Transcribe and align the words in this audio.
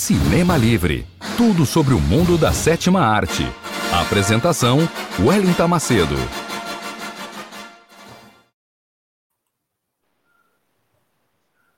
Cinema 0.00 0.56
Livre 0.56 1.06
tudo 1.36 1.66
sobre 1.66 1.92
o 1.92 2.00
mundo 2.00 2.38
da 2.38 2.54
sétima 2.54 3.02
arte. 3.02 3.42
Apresentação: 4.02 4.78
Wellington 5.22 5.68
Macedo. 5.68 6.14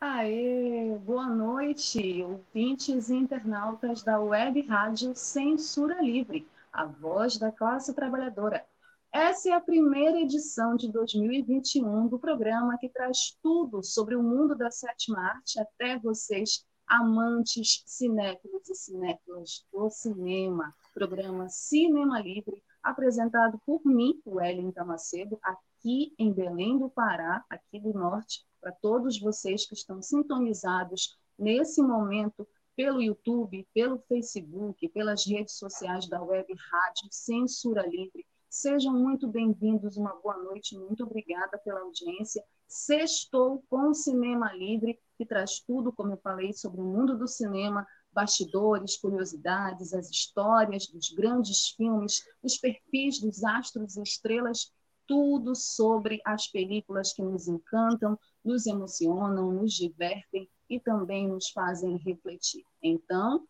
Aê, 0.00 0.96
boa 1.04 1.26
noite, 1.26 2.22
ouvintes 2.22 3.10
e 3.10 3.16
internautas 3.16 4.04
da 4.04 4.20
Web 4.20 4.68
Rádio 4.68 5.16
Censura 5.16 6.00
Livre, 6.00 6.46
a 6.72 6.86
voz 6.86 7.36
da 7.38 7.50
classe 7.50 7.92
trabalhadora. 7.92 8.64
Essa 9.12 9.50
é 9.50 9.52
a 9.52 9.60
primeira 9.60 10.20
edição 10.20 10.76
de 10.76 10.90
2021 10.92 12.06
do 12.06 12.20
programa 12.20 12.78
que 12.78 12.88
traz 12.88 13.36
tudo 13.42 13.82
sobre 13.82 14.14
o 14.14 14.22
mundo 14.22 14.54
da 14.54 14.70
sétima 14.70 15.20
arte 15.20 15.58
até 15.58 15.98
vocês, 15.98 16.64
amantes 16.92 17.82
cinéfilos 17.86 18.68
e 18.68 18.74
cinéfilas 18.74 19.66
do 19.72 19.88
cinema. 19.88 20.74
Programa 20.92 21.48
Cinema 21.48 22.20
Livre, 22.20 22.62
apresentado 22.82 23.58
por 23.64 23.80
mim, 23.82 24.20
Wellington 24.26 24.84
Macedo, 24.84 25.38
aqui 25.42 26.14
em 26.18 26.30
Belém 26.30 26.78
do 26.78 26.90
Pará, 26.90 27.42
aqui 27.48 27.80
do 27.80 27.94
Norte, 27.94 28.44
para 28.60 28.72
todos 28.72 29.18
vocês 29.18 29.64
que 29.66 29.72
estão 29.72 30.02
sintonizados 30.02 31.18
nesse 31.38 31.80
momento 31.82 32.46
pelo 32.76 33.00
YouTube, 33.00 33.66
pelo 33.72 33.98
Facebook, 34.00 34.86
pelas 34.90 35.24
redes 35.26 35.54
sociais 35.54 36.06
da 36.06 36.22
Web 36.22 36.52
Rádio 36.70 37.08
Censura 37.10 37.86
Livre 37.86 38.26
Sejam 38.54 38.92
muito 38.92 39.26
bem-vindos, 39.26 39.96
uma 39.96 40.14
boa 40.16 40.36
noite, 40.36 40.76
muito 40.76 41.04
obrigada 41.04 41.56
pela 41.56 41.80
audiência. 41.80 42.44
Sextou 42.68 43.64
com 43.70 43.88
o 43.88 43.94
Cinema 43.94 44.52
Livre, 44.52 45.00
que 45.16 45.24
traz 45.24 45.60
tudo, 45.60 45.90
como 45.90 46.12
eu 46.12 46.18
falei, 46.18 46.52
sobre 46.52 46.82
o 46.82 46.84
mundo 46.84 47.16
do 47.16 47.26
cinema, 47.26 47.86
bastidores, 48.12 48.98
curiosidades, 48.98 49.94
as 49.94 50.10
histórias 50.10 50.86
dos 50.86 51.08
grandes 51.12 51.68
filmes, 51.68 52.28
os 52.42 52.58
perfis 52.58 53.18
dos 53.18 53.42
astros 53.42 53.96
e 53.96 54.02
estrelas, 54.02 54.70
tudo 55.06 55.54
sobre 55.54 56.20
as 56.22 56.46
películas 56.46 57.14
que 57.14 57.22
nos 57.22 57.48
encantam, 57.48 58.18
nos 58.44 58.66
emocionam, 58.66 59.50
nos 59.50 59.72
divertem 59.72 60.46
e 60.68 60.78
também 60.78 61.26
nos 61.26 61.48
fazem 61.48 61.96
refletir. 61.96 62.66
Então, 62.82 63.48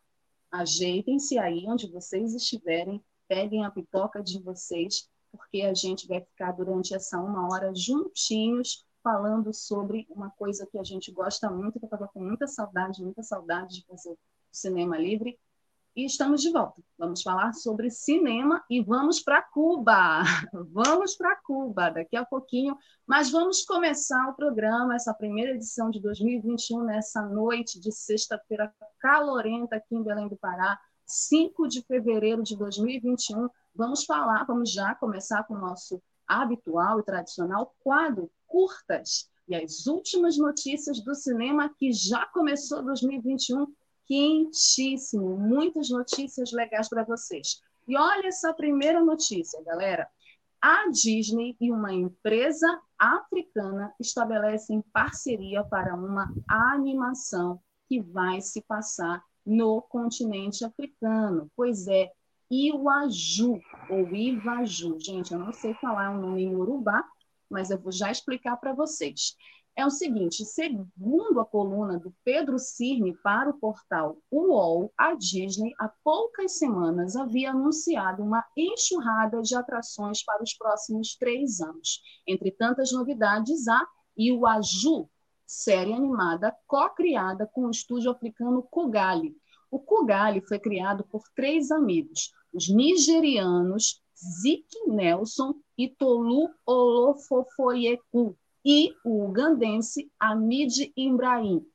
ajeitem-se 0.48 1.40
aí 1.40 1.64
onde 1.66 1.90
vocês 1.90 2.36
estiverem 2.36 3.02
peguem 3.32 3.64
a 3.64 3.70
pipoca 3.70 4.22
de 4.22 4.38
vocês, 4.42 5.08
porque 5.30 5.62
a 5.62 5.72
gente 5.72 6.06
vai 6.06 6.20
ficar 6.20 6.52
durante 6.52 6.94
essa 6.94 7.18
uma 7.18 7.48
hora 7.50 7.74
juntinhos 7.74 8.84
falando 9.02 9.54
sobre 9.54 10.06
uma 10.10 10.30
coisa 10.32 10.68
que 10.70 10.78
a 10.78 10.84
gente 10.84 11.10
gosta 11.10 11.50
muito, 11.50 11.78
que 11.78 11.84
eu 11.86 11.86
estava 11.86 12.06
com 12.08 12.22
muita 12.22 12.46
saudade, 12.46 13.02
muita 13.02 13.22
saudade 13.22 13.76
de 13.76 13.86
fazer 13.86 14.14
cinema 14.50 14.98
livre. 14.98 15.40
E 15.96 16.04
estamos 16.04 16.42
de 16.42 16.50
volta. 16.50 16.82
Vamos 16.98 17.22
falar 17.22 17.54
sobre 17.54 17.90
cinema 17.90 18.62
e 18.68 18.82
vamos 18.82 19.20
para 19.20 19.42
Cuba. 19.42 20.22
Vamos 20.70 21.16
para 21.16 21.36
Cuba 21.36 21.90
daqui 21.90 22.16
a 22.16 22.24
pouquinho, 22.24 22.76
mas 23.06 23.30
vamos 23.30 23.62
começar 23.62 24.26
o 24.30 24.34
programa, 24.34 24.94
essa 24.94 25.12
primeira 25.12 25.52
edição 25.52 25.90
de 25.90 26.00
2021, 26.00 26.84
nessa 26.84 27.20
noite 27.22 27.78
de 27.78 27.92
sexta-feira 27.92 28.72
calorenta 28.98 29.76
aqui 29.76 29.94
em 29.94 30.02
Belém 30.02 30.28
do 30.28 30.36
Pará 30.36 30.78
5 31.12 31.68
de 31.68 31.82
fevereiro 31.82 32.42
de 32.42 32.56
2021. 32.56 33.48
Vamos 33.74 34.04
falar, 34.04 34.44
vamos 34.44 34.72
já 34.72 34.94
começar 34.94 35.44
com 35.44 35.54
o 35.54 35.60
nosso 35.60 36.02
habitual 36.26 37.00
e 37.00 37.02
tradicional 37.02 37.74
quadro 37.80 38.30
Curtas 38.46 39.30
e 39.46 39.54
as 39.54 39.86
últimas 39.86 40.38
notícias 40.38 41.04
do 41.04 41.14
cinema 41.14 41.68
que 41.78 41.92
já 41.92 42.24
começou 42.26 42.82
2021 42.82 43.66
quentíssimo, 44.06 45.36
muitas 45.36 45.90
notícias 45.90 46.50
legais 46.52 46.88
para 46.88 47.04
vocês. 47.04 47.60
E 47.86 47.96
olha 47.96 48.28
essa 48.28 48.54
primeira 48.54 49.04
notícia, 49.04 49.62
galera. 49.64 50.08
A 50.62 50.88
Disney 50.90 51.56
e 51.60 51.70
uma 51.70 51.92
empresa 51.92 52.80
africana 52.98 53.92
estabelecem 54.00 54.82
parceria 54.92 55.62
para 55.64 55.94
uma 55.94 56.32
animação 56.48 57.60
que 57.88 58.00
vai 58.00 58.40
se 58.40 58.62
passar 58.62 59.22
no 59.44 59.82
continente 59.82 60.64
africano. 60.64 61.50
Pois 61.56 61.86
é, 61.86 62.10
Iwaju, 62.50 63.60
ou 63.90 64.14
Ivaju. 64.14 64.98
Gente, 65.00 65.32
eu 65.32 65.38
não 65.38 65.52
sei 65.52 65.74
falar 65.74 66.10
o 66.10 66.20
nome 66.20 66.42
em 66.42 66.54
urubá, 66.54 67.02
mas 67.50 67.70
eu 67.70 67.80
vou 67.80 67.92
já 67.92 68.10
explicar 68.10 68.56
para 68.56 68.74
vocês. 68.74 69.34
É 69.74 69.86
o 69.86 69.90
seguinte, 69.90 70.44
segundo 70.44 71.40
a 71.40 71.46
coluna 71.46 71.98
do 71.98 72.14
Pedro 72.22 72.58
Cirne 72.58 73.16
para 73.22 73.48
o 73.48 73.58
portal 73.58 74.18
UOL, 74.30 74.92
a 74.98 75.14
Disney, 75.14 75.72
há 75.80 75.90
poucas 76.04 76.58
semanas, 76.58 77.16
havia 77.16 77.52
anunciado 77.52 78.22
uma 78.22 78.44
enxurrada 78.54 79.40
de 79.40 79.56
atrações 79.56 80.22
para 80.22 80.42
os 80.42 80.52
próximos 80.52 81.16
três 81.16 81.60
anos. 81.60 82.02
Entre 82.28 82.50
tantas 82.50 82.92
novidades, 82.92 83.66
a 83.66 83.82
Iwaju, 84.14 85.08
série 85.52 85.92
animada 85.92 86.56
co-criada 86.66 87.46
com 87.46 87.66
o 87.66 87.70
estúdio 87.70 88.10
africano 88.10 88.62
Kugali. 88.62 89.36
O 89.70 89.78
Kugali 89.78 90.40
foi 90.40 90.58
criado 90.58 91.04
por 91.04 91.22
três 91.36 91.70
amigos, 91.70 92.32
os 92.54 92.70
nigerianos 92.70 94.00
Ziki 94.40 94.88
Nelson 94.88 95.54
e 95.76 95.90
Tolu 95.90 96.48
Olofofoyeku 96.64 98.34
e 98.64 98.94
o 99.04 99.26
ugandense 99.26 100.10
Amid 100.18 100.90
Ibrahim. 100.96 101.66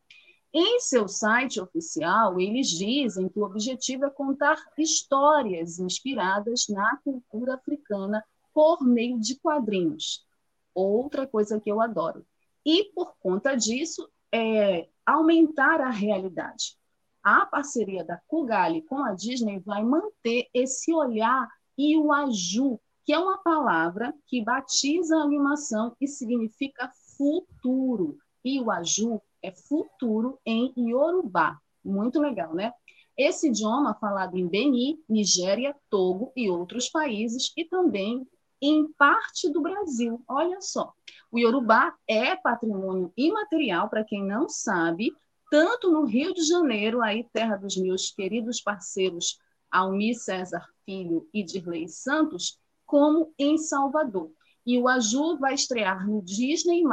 Em 0.52 0.80
seu 0.80 1.08
site 1.08 1.62
oficial, 1.62 2.40
eles 2.40 2.70
dizem 2.70 3.30
que 3.30 3.40
o 3.40 3.44
objetivo 3.44 4.06
é 4.06 4.10
contar 4.10 4.58
histórias 4.76 5.78
inspiradas 5.78 6.66
na 6.68 6.98
cultura 7.04 7.54
africana 7.54 8.24
por 8.54 8.82
meio 8.82 9.20
de 9.20 9.36
quadrinhos. 9.40 10.26
Outra 10.74 11.28
coisa 11.28 11.60
que 11.60 11.72
eu 11.72 11.80
adoro 11.80 12.26
e, 12.68 12.92
por 12.94 13.16
conta 13.22 13.56
disso, 13.56 14.10
é, 14.30 14.90
aumentar 15.06 15.80
a 15.80 15.90
realidade. 15.90 16.76
A 17.24 17.46
parceria 17.46 18.04
da 18.04 18.18
Kugali 18.28 18.82
com 18.82 19.02
a 19.02 19.14
Disney 19.14 19.60
vai 19.60 19.82
manter 19.86 20.50
esse 20.54 20.94
olhar 20.94 21.48
e 21.78 21.98
o 21.98 22.12
aju, 22.12 22.78
que 23.06 23.14
é 23.14 23.18
uma 23.18 23.38
palavra 23.38 24.14
que 24.26 24.44
batiza 24.44 25.16
a 25.16 25.24
animação 25.24 25.96
e 26.02 26.10
significa 26.10 26.92
futuro. 27.18 28.18
E 28.44 28.60
o 28.60 28.70
aju 28.70 29.22
é 29.42 29.50
futuro 29.54 30.38
em 30.46 30.74
Yorubá. 30.78 31.58
Muito 31.86 32.20
legal, 32.20 32.54
né? 32.54 32.74
Esse 33.16 33.48
idioma 33.48 33.96
falado 33.96 34.36
em 34.38 34.46
Beni, 34.46 35.00
Nigéria, 35.08 35.74
Togo 35.90 36.34
e 36.36 36.50
outros 36.50 36.90
países, 36.90 37.54
e 37.56 37.64
também 37.64 38.28
em 38.62 38.92
parte 38.92 39.50
do 39.50 39.62
Brasil. 39.62 40.22
Olha 40.28 40.60
só. 40.60 40.94
O 41.30 41.38
Yorubá 41.38 41.94
é 42.08 42.36
patrimônio 42.36 43.12
imaterial, 43.18 43.90
para 43.90 44.04
quem 44.04 44.24
não 44.26 44.48
sabe, 44.48 45.12
tanto 45.52 45.92
no 45.92 46.06
Rio 46.06 46.34
de 46.34 46.44
Janeiro, 46.44 47.02
aí 47.02 47.28
terra 47.34 47.58
dos 47.58 47.76
meus 47.78 48.12
queridos 48.12 48.62
parceiros 48.62 49.38
Almi 49.70 50.16
César 50.16 50.66
Filho 50.86 51.28
e 51.34 51.44
Dirley 51.44 51.90
Santos, 51.90 52.58
como 52.86 53.34
em 53.38 53.58
Salvador. 53.58 54.32
E 54.66 54.80
o 54.80 54.88
Aju 54.88 55.38
vai 55.38 55.54
estrear 55.54 56.08
no 56.08 56.22
Disney+, 56.22 56.84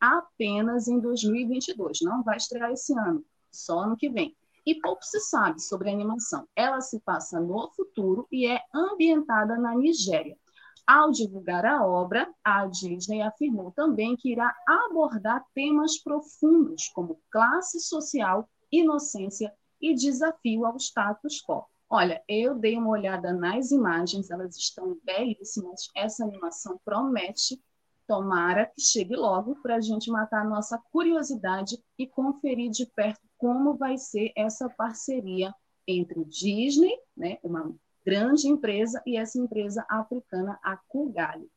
apenas 0.00 0.88
em 0.88 0.98
2022. 1.00 1.98
Não 2.02 2.22
vai 2.22 2.36
estrear 2.36 2.70
esse 2.70 2.92
ano, 2.98 3.24
só 3.50 3.80
ano 3.80 3.96
que 3.96 4.08
vem. 4.08 4.34
E 4.66 4.74
pouco 4.74 5.04
se 5.04 5.20
sabe 5.20 5.60
sobre 5.60 5.90
a 5.90 5.92
animação. 5.92 6.48
Ela 6.56 6.80
se 6.80 7.00
passa 7.00 7.38
no 7.38 7.70
futuro 7.72 8.26
e 8.32 8.46
é 8.46 8.60
ambientada 8.74 9.56
na 9.58 9.74
Nigéria. 9.74 10.38
Ao 10.86 11.10
divulgar 11.10 11.64
a 11.64 11.86
obra, 11.86 12.30
a 12.44 12.66
Disney 12.66 13.22
afirmou 13.22 13.72
também 13.72 14.14
que 14.16 14.32
irá 14.32 14.54
abordar 14.66 15.42
temas 15.54 15.98
profundos 15.98 16.88
como 16.88 17.20
classe 17.30 17.80
social, 17.80 18.46
inocência 18.70 19.50
e 19.80 19.94
desafio 19.94 20.66
ao 20.66 20.76
status 20.76 21.42
quo. 21.42 21.64
Olha, 21.88 22.22
eu 22.28 22.54
dei 22.54 22.76
uma 22.76 22.90
olhada 22.90 23.32
nas 23.32 23.70
imagens, 23.70 24.30
elas 24.30 24.56
estão 24.56 24.98
belíssimas. 25.02 25.88
Essa 25.96 26.24
animação 26.24 26.78
promete. 26.84 27.62
Tomara 28.06 28.66
que 28.66 28.82
chegue 28.82 29.16
logo 29.16 29.56
para 29.62 29.76
a 29.76 29.80
gente 29.80 30.10
matar 30.10 30.42
a 30.42 30.48
nossa 30.48 30.78
curiosidade 30.92 31.82
e 31.98 32.06
conferir 32.06 32.70
de 32.70 32.84
perto 32.84 33.22
como 33.38 33.74
vai 33.78 33.96
ser 33.96 34.30
essa 34.36 34.68
parceria 34.68 35.54
entre 35.86 36.22
Disney, 36.26 36.94
né, 37.16 37.38
uma 37.42 37.74
grande 38.04 38.48
empresa 38.48 39.02
e 39.06 39.16
essa 39.16 39.38
empresa 39.38 39.84
africana, 39.88 40.58
a 40.62 40.76
Kugali. 40.88 41.50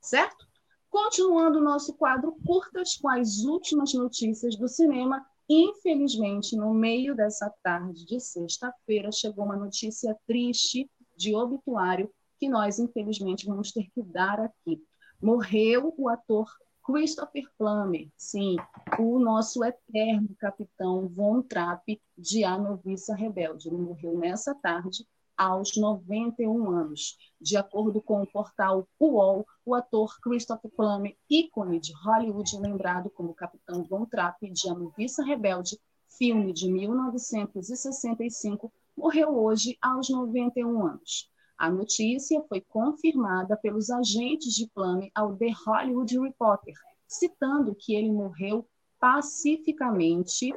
Certo? 0.00 0.46
Continuando 0.90 1.58
o 1.58 1.62
nosso 1.62 1.94
quadro 1.94 2.36
curtas 2.44 2.96
com 2.96 3.08
as 3.08 3.38
últimas 3.44 3.94
notícias 3.94 4.56
do 4.56 4.68
cinema, 4.68 5.24
infelizmente, 5.48 6.56
no 6.56 6.74
meio 6.74 7.14
dessa 7.14 7.52
tarde 7.62 8.04
de 8.04 8.20
sexta-feira, 8.20 9.10
chegou 9.10 9.44
uma 9.44 9.56
notícia 9.56 10.16
triste 10.26 10.90
de 11.16 11.34
obituário 11.34 12.12
que 12.38 12.48
nós, 12.48 12.78
infelizmente, 12.78 13.46
vamos 13.46 13.70
ter 13.70 13.88
que 13.94 14.02
dar 14.02 14.40
aqui. 14.40 14.82
Morreu 15.20 15.94
o 15.96 16.08
ator 16.08 16.50
Christopher 16.84 17.44
Plummer, 17.56 18.10
sim, 18.16 18.56
o 18.98 19.20
nosso 19.20 19.62
eterno 19.62 20.28
capitão 20.36 21.08
Von 21.08 21.40
Trapp 21.42 22.02
de 22.18 22.42
A 22.42 22.58
Noviça 22.58 23.14
Rebelde. 23.14 23.68
Ele 23.68 23.76
morreu 23.76 24.18
nessa 24.18 24.52
tarde, 24.56 25.06
aos 25.36 25.76
91 25.76 26.70
anos. 26.70 27.16
De 27.40 27.56
acordo 27.56 28.00
com 28.00 28.22
o 28.22 28.26
portal 28.26 28.86
UOL, 29.00 29.44
o 29.64 29.74
ator 29.74 30.16
Christopher 30.20 30.70
Plummer, 30.76 31.16
ícone 31.28 31.80
de 31.80 31.92
Hollywood, 32.04 32.56
lembrado 32.58 33.10
como 33.10 33.34
Capitão 33.34 33.82
Von 33.84 34.06
Trapp 34.06 34.48
de 34.50 34.68
A 34.68 34.74
Noviça 34.74 35.24
Rebelde, 35.24 35.76
filme 36.16 36.52
de 36.52 36.70
1965, 36.70 38.72
morreu 38.96 39.36
hoje 39.36 39.76
aos 39.80 40.08
91 40.08 40.86
anos. 40.86 41.28
A 41.56 41.68
notícia 41.70 42.42
foi 42.48 42.60
confirmada 42.60 43.56
pelos 43.56 43.90
agentes 43.90 44.54
de 44.54 44.68
Plummer 44.74 45.10
ao 45.14 45.36
The 45.36 45.52
Hollywood 45.64 46.18
Reporter, 46.18 46.74
citando 47.06 47.72
que 47.74 47.94
ele 47.94 48.10
morreu 48.10 48.68
pacificamente 48.98 50.52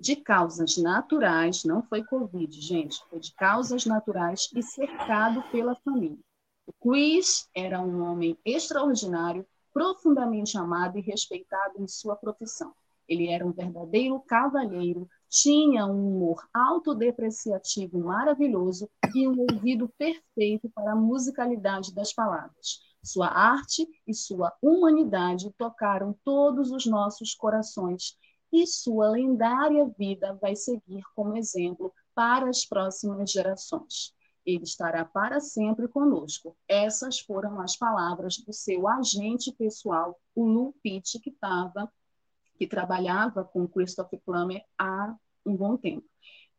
de 0.00 0.16
causas 0.16 0.76
naturais, 0.76 1.64
não 1.64 1.82
foi 1.82 2.04
Covid, 2.04 2.60
gente, 2.60 3.02
foi 3.08 3.20
de 3.20 3.32
causas 3.34 3.86
naturais 3.86 4.48
e 4.54 4.62
cercado 4.62 5.42
pela 5.50 5.74
família. 5.76 6.18
O 6.66 6.72
Chris 6.72 7.48
era 7.54 7.80
um 7.80 8.02
homem 8.02 8.38
extraordinário, 8.44 9.46
profundamente 9.72 10.56
amado 10.56 10.98
e 10.98 11.02
respeitado 11.02 11.74
em 11.78 11.86
sua 11.86 12.16
profissão. 12.16 12.72
Ele 13.08 13.28
era 13.28 13.46
um 13.46 13.52
verdadeiro 13.52 14.18
cavalheiro, 14.20 15.08
tinha 15.28 15.84
um 15.84 16.16
humor 16.16 16.48
autodepreciativo 16.54 17.98
maravilhoso 17.98 18.88
e 19.14 19.28
um 19.28 19.40
ouvido 19.40 19.92
perfeito 19.98 20.70
para 20.70 20.92
a 20.92 20.96
musicalidade 20.96 21.94
das 21.94 22.12
palavras. 22.12 22.80
Sua 23.02 23.28
arte 23.28 23.86
e 24.06 24.14
sua 24.14 24.52
humanidade 24.62 25.52
tocaram 25.58 26.16
todos 26.24 26.70
os 26.70 26.86
nossos 26.86 27.34
corações 27.34 28.16
e 28.54 28.68
sua 28.68 29.10
lendária 29.10 29.84
vida 29.98 30.38
vai 30.40 30.54
seguir 30.54 31.02
como 31.16 31.36
exemplo 31.36 31.92
para 32.14 32.48
as 32.48 32.64
próximas 32.64 33.32
gerações. 33.32 34.14
Ele 34.46 34.62
estará 34.62 35.04
para 35.04 35.40
sempre 35.40 35.88
conosco. 35.88 36.56
Essas 36.68 37.18
foram 37.18 37.60
as 37.60 37.76
palavras 37.76 38.36
do 38.36 38.52
seu 38.52 38.86
agente 38.86 39.50
pessoal, 39.50 40.16
o 40.36 40.44
Lou 40.44 40.72
Pitt, 40.84 41.18
que 41.18 41.30
estava, 41.30 41.92
que 42.56 42.64
trabalhava 42.68 43.42
com 43.42 43.66
Christopher 43.66 44.20
Plummer 44.24 44.62
há 44.78 45.16
um 45.44 45.56
bom 45.56 45.76
tempo. 45.76 46.06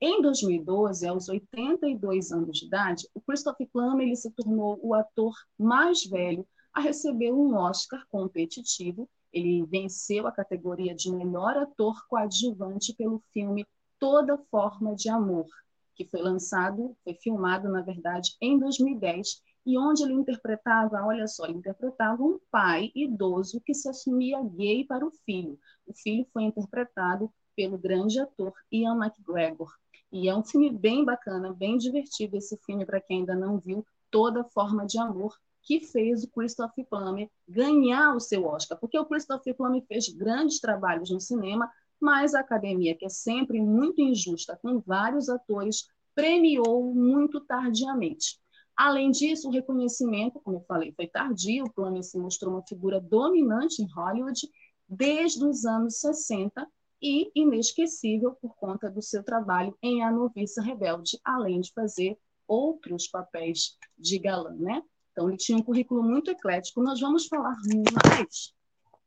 Em 0.01 0.21
2012, 0.21 1.07
aos 1.07 1.30
82 1.30 2.33
anos 2.33 2.59
de 2.59 2.65
idade, 2.65 3.07
o 3.13 3.21
Christopher 3.21 3.69
Plummer 3.71 4.06
ele 4.06 4.18
se 4.18 4.30
tornou 4.31 4.77
o 4.83 4.94
ator 4.94 5.33
mais 5.57 6.03
velho 6.03 6.45
a 6.74 6.81
receber 6.81 7.31
um 7.31 7.56
Oscar 7.56 8.06
competitivo 8.09 9.09
ele 9.36 9.66
venceu 9.66 10.26
a 10.26 10.32
categoria 10.32 10.96
de 10.96 11.12
melhor 11.12 11.58
ator 11.58 12.08
coadjuvante 12.08 12.94
pelo 12.94 13.22
filme 13.34 13.68
Toda 14.00 14.38
Forma 14.50 14.96
de 14.96 15.10
Amor, 15.10 15.46
que 15.94 16.06
foi 16.06 16.22
lançado, 16.22 16.96
foi 17.04 17.14
filmado, 17.16 17.68
na 17.70 17.82
verdade, 17.82 18.36
em 18.42 18.58
2010, 18.58 19.42
e 19.66 19.78
onde 19.78 20.04
ele 20.04 20.14
interpretava, 20.14 21.04
olha 21.06 21.28
só, 21.28 21.46
ele 21.46 21.58
interpretava 21.58 22.24
um 22.24 22.40
pai 22.50 22.92
idoso 22.96 23.60
que 23.60 23.74
se 23.74 23.90
assumia 23.90 24.42
gay 24.42 24.86
para 24.86 25.06
o 25.06 25.12
filho. 25.12 25.60
O 25.86 25.94
filho 25.94 26.26
foi 26.31 26.44
interpretado 26.44 27.30
pelo 27.58 27.78
grande 27.78 28.20
ator 28.20 28.54
Ian 28.72 28.96
McGregor. 28.96 29.74
E 30.12 30.30
é 30.30 30.36
um 30.36 30.44
filme 30.44 30.70
bem 30.70 31.04
bacana, 31.04 31.52
bem 31.52 31.78
divertido 31.78 32.38
esse 32.38 32.58
filme 32.66 32.86
para 32.86 33.02
quem 33.02 33.20
ainda 33.20 33.36
não 33.36 33.60
viu, 33.60 33.86
Toda 34.10 34.46
Forma 34.46 34.86
de 34.86 34.98
Amor, 34.98 35.36
que 35.66 35.82
fez 35.82 36.24
o 36.24 36.30
Christopher 36.30 36.86
Plummer 36.88 37.30
ganhar 37.48 38.16
o 38.16 38.20
seu 38.20 38.46
Oscar, 38.46 38.80
porque 38.80 38.98
o 38.98 39.06
Christopher 39.06 39.56
Plummer 39.56 39.84
fez 39.88 40.08
grandes 40.10 40.60
trabalhos 40.60 41.10
no 41.10 41.20
cinema, 41.20 41.70
mas 42.00 42.36
a 42.36 42.42
academia, 42.42 42.96
que 42.96 43.06
é 43.06 43.10
sempre 43.10 43.60
muito 43.60 44.00
injusta 44.00 44.58
com 44.62 44.80
vários 44.80 45.28
atores, 45.28 45.88
premiou 46.14 46.94
muito 46.94 47.42
tardiamente. 47.42 48.40
Além 48.78 49.10
disso, 49.10 49.48
o 49.48 49.52
reconhecimento, 49.52 50.40
como 50.42 50.58
eu 50.58 50.66
falei, 50.68 50.94
foi 50.94 51.08
tardio. 51.08 51.66
O 51.66 51.74
Plummer 51.74 52.04
se 52.04 52.18
mostrou 52.18 52.54
uma 52.54 52.68
figura 52.68 53.00
dominante 53.00 53.82
em 53.82 53.88
Hollywood 53.92 54.40
desde 54.88 55.44
os 55.46 55.66
anos 55.66 56.00
60 56.00 56.68
e 57.02 57.32
inesquecível 57.34 58.36
por 58.42 58.56
conta 58.56 58.90
do 58.90 59.02
seu 59.02 59.24
trabalho 59.24 59.76
em 59.82 60.04
A 60.04 60.12
Noviça 60.12 60.62
Rebelde, 60.62 61.20
além 61.24 61.62
de 61.62 61.72
fazer 61.74 62.18
outros 62.48 63.08
papéis 63.08 63.78
de 63.98 64.20
galã, 64.20 64.54
né? 64.54 64.84
Então, 65.16 65.30
ele 65.30 65.38
tinha 65.38 65.58
um 65.58 65.64
currículo 65.64 66.04
muito 66.04 66.30
eclético. 66.30 66.84
Nós 66.84 67.00
vamos 67.00 67.26
falar 67.28 67.56
mais. 68.04 68.54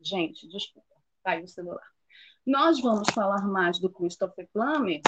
Gente, 0.00 0.48
desculpa, 0.48 0.88
caiu 1.22 1.44
o 1.44 1.48
celular. 1.48 1.86
Nós 2.46 2.80
vamos 2.80 3.08
falar 3.12 3.46
mais 3.46 3.78
do 3.78 3.90
Christopher 3.90 4.48
Plummer 4.50 5.02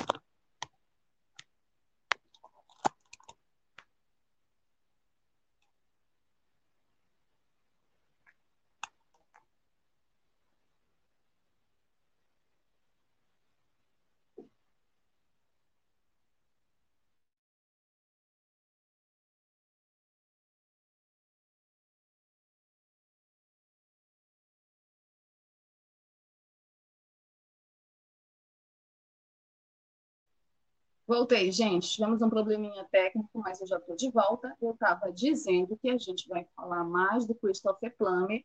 Voltei, 31.10 31.50
gente. 31.50 31.90
Tivemos 31.90 32.22
um 32.22 32.30
probleminha 32.30 32.86
técnico, 32.88 33.28
mas 33.34 33.60
eu 33.60 33.66
já 33.66 33.78
estou 33.78 33.96
de 33.96 34.08
volta. 34.12 34.56
Eu 34.62 34.70
estava 34.70 35.12
dizendo 35.12 35.76
que 35.76 35.90
a 35.90 35.98
gente 35.98 36.28
vai 36.28 36.46
falar 36.54 36.84
mais 36.84 37.26
do 37.26 37.34
Christopher 37.34 37.92
Plummer 37.98 38.44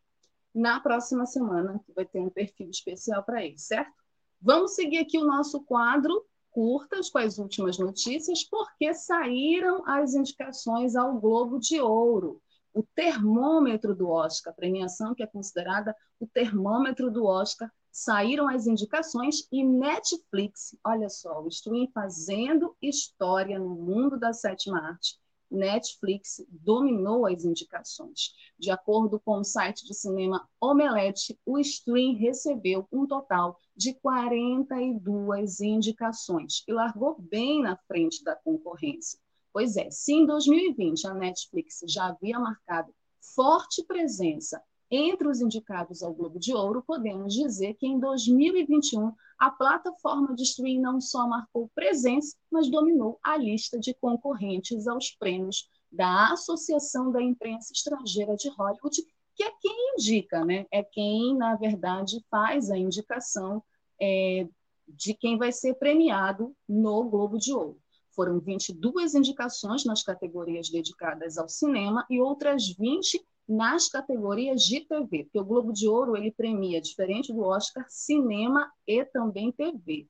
na 0.52 0.80
próxima 0.80 1.28
semana, 1.28 1.80
que 1.86 1.94
vai 1.94 2.06
ter 2.06 2.20
um 2.20 2.30
perfil 2.32 2.72
especial 2.72 3.22
para 3.22 3.46
ele, 3.46 3.60
certo? 3.60 3.94
Vamos 4.42 4.74
seguir 4.74 4.98
aqui 4.98 5.16
o 5.16 5.28
nosso 5.28 5.64
quadro 5.64 6.26
curtas 6.50 7.08
com 7.08 7.20
as 7.20 7.38
últimas 7.38 7.78
notícias, 7.78 8.44
porque 8.44 8.96
saíram 8.96 9.84
as 9.86 10.16
indicações 10.16 10.96
ao 10.96 11.20
Globo 11.20 11.60
de 11.60 11.80
Ouro. 11.80 12.42
O 12.74 12.82
termômetro 12.82 13.94
do 13.96 14.10
Oscar, 14.10 14.56
premiação 14.56 15.14
que 15.14 15.22
é 15.22 15.28
considerada 15.28 15.96
o 16.20 16.26
termômetro 16.26 17.12
do 17.12 17.26
Oscar, 17.26 17.72
saíram 17.96 18.50
as 18.50 18.68
indicações 18.68 19.48
e 19.50 19.64
Netflix, 19.64 20.76
olha 20.84 21.08
só, 21.08 21.42
o 21.42 21.48
streaming 21.48 21.90
fazendo 21.94 22.76
história 22.82 23.58
no 23.58 23.70
mundo 23.70 24.20
da 24.20 24.34
sétima 24.34 24.82
arte. 24.82 25.18
Netflix 25.50 26.46
dominou 26.50 27.26
as 27.26 27.46
indicações. 27.46 28.34
De 28.60 28.70
acordo 28.70 29.18
com 29.18 29.40
o 29.40 29.46
site 29.46 29.86
de 29.86 29.94
cinema 29.94 30.46
Omelete, 30.60 31.40
o 31.46 31.58
stream 31.58 32.18
recebeu 32.18 32.86
um 32.92 33.08
total 33.08 33.58
de 33.74 33.94
42 33.94 35.62
indicações 35.62 36.66
e 36.68 36.74
largou 36.74 37.16
bem 37.18 37.62
na 37.62 37.78
frente 37.78 38.22
da 38.26 38.36
concorrência. 38.36 39.18
Pois 39.54 39.78
é, 39.78 39.90
se 39.90 40.12
em 40.12 40.26
2020 40.26 41.08
a 41.08 41.14
Netflix 41.14 41.80
já 41.88 42.08
havia 42.08 42.38
marcado 42.38 42.94
forte 43.22 43.82
presença 43.86 44.62
entre 44.90 45.28
os 45.28 45.42
indicados 45.42 46.04
ao 46.04 46.14
Globo 46.14 46.40
de 46.40 46.54
Ouro, 46.54 46.84
podemos 46.86 47.34
dizer 47.34 47.74
que 47.76 47.88
em 47.88 48.00
2021 48.00 49.12
a 49.38 49.50
plataforma 49.50 50.36
de 50.36 50.44
streaming 50.44 50.80
não 50.80 51.02
só 51.02 51.28
marcou 51.28 51.70
presença, 51.74 52.38
mas 52.52 52.70
dominou 52.70 53.20
a 53.24 53.36
lista 53.36 53.80
de 53.80 53.94
concorrentes 53.94 54.88
aos 54.88 55.12
prêmios 55.12 55.70
da 55.92 56.32
Associação 56.32 57.12
da 57.12 57.22
Imprensa 57.22 57.74
Estrangeira 57.74 58.36
de 58.36 58.50
Hollywood, 58.50 59.02
que 59.36 59.44
é 59.44 59.52
quem 59.62 59.94
indica, 59.94 60.46
né? 60.46 60.66
É 60.72 60.84
quem, 60.84 61.36
na 61.36 61.56
verdade, 61.56 62.24
faz 62.30 62.70
a 62.70 62.78
indicação 62.78 63.62
é, 64.02 64.48
de 64.88 65.14
quem 65.14 65.38
vai 65.38 65.52
ser 65.52 65.76
premiado 65.76 66.56
no 66.68 67.04
Globo 67.10 67.38
de 67.38 67.54
Ouro. 67.54 67.80
Foram 68.12 68.40
22 68.40 69.14
indicações 69.14 69.84
nas 69.84 70.02
categorias 70.02 70.70
dedicadas 70.70 71.38
ao 71.38 71.50
cinema 71.50 72.06
e 72.10 72.22
outras 72.22 72.70
20 72.70 73.22
nas 73.48 73.88
categorias 73.88 74.64
de 74.64 74.82
TV, 74.82 75.24
porque 75.24 75.40
o 75.40 75.46
Globo 75.46 75.72
de 75.72 75.88
Ouro 75.88 76.18
ele 76.18 76.32
premia, 76.32 76.82
diferente 76.82 77.32
do 77.32 77.42
Oscar, 77.42 77.86
cinema 77.90 78.72
e 78.88 79.06
também 79.06 79.52
TV, 79.52 80.08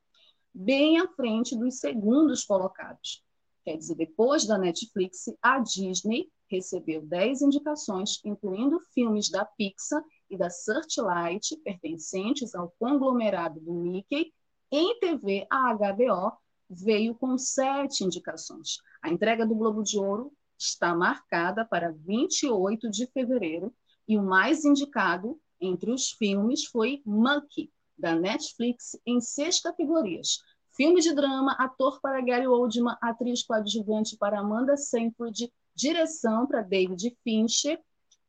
bem 0.54 1.00
à 1.00 1.08
frente 1.10 1.56
dos 1.56 1.80
segundos 1.80 2.44
colocados. 2.44 3.24
Quer 3.64 3.78
dizer, 3.78 3.96
depois 3.96 4.46
da 4.46 4.58
Netflix, 4.58 5.26
a 5.42 5.60
Disney 5.60 6.32
recebeu 6.48 7.02
10 7.02 7.42
indicações, 7.42 8.22
incluindo 8.24 8.80
filmes 8.94 9.30
da 9.30 9.44
Pixar 9.44 10.04
e 10.30 10.38
da 10.38 10.50
Searchlight, 10.50 11.58
pertencentes 11.64 12.54
ao 12.54 12.74
conglomerado 12.80 13.60
do 13.60 13.74
Mickey. 13.74 14.32
Em 14.72 15.00
TV, 15.00 15.48
a 15.50 15.74
HBO 15.74 16.38
veio 16.70 17.16
com 17.16 17.38
sete 17.38 18.04
indicações. 18.04 18.78
A 19.02 19.10
entrega 19.10 19.46
do 19.46 19.56
Globo 19.56 19.84
de 19.84 19.98
Ouro 19.98 20.32
está 20.58 20.96
marcada 20.96 21.66
para 21.66 21.92
28 21.92 22.90
de 22.90 23.08
fevereiro 23.08 23.74
e 24.08 24.18
o 24.18 24.24
mais 24.24 24.66
indicado 24.66 25.40
entre 25.60 25.92
os 25.92 26.12
filmes 26.12 26.66
foi 26.66 27.02
Monkey, 27.06 27.72
da 27.98 28.16
Netflix, 28.16 28.98
em 29.06 29.22
seis 29.22 29.60
categorias. 29.60 30.40
Filme 30.76 31.00
de 31.02 31.14
drama, 31.14 31.54
ator 31.58 32.02
para 32.02 32.22
Gary 32.22 32.48
Oldman, 32.48 32.98
atriz 33.02 33.44
coadjuvante 33.44 34.18
para 34.18 34.40
Amanda 34.40 34.76
Seyfried, 34.76 35.52
direção 35.74 36.46
para 36.46 36.62
David 36.62 37.18
Fincher, 37.24 37.82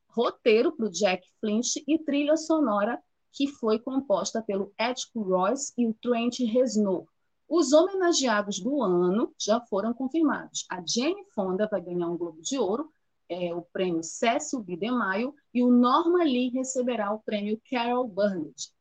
roteiro 0.08 0.72
para 0.72 0.88
Jack 0.88 1.26
Flint 1.40 1.76
e 1.86 1.98
trilha 1.98 2.36
sonora 2.36 3.02
que 3.32 3.48
foi 3.48 3.78
composta 3.78 4.40
pelo 4.40 4.72
Atticus 4.78 5.26
Royce 5.26 5.72
e 5.76 5.86
o 5.86 5.94
Trent 6.00 6.38
Reznor. 6.40 7.06
Os 7.48 7.72
homenageados 7.72 8.58
do 8.58 8.82
ano 8.82 9.32
já 9.40 9.60
foram 9.60 9.94
confirmados. 9.94 10.66
A 10.68 10.82
Jane 10.84 11.24
Fonda 11.32 11.68
vai 11.70 11.80
ganhar 11.80 12.08
um 12.08 12.16
Globo 12.16 12.42
de 12.42 12.58
Ouro, 12.58 12.92
é, 13.28 13.54
o 13.54 13.62
prêmio 13.62 14.02
Cecil 14.02 14.60
B. 14.60 14.76
DeMaio, 14.76 15.32
e 15.54 15.62
o 15.62 15.70
Norma 15.70 16.24
Lee 16.24 16.50
receberá 16.50 17.12
o 17.12 17.20
prêmio 17.20 17.60
Carol 17.70 18.08
Burnett. 18.08 18.72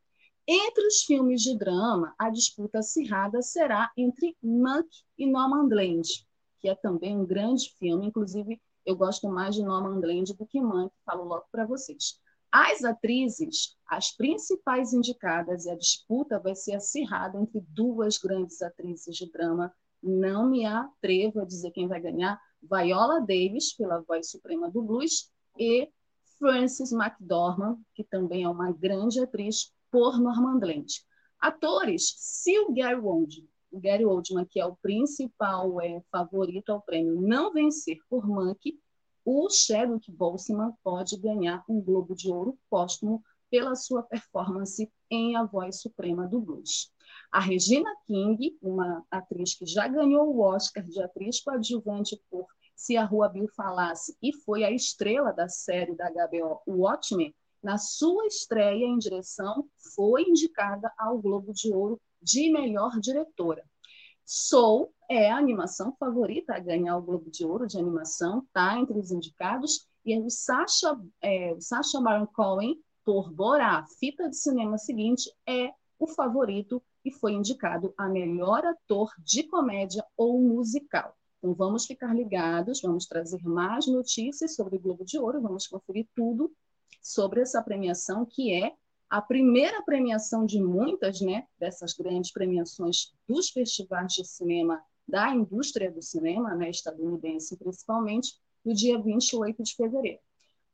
Entre 0.48 0.86
os 0.86 1.04
filmes 1.04 1.42
de 1.42 1.58
drama, 1.58 2.14
a 2.18 2.30
disputa 2.30 2.80
acirrada 2.80 3.42
será 3.42 3.92
entre 3.98 4.36
Monk 4.42 4.88
e 5.18 5.26
Nomadland, 5.26 6.08
que 6.60 6.68
é 6.68 6.76
também 6.76 7.18
um 7.18 7.26
grande 7.26 7.74
filme, 7.78 8.08
inclusive 8.08 8.62
eu 8.86 8.96
gosto 8.96 9.28
mais 9.28 9.56
de 9.56 9.64
Nomadland 9.64 10.34
do 10.36 10.46
que 10.46 10.62
Monk, 10.62 10.94
falo 11.04 11.24
logo 11.24 11.46
para 11.52 11.66
vocês. 11.66 12.20
As 12.58 12.86
atrizes, 12.86 13.76
as 13.86 14.16
principais 14.16 14.94
indicadas, 14.94 15.66
e 15.66 15.70
a 15.70 15.76
disputa 15.76 16.40
vai 16.40 16.56
ser 16.56 16.76
acirrada 16.76 17.38
entre 17.38 17.60
duas 17.60 18.18
grandes 18.18 18.62
atrizes 18.62 19.18
de 19.18 19.30
drama. 19.30 19.76
Não 20.02 20.50
me 20.50 20.66
atrevo 20.66 21.42
a 21.42 21.46
dizer 21.46 21.72
quem 21.72 21.86
vai 21.86 22.00
ganhar. 22.00 22.40
Viola 22.64 23.20
Davis, 23.20 23.74
pela 23.74 24.00
voz 24.00 24.30
suprema 24.30 24.72
do 24.72 24.82
blues, 24.82 25.30
e 25.60 25.92
Frances 26.40 26.94
McDormand, 26.94 27.78
que 27.94 28.06
também 28.06 28.44
é 28.44 28.50
uma 28.50 28.72
grande 28.72 29.20
atriz, 29.20 29.74
por 29.92 30.18
Normandland. 30.18 31.04
Atores, 31.38 32.16
se 32.18 32.58
o 32.60 32.74
Gary 32.74 33.02
Oldman, 33.02 33.50
o 33.70 33.82
Gary 33.82 34.06
Oldman, 34.06 34.46
que 34.46 34.62
é 34.62 34.66
o 34.66 34.78
principal 34.78 35.82
é, 35.82 36.02
favorito 36.10 36.70
ao 36.70 36.82
prêmio, 36.82 37.20
não 37.20 37.52
vencer 37.52 37.98
por 38.10 38.26
Monkey, 38.26 38.80
o 39.26 39.50
Chadwick 39.50 40.12
Boseman 40.12 40.72
pode 40.84 41.18
ganhar 41.18 41.64
um 41.68 41.82
Globo 41.82 42.16
de 42.16 42.32
Ouro 42.32 42.60
póstumo 42.70 43.24
pela 43.50 43.76
sua 43.76 44.04
performance 44.04 44.88
em 45.10 45.36
A 45.36 45.44
Voz 45.44 45.82
Suprema 45.82 46.28
do 46.28 46.40
Blues. 46.40 46.92
A 47.32 47.40
Regina 47.40 47.90
King, 48.06 48.56
uma 48.62 49.04
atriz 49.10 49.56
que 49.56 49.66
já 49.66 49.88
ganhou 49.88 50.28
o 50.28 50.42
Oscar 50.42 50.84
de 50.84 51.02
atriz 51.02 51.42
coadjuvante 51.42 52.22
por 52.30 52.46
Se 52.76 52.96
a 52.98 53.04
Rua 53.04 53.28
Bill 53.28 53.48
Falasse 53.56 54.16
e 54.22 54.32
foi 54.32 54.64
a 54.64 54.72
estrela 54.72 55.34
da 55.34 55.50
série 55.50 55.96
da 55.96 56.10
HBO 56.10 56.62
Watchmen, 56.68 57.34
na 57.64 57.80
sua 57.80 58.28
estreia 58.28 58.86
em 58.86 59.00
direção, 59.00 59.68
foi 59.96 60.22
indicada 60.22 60.92
ao 61.00 61.18
Globo 61.18 61.52
de 61.52 61.74
Ouro 61.74 62.00
de 62.22 62.52
melhor 62.52 63.00
diretora. 63.00 63.64
Soul 64.24 64.94
é 65.10 65.30
a 65.30 65.38
animação 65.38 65.96
favorita 66.00 66.56
a 66.56 66.60
ganhar 66.60 66.98
o 66.98 67.02
Globo 67.02 67.30
de 67.30 67.46
Ouro 67.46 67.68
de 67.68 67.78
animação, 67.78 68.46
tá 68.54 68.78
entre 68.80 68.98
os 68.98 69.12
indicados, 69.12 69.88
e 70.06 70.18
o 70.20 70.30
Sacha, 70.30 71.00
é, 71.22 71.54
o 71.54 71.62
Sacha 71.62 72.00
Baron 72.00 72.28
Cohen, 72.28 72.80
por 73.04 73.32
Borá, 73.32 73.86
fita 74.00 74.30
de 74.30 74.36
cinema 74.36 74.78
seguinte, 74.78 75.32
é 75.48 75.72
o 76.00 76.08
favorito 76.08 76.82
e 77.04 77.12
foi 77.12 77.34
indicado 77.34 77.94
a 77.98 78.08
melhor 78.08 78.66
ator 78.66 79.12
de 79.20 79.44
comédia 79.44 80.04
ou 80.18 80.42
musical. 80.42 81.16
Então 81.38 81.54
vamos 81.54 81.86
ficar 81.86 82.14
ligados, 82.16 82.82
vamos 82.82 83.06
trazer 83.06 83.44
mais 83.44 83.86
notícias 83.88 84.56
sobre 84.56 84.78
o 84.78 84.80
Globo 84.80 85.06
de 85.06 85.20
Ouro, 85.20 85.42
vamos 85.42 85.68
conferir 85.68 86.08
tudo 86.16 86.52
sobre 87.02 87.42
essa 87.42 87.62
premiação 87.62 88.26
que 88.26 88.52
é 88.54 88.74
a 89.08 89.22
primeira 89.22 89.84
premiação 89.84 90.46
de 90.46 90.60
muitas, 90.60 91.22
né, 91.22 91.46
dessas 91.60 91.94
grandes 91.94 92.32
premiações 92.32 93.14
dos 93.28 93.50
festivais 93.50 94.14
de 94.14 94.26
cinema 94.26 94.84
da 95.08 95.34
indústria 95.34 95.92
do 95.92 96.02
cinema, 96.02 96.56
né, 96.56 96.70
estadunidense 96.70 97.58
principalmente, 97.58 98.34
no 98.64 98.74
dia 98.74 99.00
28 99.02 99.64
de 99.64 99.76
fevereiro. 99.76 100.20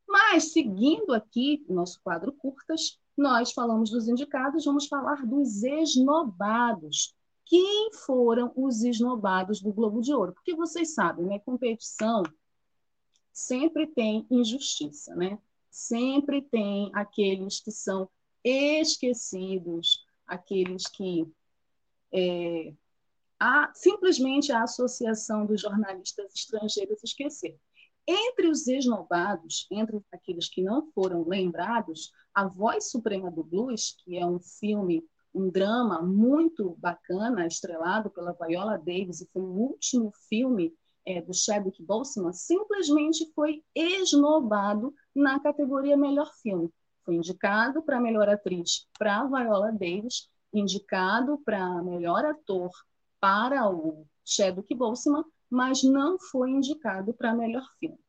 Mas, 0.07 0.51
seguindo 0.51 1.13
aqui 1.13 1.65
nosso 1.69 1.99
quadro 2.03 2.31
curtas, 2.33 2.99
nós 3.17 3.51
falamos 3.51 3.89
dos 3.89 4.07
indicados, 4.07 4.65
vamos 4.65 4.87
falar 4.87 5.25
dos 5.25 5.63
esnobados. 5.63 7.15
Quem 7.45 7.91
foram 8.05 8.51
os 8.55 8.83
esnobados 8.83 9.61
do 9.61 9.73
Globo 9.73 10.01
de 10.01 10.13
Ouro? 10.13 10.33
Porque 10.33 10.55
vocês 10.55 10.93
sabem, 10.93 11.25
né, 11.25 11.39
competição 11.39 12.23
sempre 13.31 13.87
tem 13.87 14.25
injustiça, 14.29 15.15
né? 15.15 15.39
Sempre 15.69 16.41
tem 16.41 16.91
aqueles 16.93 17.59
que 17.59 17.71
são 17.71 18.09
esquecidos, 18.43 20.05
aqueles 20.27 20.87
que 20.87 21.25
é, 22.13 22.73
a, 23.41 23.71
simplesmente 23.73 24.51
a 24.51 24.61
Associação 24.61 25.47
dos 25.47 25.59
Jornalistas 25.59 26.31
Estrangeiros 26.35 27.03
esqueceu. 27.03 27.59
Entre 28.07 28.47
os 28.47 28.67
esnobados, 28.67 29.65
entre 29.71 29.99
aqueles 30.11 30.47
que 30.47 30.61
não 30.61 30.91
foram 30.91 31.27
lembrados, 31.27 32.11
A 32.35 32.47
Voz 32.47 32.91
Suprema 32.91 33.31
do 33.31 33.43
Blues, 33.43 33.95
que 34.03 34.15
é 34.15 34.23
um 34.23 34.39
filme, 34.39 35.03
um 35.33 35.49
drama 35.49 36.03
muito 36.03 36.75
bacana, 36.77 37.47
estrelado 37.47 38.11
pela 38.11 38.33
Viola 38.33 38.77
Davis, 38.77 39.21
e 39.21 39.29
foi 39.33 39.41
o 39.41 39.71
último 39.71 40.11
filme 40.29 40.71
é, 41.03 41.19
do 41.19 41.33
Chadwick 41.33 41.81
Boseman, 41.81 42.33
simplesmente 42.33 43.31
foi 43.33 43.63
esnobado 43.73 44.93
na 45.15 45.39
categoria 45.39 45.97
Melhor 45.97 46.31
Filme. 46.43 46.71
Foi 47.03 47.15
indicado 47.15 47.81
para 47.81 47.99
melhor 47.99 48.29
atriz 48.29 48.87
para 48.99 49.25
Viola 49.25 49.71
Davis, 49.71 50.29
indicado 50.53 51.39
para 51.43 51.81
melhor 51.81 52.23
ator 52.23 52.69
para 53.21 53.69
o 53.69 54.05
Chadwick 54.25 54.75
Boseman, 54.75 55.23
mas 55.49 55.83
não 55.83 56.19
foi 56.19 56.49
indicado 56.49 57.13
para 57.13 57.33
melhor 57.33 57.65
filme. 57.79 57.99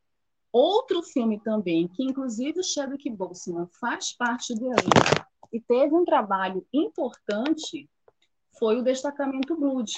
Outro 0.51 1.03
filme 1.03 1.39
também, 1.41 1.87
que 1.89 2.03
inclusive 2.03 2.61
o 2.61 2.65
Chadwick 2.65 3.09
Boseman 3.11 3.69
faz 3.81 4.13
parte 4.17 4.55
do 4.55 4.67
elenco 4.67 5.27
e 5.53 5.61
teve 5.61 5.95
um 5.95 6.05
trabalho 6.05 6.67
importante, 6.73 7.89
foi 8.59 8.79
o 8.79 8.83
Destacamento 8.83 9.57
Blood, 9.57 9.93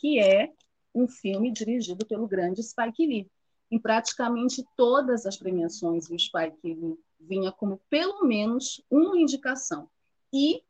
que 0.00 0.18
é 0.20 0.52
um 0.94 1.08
filme 1.08 1.50
dirigido 1.52 2.06
pelo 2.06 2.28
grande 2.28 2.62
Spike 2.62 3.06
Lee. 3.06 3.30
Em 3.70 3.78
praticamente 3.78 4.64
todas 4.76 5.26
as 5.26 5.36
premiações, 5.36 6.08
o 6.08 6.18
Spike 6.18 6.58
Lee 6.62 6.98
vinha 7.18 7.50
como 7.50 7.80
pelo 7.90 8.24
menos 8.24 8.84
uma 8.90 9.18
indicação. 9.18 9.88
E 10.32 10.62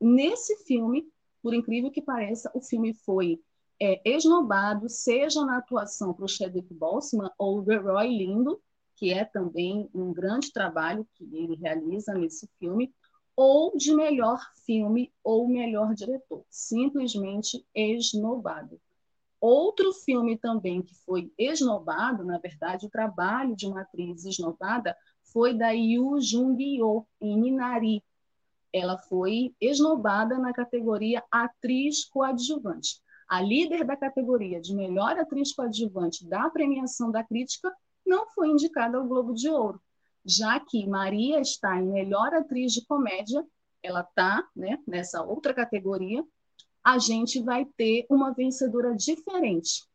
nesse 0.00 0.56
filme, 0.64 1.06
por 1.42 1.54
incrível 1.54 1.90
que 1.90 2.02
pareça, 2.02 2.50
o 2.54 2.60
filme 2.60 2.94
foi 2.94 3.40
é, 3.80 4.00
esnobado, 4.04 4.88
seja 4.88 5.44
na 5.44 5.58
atuação 5.58 6.12
para 6.12 6.24
o 6.24 6.28
Chadwick 6.28 6.72
Boseman 6.74 7.30
ou 7.38 7.58
o 7.58 7.62
Roy 7.62 8.08
Lindo, 8.08 8.60
que 8.96 9.12
é 9.12 9.24
também 9.24 9.88
um 9.94 10.12
grande 10.12 10.52
trabalho 10.52 11.06
que 11.14 11.24
ele 11.24 11.54
realiza 11.54 12.12
nesse 12.14 12.48
filme, 12.58 12.92
ou 13.36 13.76
de 13.76 13.94
melhor 13.94 14.40
filme 14.66 15.12
ou 15.22 15.46
melhor 15.46 15.94
diretor, 15.94 16.44
simplesmente 16.50 17.64
esnobado. 17.72 18.80
Outro 19.40 19.92
filme 19.92 20.36
também 20.36 20.82
que 20.82 20.96
foi 20.96 21.32
esnobado, 21.38 22.24
na 22.24 22.38
verdade, 22.38 22.86
o 22.86 22.90
trabalho 22.90 23.54
de 23.54 23.68
uma 23.68 23.82
atriz 23.82 24.24
esnobada 24.24 24.96
foi 25.32 25.54
da 25.54 25.70
Yu 25.70 26.20
Jung-yo, 26.20 27.06
em 27.20 27.40
Minari. 27.40 28.02
Ela 28.72 28.98
foi 28.98 29.54
esnobada 29.60 30.38
na 30.38 30.52
categoria 30.52 31.22
atriz 31.30 32.04
coadjuvante. 32.04 33.00
A 33.28 33.40
líder 33.40 33.84
da 33.84 33.96
categoria 33.96 34.60
de 34.60 34.74
melhor 34.74 35.18
atriz 35.18 35.52
coadjuvante 35.54 36.26
da 36.26 36.48
premiação 36.50 37.10
da 37.10 37.22
crítica 37.22 37.72
não 38.06 38.26
foi 38.30 38.48
indicada 38.48 38.96
ao 38.96 39.06
Globo 39.06 39.34
de 39.34 39.48
Ouro, 39.50 39.80
já 40.24 40.58
que 40.60 40.86
Maria 40.86 41.40
está 41.40 41.76
em 41.78 41.86
melhor 41.86 42.34
atriz 42.34 42.72
de 42.72 42.84
comédia, 42.86 43.46
ela 43.82 44.00
está 44.00 44.46
né, 44.54 44.78
nessa 44.86 45.22
outra 45.22 45.54
categoria, 45.54 46.24
a 46.82 46.98
gente 46.98 47.42
vai 47.42 47.64
ter 47.76 48.06
uma 48.10 48.32
vencedora 48.32 48.94
diferente. 48.94 49.86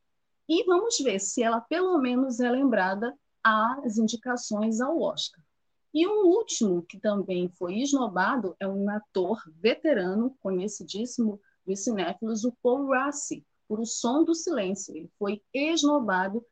E 0.47 0.63
vamos 0.65 0.97
ver 0.99 1.19
se 1.19 1.41
ela 1.41 1.61
pelo 1.61 1.97
menos 1.99 2.39
é 2.39 2.49
lembrada 2.49 3.15
as 3.43 3.97
indicações 3.97 4.79
ao 4.79 4.99
Oscar. 5.01 5.42
E 5.93 6.07
um 6.07 6.25
último 6.25 6.81
que 6.81 6.99
também 6.99 7.47
foi 7.49 7.79
esnobado 7.79 8.55
é 8.59 8.67
um 8.67 8.89
ator 8.89 9.43
veterano, 9.59 10.35
conhecidíssimo 10.39 11.39
dos 11.65 11.83
cinéfilos, 11.83 12.43
o 12.43 12.51
Paul 12.63 12.89
Rassi, 12.89 13.45
por 13.67 13.79
O 13.79 13.85
Som 13.85 14.23
do 14.23 14.33
Silêncio. 14.33 14.95
Ele 14.95 15.09
foi 15.19 15.41
esnobado 15.53 16.43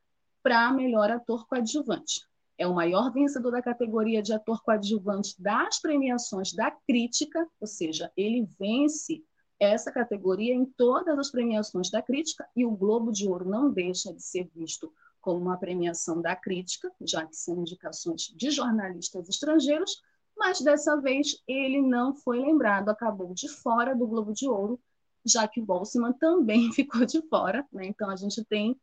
para 0.44 0.72
melhor 0.72 1.10
ator 1.10 1.48
coadjuvante. 1.48 2.22
É 2.56 2.68
o 2.68 2.76
maior 2.76 3.12
vencedor 3.12 3.52
da 3.52 3.62
categoria 3.62 4.22
de 4.22 4.32
ator 4.32 4.62
coadjuvante 4.62 5.42
das 5.42 5.80
premiações 5.80 6.54
da 6.54 6.70
crítica, 6.70 7.48
ou 7.60 7.66
seja, 7.66 8.12
ele 8.16 8.48
vence 8.60 9.24
essa 9.60 9.92
categoria 9.92 10.54
em 10.54 10.66
todas 10.66 11.18
as 11.18 11.32
premiações 11.32 11.90
da 11.90 12.02
crítica 12.02 12.48
e 12.56 12.64
o 12.66 12.72
Globo 12.72 13.12
de 13.12 13.28
Ouro 13.28 13.50
não 13.50 13.72
deixa 13.72 14.14
de 14.14 14.22
ser 14.22 14.50
visto 14.56 14.94
como 15.22 15.40
uma 15.40 15.58
premiação 15.58 16.22
da 16.22 16.36
crítica, 16.36 16.92
já 17.02 17.26
que 17.26 17.36
são 17.36 17.62
indicações 17.62 18.24
de 18.36 18.52
jornalistas 18.52 19.30
estrangeiros, 19.30 20.02
mas 20.38 20.60
dessa 20.60 21.00
vez 21.00 21.38
ele 21.48 21.82
não 21.82 22.16
foi 22.16 22.40
lembrado, 22.40 22.90
acabou 22.90 23.34
de 23.34 23.48
fora 23.48 23.96
do 23.96 24.08
Globo 24.08 24.34
de 24.34 24.48
Ouro, 24.48 24.80
já 25.26 25.48
que 25.48 25.62
o 25.62 25.66
Boltzmann 25.66 26.14
também 26.14 26.72
ficou 26.74 27.06
de 27.06 27.22
fora. 27.28 27.66
Né? 27.72 27.86
Então, 27.86 28.10
a 28.10 28.16
gente 28.16 28.44
tem 28.46 28.80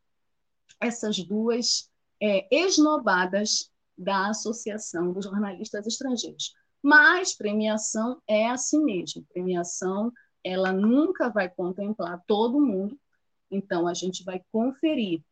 essas 0.80 1.18
duas 1.18 1.90
é, 2.23 2.47
esnobadas 2.54 3.71
da 3.97 4.28
Associação 4.28 5.12
dos 5.12 5.25
Jornalistas 5.25 5.87
Estrangeiros. 5.87 6.54
Mas 6.80 7.35
premiação 7.35 8.23
é 8.28 8.49
assim 8.49 8.85
mesmo. 8.85 9.25
Premiação, 9.33 10.12
ela 10.45 10.73
nunca 10.73 11.28
vai 11.28 11.49
contemplar 11.49 12.23
todo 12.26 12.61
mundo. 12.61 12.97
Então, 13.50 13.88
a 13.88 13.95
gente 13.95 14.23
vai 14.23 14.40
conferir 14.52 15.23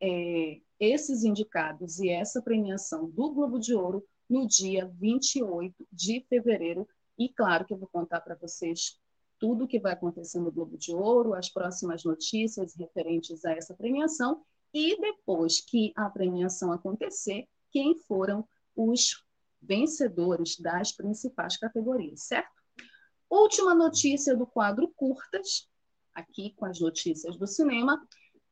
é, 0.00 0.60
esses 0.78 1.24
indicados 1.24 1.98
e 1.98 2.08
essa 2.08 2.42
premiação 2.42 3.08
do 3.10 3.32
Globo 3.32 3.58
de 3.58 3.74
Ouro 3.74 4.04
no 4.28 4.46
dia 4.46 4.90
28 4.98 5.86
de 5.92 6.24
fevereiro. 6.28 6.86
E 7.18 7.28
claro 7.28 7.64
que 7.64 7.74
eu 7.74 7.78
vou 7.78 7.88
contar 7.88 8.20
para 8.20 8.36
vocês 8.36 8.98
tudo 9.38 9.64
o 9.64 9.68
que 9.68 9.78
vai 9.78 9.92
acontecer 9.92 10.38
no 10.40 10.52
Globo 10.52 10.76
de 10.76 10.94
Ouro, 10.94 11.34
as 11.34 11.48
próximas 11.48 12.04
notícias 12.04 12.74
referentes 12.74 13.44
a 13.44 13.52
essa 13.52 13.74
premiação 13.74 14.42
e 14.72 15.00
depois 15.00 15.60
que 15.60 15.92
a 15.96 16.10
premiação 16.10 16.72
acontecer, 16.72 17.48
quem 17.70 17.96
foram 17.96 18.46
os 18.76 19.24
vencedores 19.60 20.58
das 20.58 20.92
principais 20.92 21.56
categorias, 21.56 22.22
certo? 22.22 22.58
Última 23.30 23.74
notícia 23.74 24.36
do 24.36 24.46
quadro 24.46 24.88
Curtas, 24.94 25.68
aqui 26.14 26.54
com 26.56 26.64
as 26.64 26.80
notícias 26.80 27.36
do 27.36 27.46
cinema. 27.46 28.00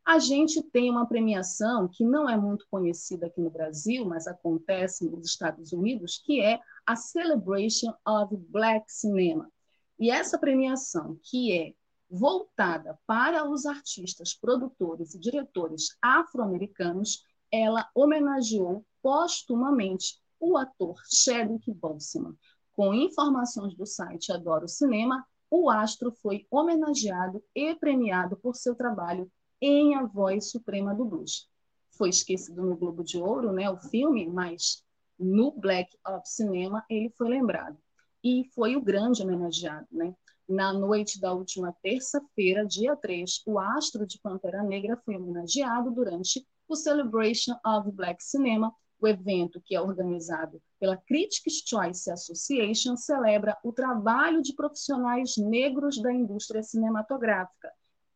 A 0.07 0.21
gente 0.21 0.63
tem 0.63 0.89
uma 0.89 1.05
premiação 1.05 1.89
que 1.89 2.05
não 2.05 2.31
é 2.31 2.37
muito 2.37 2.65
conhecida 2.71 3.27
aqui 3.27 3.41
no 3.41 3.51
Brasil, 3.51 4.05
mas 4.05 4.29
acontece 4.29 5.05
nos 5.11 5.27
Estados 5.27 5.73
Unidos, 5.73 6.23
que 6.25 6.41
é 6.41 6.61
a 6.87 6.95
Celebration 6.95 7.93
of 8.07 8.37
Black 8.37 8.85
Cinema. 8.87 9.51
E 9.99 10.09
essa 10.09 10.39
premiação, 10.39 11.19
que 11.25 11.53
é 11.53 11.75
voltada 12.09 12.97
para 13.05 13.51
os 13.51 13.67
artistas, 13.67 14.33
produtores 14.33 15.13
e 15.13 15.19
diretores 15.19 15.97
afro-americanos, 16.01 17.25
ela 17.51 17.91
homenageou 17.93 18.87
postumamente 19.03 20.21
o 20.39 20.57
ator 20.57 21.03
Chadwick 21.11 21.69
Boseman. 21.75 22.37
Com 22.75 22.95
informações 22.95 23.75
do 23.75 23.85
site 23.85 24.31
Adoro 24.31 24.69
Cinema, 24.69 25.27
o 25.51 25.69
astro 25.69 26.13
foi 26.13 26.47
homenageado 26.49 27.43
e 27.53 27.75
premiado 27.75 28.37
por 28.37 28.55
seu 28.55 28.77
trabalho 28.77 29.29
em 29.61 29.95
A 29.95 30.05
Voz 30.05 30.51
Suprema 30.51 30.95
do 30.95 31.05
Blues. 31.05 31.49
Foi 31.91 32.11
esquecido 32.11 32.63
no 32.63 32.77
Globo 32.77 33.03
de 33.03 33.19
Ouro, 33.19 33.53
né, 33.53 33.71
o 33.71 33.79
filme, 33.79 34.27
mas 34.27 34.85
no 35.19 35.51
Black 35.51 35.97
of 36.07 36.29
Cinema 36.29 36.85
ele 36.91 37.11
foi 37.11 37.29
lembrado. 37.29 37.79
E 38.23 38.45
foi 38.55 38.77
o 38.77 38.83
grande 38.83 39.23
homenageado. 39.23 39.87
Né? 39.91 40.15
Na 40.49 40.73
noite 40.73 41.21
da 41.21 41.33
última 41.33 41.73
terça-feira, 41.83 42.67
dia 42.67 42.95
3, 42.97 43.43
o 43.47 43.59
astro 43.59 44.07
de 44.07 44.19
Pantera 44.21 44.63
Negra 44.63 45.01
foi 45.05 45.17
homenageado 45.17 45.91
durante 45.91 46.47
o 46.69 46.77
Celebration 46.77 47.57
of 47.65 47.91
Black 47.93 48.23
Cinema, 48.23 48.75
o 49.01 49.07
evento, 49.07 49.61
que 49.65 49.75
é 49.75 49.81
organizado 49.81 50.61
pela 50.81 50.97
Critics' 50.97 51.63
Choice 51.67 52.11
Association, 52.11 52.97
celebra 52.97 53.57
o 53.63 53.73
trabalho 53.73 54.43
de 54.43 54.55
profissionais 54.55 55.37
negros 55.37 56.01
da 56.01 56.13
indústria 56.13 56.63
cinematográfica 56.63 57.71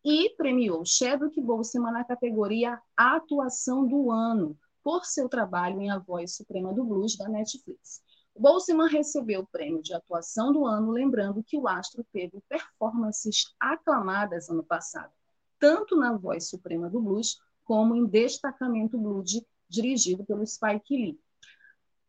e 0.04 0.30
premiou 0.36 0.84
Chadwick 0.84 1.41
Boseman 1.41 1.93
na 1.93 2.04
categoria 2.04 2.80
Atuação 2.97 3.86
do 3.86 4.10
Ano, 4.10 4.58
por 4.82 5.04
seu 5.04 5.28
trabalho 5.28 5.80
em 5.80 5.91
A 5.91 5.99
Voz 5.99 6.34
Suprema 6.34 6.73
do 6.73 6.84
Blues 6.84 7.17
da 7.17 7.28
Netflix. 7.28 8.02
Boseman 8.39 8.89
recebeu 8.89 9.41
o 9.41 9.47
prêmio 9.47 9.82
de 9.82 9.93
atuação 9.93 10.52
do 10.52 10.65
ano, 10.65 10.93
lembrando 10.93 11.43
que 11.43 11.58
o 11.58 11.69
astro 11.69 12.04
teve 12.13 12.41
performances 12.49 13.54
aclamadas 13.60 14.49
ano 14.49 14.63
passado, 14.63 15.13
tanto 15.58 15.95
na 15.97 16.17
Voz 16.17 16.49
Suprema 16.49 16.89
do 16.89 17.00
Blues 17.00 17.39
como 17.65 17.95
em 17.95 18.06
Destacamento 18.06 18.97
Blues 18.99 19.43
dirigido 19.69 20.25
pelo 20.25 20.47
Spike 20.47 20.97
Lee. 20.97 21.21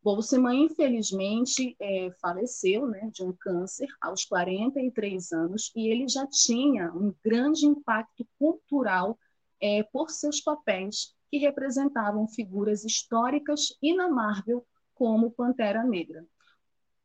Boltzmann, 0.03 0.63
infelizmente, 0.63 1.75
é, 1.79 2.09
faleceu 2.19 2.87
né, 2.87 3.09
de 3.13 3.23
um 3.23 3.31
câncer 3.31 3.87
aos 4.01 4.25
43 4.25 5.31
anos 5.31 5.71
e 5.75 5.89
ele 5.89 6.07
já 6.07 6.25
tinha 6.25 6.91
um 6.91 7.13
grande 7.23 7.67
impacto 7.67 8.27
cultural 8.39 9.17
é, 9.61 9.83
por 9.83 10.09
seus 10.09 10.41
papéis 10.41 11.15
que 11.29 11.37
representavam 11.37 12.27
figuras 12.27 12.83
históricas 12.83 13.77
e 13.81 13.93
na 13.93 14.09
Marvel 14.09 14.65
como 14.95 15.31
Pantera 15.31 15.83
Negra. 15.83 16.25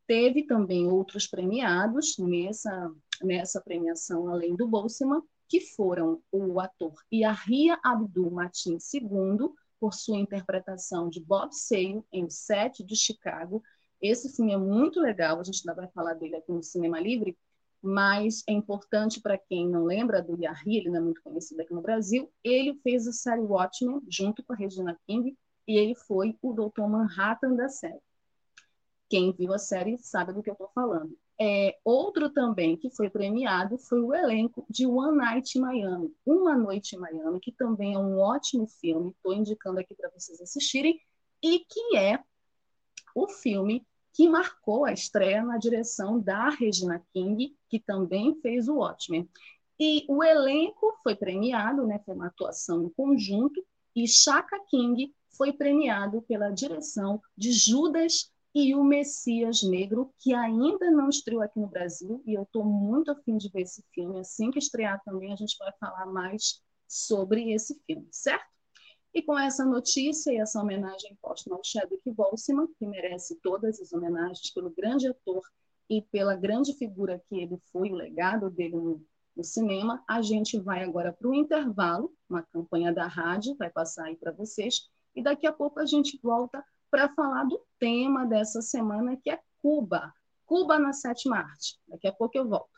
Teve 0.07 0.45
também 0.45 0.87
outros 0.87 1.27
premiados 1.27 2.17
nessa, 2.19 2.91
nessa 3.23 3.61
premiação, 3.61 4.29
além 4.29 4.57
do 4.57 4.67
Boltzmann, 4.67 5.23
que 5.49 5.61
foram 5.61 6.23
o 6.33 6.59
ator 6.59 6.95
Yahya 7.13 7.79
Abdul 7.85 8.31
Mateen 8.31 8.79
II, 8.93 9.51
por 9.81 9.95
sua 9.95 10.17
interpretação 10.17 11.09
de 11.09 11.21
Bob 11.21 11.53
Sale 11.53 12.03
em 12.13 12.25
O 12.25 12.31
Sete 12.31 12.85
de 12.85 12.97
Chicago. 12.97 13.63
Esse 14.01 14.35
filme 14.35 14.53
é 14.53 14.57
muito 14.57 15.01
legal, 15.01 15.41
a 15.41 15.45
gente 15.45 15.61
ainda 15.61 15.81
vai 15.81 15.91
falar 15.93 16.15
dele 16.15 16.37
aqui 16.37 16.53
no 16.53 16.63
Cinema 16.63 17.01
Livre, 17.01 17.37
mas 17.83 18.43
é 18.49 18.53
importante 18.53 19.21
para 19.21 19.39
quem 19.39 19.69
não 19.69 19.85
lembra 19.85 20.23
do 20.23 20.41
Yahya, 20.41 20.79
ele 20.79 20.91
não 20.91 20.99
é 20.99 21.01
muito 21.01 21.23
conhecido 21.23 21.61
aqui 21.61 21.73
no 21.73 21.81
Brasil, 21.81 22.31
ele 22.43 22.75
fez 22.83 23.07
a 23.07 23.13
série 23.13 23.41
Watchmen 23.41 24.01
junto 24.09 24.43
com 24.45 24.53
a 24.53 24.57
Regina 24.57 24.99
King 25.07 25.37
e 25.67 25.77
ele 25.77 25.95
foi 25.95 26.37
o 26.43 26.53
Dr. 26.53 26.83
Manhattan 26.83 27.55
da 27.55 27.69
série. 27.69 28.01
Quem 29.09 29.33
viu 29.33 29.53
a 29.53 29.59
série 29.59 29.99
sabe 29.99 30.33
do 30.33 30.43
que 30.43 30.51
eu 30.51 30.55
estou 30.55 30.71
falando. 30.75 31.17
É, 31.39 31.77
outro 31.85 32.31
também 32.31 32.77
que 32.79 32.89
foi 32.89 33.11
premiado 33.11 33.77
foi 33.77 34.01
o 34.01 34.15
elenco 34.15 34.65
de 34.71 34.87
One 34.87 35.19
Night 35.19 35.59
in 35.59 35.61
Miami, 35.61 36.15
Uma 36.25 36.57
Noite 36.57 36.97
em 36.97 36.99
Miami, 36.99 37.41
que 37.41 37.53
também 37.53 37.95
é 37.95 37.99
um 37.99 38.19
ótimo 38.19 38.67
filme, 38.67 39.11
estou 39.11 39.35
indicando 39.35 39.79
aqui 39.79 39.95
para 39.95 40.11
vocês 40.11 40.41
assistirem, 40.41 40.99
e 41.43 41.59
que 41.61 41.97
é 41.97 42.19
o 43.15 43.29
filme 43.29 43.87
que 44.15 44.29
marcou 44.31 44.87
a 44.87 44.93
estreia 44.93 45.45
na 45.45 45.59
direção 45.59 46.19
da 46.19 46.49
Regina 46.49 47.05
King, 47.13 47.55
que 47.69 47.79
também 47.79 48.35
fez 48.41 48.67
o 48.67 48.77
Watchmen. 48.77 49.29
E 49.79 50.07
o 50.09 50.25
elenco 50.25 50.99
foi 51.03 51.15
premiado, 51.15 51.87
né, 51.87 52.01
foi 52.07 52.15
uma 52.15 52.29
atuação 52.29 52.83
em 52.83 52.89
conjunto, 52.89 53.63
e 53.95 54.09
Chaka 54.09 54.59
King 54.71 55.15
foi 55.37 55.53
premiado 55.53 56.23
pela 56.23 56.51
direção 56.51 57.21
de 57.37 57.53
Judas 57.53 58.33
e 58.59 58.75
o 58.75 58.83
Messias 58.83 59.63
Negro, 59.63 60.15
que 60.19 60.33
ainda 60.33 60.91
não 60.91 61.11
estreou 61.11 61.43
aqui 61.43 61.61
no 61.61 61.67
Brasil, 61.67 62.23
e 62.25 62.33
eu 62.33 62.45
estou 62.45 62.65
muito 62.65 63.11
afim 63.11 63.37
de 63.37 63.51
ver 63.51 63.61
esse 63.61 63.85
filme. 63.93 64.19
Assim 64.19 64.51
que 64.51 64.59
estrear 64.59 64.99
também, 65.05 65.31
a 65.31 65.37
gente 65.37 65.59
vai 65.59 65.71
falar 65.79 66.07
mais 66.07 66.63
sobre 66.89 67.53
esse 67.53 67.79
filme, 67.87 68.09
certo? 68.11 68.47
E 69.13 69.21
com 69.21 69.39
essa 69.39 69.63
notícia 69.63 70.33
e 70.33 70.39
essa 70.39 70.59
homenagem 70.59 71.19
posta 71.21 71.55
ao 71.55 71.61
Chadwick 71.63 72.11
Boseman, 72.11 72.67
que 72.79 72.87
merece 72.87 73.39
todas 73.43 73.79
as 73.79 73.93
homenagens 73.93 74.51
pelo 74.55 74.71
grande 74.71 75.07
ator 75.07 75.43
e 75.91 76.01
pela 76.01 76.35
grande 76.35 76.73
figura 76.79 77.23
que 77.29 77.39
ele 77.39 77.59
foi, 77.71 77.91
o 77.91 77.95
legado 77.95 78.49
dele 78.49 78.77
no, 78.77 79.05
no 79.37 79.45
cinema, 79.45 80.03
a 80.09 80.23
gente 80.23 80.59
vai 80.59 80.83
agora 80.83 81.13
para 81.13 81.29
o 81.29 81.35
intervalo, 81.35 82.11
uma 82.27 82.43
campanha 82.43 82.91
da 82.91 83.07
rádio, 83.07 83.55
vai 83.59 83.69
passar 83.69 84.07
aí 84.07 84.17
para 84.17 84.33
vocês, 84.33 84.89
e 85.15 85.23
daqui 85.23 85.47
a 85.47 85.53
pouco 85.53 85.79
a 85.79 85.85
gente 85.85 86.19
volta 86.23 86.65
para 86.97 87.11
falar 87.11 87.45
do 87.45 87.61
tema 87.79 88.25
dessa 88.25 88.63
semana, 88.63 89.19
que 89.23 89.29
é 89.29 89.39
Cuba. 89.61 90.15
Cuba 90.47 90.79
na 90.79 90.95
sétima 90.95 91.37
arte. 91.37 91.77
Daqui 91.87 92.09
a 92.09 92.13
pouco 92.13 92.39
eu 92.39 92.49
volto. 92.49 92.71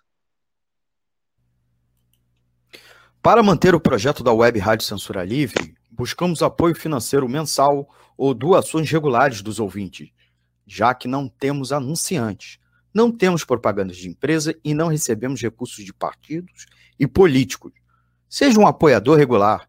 Para 3.23 3.45
manter 3.45 3.77
o 3.77 3.81
projeto 3.81 4.25
da 4.25 4.33
Web 4.33 4.59
Rádio 4.59 4.85
Censura 4.85 5.25
Livre, 5.25 5.77
buscamos 5.89 6.43
apoio 6.43 6.75
financeiro 6.75 7.29
mensal 7.29 7.89
ou 8.17 8.35
doações 8.35 8.91
regulares 8.91 9.41
dos 9.41 9.61
ouvintes, 9.61 10.11
já 10.67 10.93
que 10.93 11.07
não 11.07 11.29
temos 11.29 11.71
anunciantes, 11.71 12.59
não 12.93 13.13
temos 13.13 13.45
propagandas 13.45 13.99
de 13.99 14.09
empresa 14.09 14.53
e 14.65 14.75
não 14.75 14.89
recebemos 14.89 15.41
recursos 15.41 15.85
de 15.85 15.93
partidos 15.93 16.67
e 16.99 17.07
políticos. 17.07 17.73
Seja 18.29 18.59
um 18.59 18.67
apoiador 18.67 19.17
regular 19.17 19.69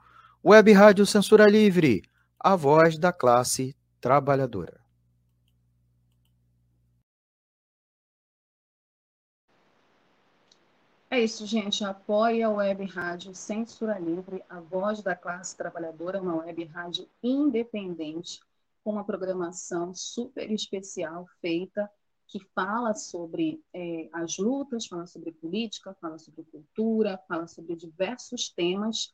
Web 0.43 0.73
Rádio 0.73 1.05
Censura 1.05 1.47
Livre, 1.47 2.01
a 2.39 2.55
voz 2.55 2.97
da 2.97 3.13
classe 3.13 3.77
trabalhadora. 4.01 4.81
É 11.11 11.19
isso, 11.19 11.45
gente. 11.45 11.83
Apoie 11.83 12.41
a 12.41 12.49
Web 12.49 12.85
Rádio 12.85 13.35
Censura 13.35 13.99
Livre, 13.99 14.43
a 14.49 14.59
voz 14.59 15.03
da 15.03 15.15
classe 15.15 15.55
trabalhadora, 15.55 16.19
uma 16.19 16.37
web 16.37 16.63
rádio 16.65 17.07
independente, 17.21 18.39
com 18.83 18.93
uma 18.93 19.03
programação 19.03 19.93
super 19.93 20.49
especial 20.51 21.27
feita 21.39 21.87
que 22.25 22.39
fala 22.55 22.95
sobre 22.95 23.63
é, 23.75 24.09
as 24.11 24.39
lutas, 24.39 24.87
fala 24.87 25.05
sobre 25.05 25.33
política, 25.33 25.95
fala 26.01 26.17
sobre 26.17 26.43
cultura, 26.45 27.21
fala 27.27 27.45
sobre 27.45 27.75
diversos 27.75 28.49
temas. 28.49 29.13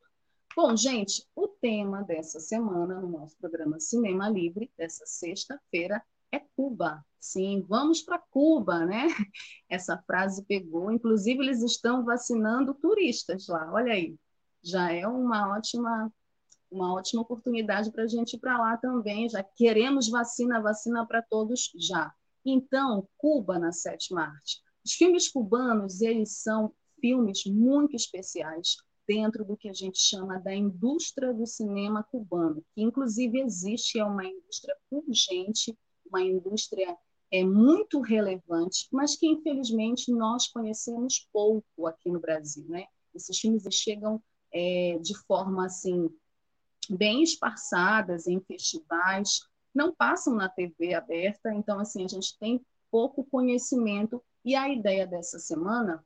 Bom, 0.57 0.75
gente, 0.75 1.23
o 1.37 1.47
tema 1.47 2.03
dessa 2.03 2.41
semana 2.41 2.99
no 2.99 3.09
nosso 3.09 3.37
programa 3.37 3.79
Cinema 3.79 4.31
Livre, 4.31 4.73
dessa 4.75 5.05
sexta-feira, 5.05 6.03
é 6.33 6.41
Cuba. 6.57 7.05
Sim, 7.21 7.67
vamos 7.69 8.01
para 8.01 8.19
Cuba, 8.31 8.87
né? 8.87 9.09
Essa 9.69 10.03
frase 10.07 10.43
pegou. 10.47 10.91
Inclusive, 10.91 11.41
eles 11.41 11.63
estão 11.63 12.03
vacinando 12.03 12.73
turistas 12.73 13.47
lá. 13.49 13.71
Olha 13.71 13.93
aí, 13.93 14.17
já 14.63 14.91
é 14.91 15.07
uma 15.07 15.55
ótima, 15.55 16.11
uma 16.71 16.95
ótima 16.95 17.23
oportunidade 17.23 17.91
para 17.91 18.05
a 18.05 18.09
gente 18.09 18.35
ir 18.35 18.39
para 18.39 18.59
lá 18.59 18.77
também. 18.77 19.29
Já 19.29 19.43
queremos 19.43 20.09
vacina, 20.09 20.61
vacina 20.61 21.07
para 21.07 21.23
todos 21.23 21.71
já. 21.79 22.13
Então, 22.45 23.09
Cuba 23.17 23.59
na 23.59 23.73
sétima 23.73 24.23
arte. 24.23 24.61
Os 24.85 24.93
filmes 24.93 25.29
cubanos, 25.29 26.01
eles 26.01 26.39
são 26.39 26.73
filmes 27.01 27.45
muito 27.47 27.97
especiais 27.97 28.77
dentro 29.07 29.45
do 29.45 29.57
que 29.57 29.69
a 29.69 29.73
gente 29.73 29.99
chama 29.99 30.39
da 30.39 30.55
indústria 30.55 31.33
do 31.33 31.47
cinema 31.47 32.03
cubano, 32.03 32.65
que 32.75 32.83
inclusive 32.83 33.41
existe, 33.41 33.99
é 33.99 34.05
uma 34.05 34.25
indústria 34.25 34.77
urgente, 34.91 35.77
uma 36.09 36.23
indústria 36.23 36.97
é 37.31 37.45
muito 37.45 38.01
relevante, 38.01 38.89
mas 38.93 39.17
que 39.17 39.27
infelizmente 39.27 40.11
nós 40.13 40.49
conhecemos 40.49 41.29
pouco 41.33 41.87
aqui 41.87 42.11
no 42.11 42.21
Brasil, 42.21 42.65
né? 42.69 42.87
Esses 43.15 43.39
filmes 43.39 43.63
chegam 43.73 44.23
é, 44.53 44.99
de 45.01 45.15
forma 45.27 45.67
assim 45.67 46.09
bem 46.91 47.23
esparçadas 47.23 48.27
em 48.27 48.41
festivais, 48.41 49.41
não 49.75 49.95
passam 49.95 50.35
na 50.35 50.49
TV 50.49 50.95
aberta, 50.95 51.53
então 51.53 51.79
assim 51.79 52.05
a 52.05 52.09
gente 52.09 52.39
tem 52.39 52.65
pouco 52.91 53.25
conhecimento 53.25 54.23
e 54.45 54.55
a 54.55 54.69
ideia 54.69 55.07
dessa 55.07 55.39
semana, 55.39 56.05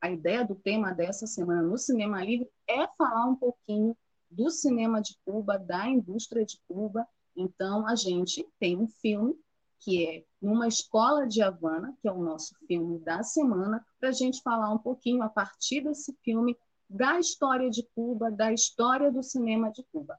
a 0.00 0.10
ideia 0.10 0.44
do 0.44 0.54
tema 0.54 0.92
dessa 0.92 1.26
semana 1.26 1.62
no 1.62 1.78
Cinema 1.78 2.24
Livre 2.24 2.50
é 2.68 2.86
falar 2.96 3.26
um 3.26 3.36
pouquinho 3.36 3.96
do 4.32 4.50
cinema 4.50 5.00
de 5.00 5.16
Cuba, 5.24 5.58
da 5.58 5.86
indústria 5.86 6.44
de 6.44 6.58
Cuba. 6.66 7.06
Então, 7.36 7.86
a 7.86 7.94
gente 7.94 8.46
tem 8.58 8.76
um 8.76 8.88
filme 8.88 9.38
que 9.78 10.06
é 10.06 10.24
Numa 10.40 10.68
Escola 10.68 11.26
de 11.26 11.42
Havana, 11.42 11.94
que 12.00 12.08
é 12.08 12.12
o 12.12 12.22
nosso 12.22 12.54
filme 12.66 12.98
da 13.00 13.22
semana, 13.22 13.84
para 13.98 14.10
a 14.10 14.12
gente 14.12 14.40
falar 14.42 14.72
um 14.72 14.78
pouquinho, 14.78 15.22
a 15.22 15.28
partir 15.28 15.82
desse 15.82 16.16
filme, 16.22 16.56
da 16.92 17.18
história 17.18 17.70
de 17.70 17.82
Cuba, 17.94 18.30
da 18.30 18.52
história 18.52 19.10
do 19.10 19.22
cinema 19.22 19.72
de 19.72 19.82
Cuba. 19.90 20.18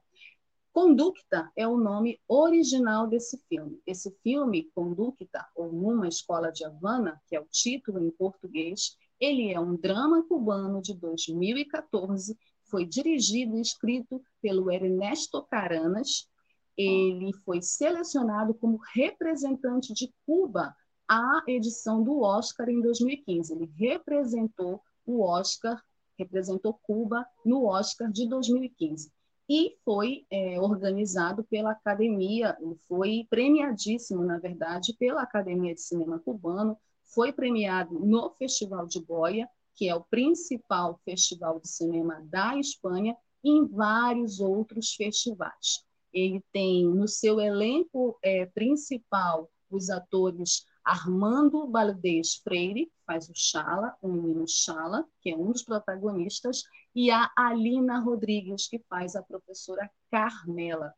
Conducta 0.72 1.48
é 1.56 1.68
o 1.68 1.76
nome 1.76 2.20
original 2.26 3.06
desse 3.06 3.38
filme. 3.48 3.80
Esse 3.86 4.10
filme, 4.24 4.70
Conducta, 4.74 5.46
ou 5.54 5.72
Numa 5.72 6.08
Escola 6.08 6.50
de 6.50 6.64
Havana, 6.64 7.22
que 7.28 7.36
é 7.36 7.40
o 7.40 7.46
título 7.46 8.00
em 8.00 8.10
português, 8.10 8.96
ele 9.20 9.52
é 9.52 9.60
um 9.60 9.76
drama 9.76 10.24
cubano 10.26 10.82
de 10.82 10.92
2014, 10.94 12.36
foi 12.64 12.84
dirigido 12.84 13.56
e 13.56 13.60
escrito 13.60 14.20
pelo 14.42 14.68
Ernesto 14.68 15.42
Caranas. 15.44 16.28
Ele 16.76 17.32
foi 17.44 17.62
selecionado 17.62 18.52
como 18.54 18.80
representante 18.92 19.94
de 19.94 20.12
Cuba 20.26 20.74
à 21.08 21.40
edição 21.46 22.02
do 22.02 22.20
Oscar 22.20 22.68
em 22.68 22.80
2015. 22.80 23.54
Ele 23.54 23.70
representou 23.76 24.82
o 25.06 25.22
Oscar, 25.22 25.80
representou 26.18 26.74
Cuba 26.74 27.26
no 27.44 27.66
Oscar 27.66 28.10
de 28.10 28.28
2015 28.28 29.12
e 29.48 29.76
foi 29.84 30.26
é, 30.30 30.58
organizado 30.58 31.44
pela 31.44 31.72
Academia, 31.72 32.56
foi 32.88 33.26
premiadíssimo, 33.28 34.24
na 34.24 34.38
verdade, 34.38 34.94
pela 34.98 35.22
Academia 35.22 35.74
de 35.74 35.82
Cinema 35.82 36.18
Cubano, 36.18 36.78
foi 37.02 37.32
premiado 37.32 37.98
no 38.00 38.30
Festival 38.38 38.86
de 38.86 39.00
Goya, 39.00 39.48
que 39.74 39.88
é 39.88 39.94
o 39.94 40.04
principal 40.04 40.98
festival 41.04 41.60
de 41.60 41.68
cinema 41.68 42.22
da 42.24 42.58
Espanha, 42.58 43.16
e 43.42 43.50
em 43.50 43.66
vários 43.66 44.40
outros 44.40 44.94
festivais. 44.94 45.84
Ele 46.12 46.42
tem 46.50 46.86
no 46.86 47.06
seu 47.06 47.38
elenco 47.38 48.18
é, 48.22 48.46
principal 48.46 49.50
os 49.70 49.90
atores 49.90 50.64
Armando 50.84 51.70
Valdez 51.70 52.34
Freire, 52.42 52.92
faz 53.06 53.28
o 53.28 53.32
Chala, 53.34 53.96
o 54.02 54.08
menino 54.08 54.44
Chala, 54.46 55.06
que 55.20 55.30
é 55.30 55.36
um 55.36 55.50
dos 55.50 55.62
protagonistas, 55.62 56.62
e 56.94 57.10
a 57.10 57.30
Alina 57.36 57.98
Rodrigues, 58.00 58.68
que 58.68 58.78
faz 58.88 59.16
a 59.16 59.22
professora 59.22 59.90
Carmela. 60.10 60.94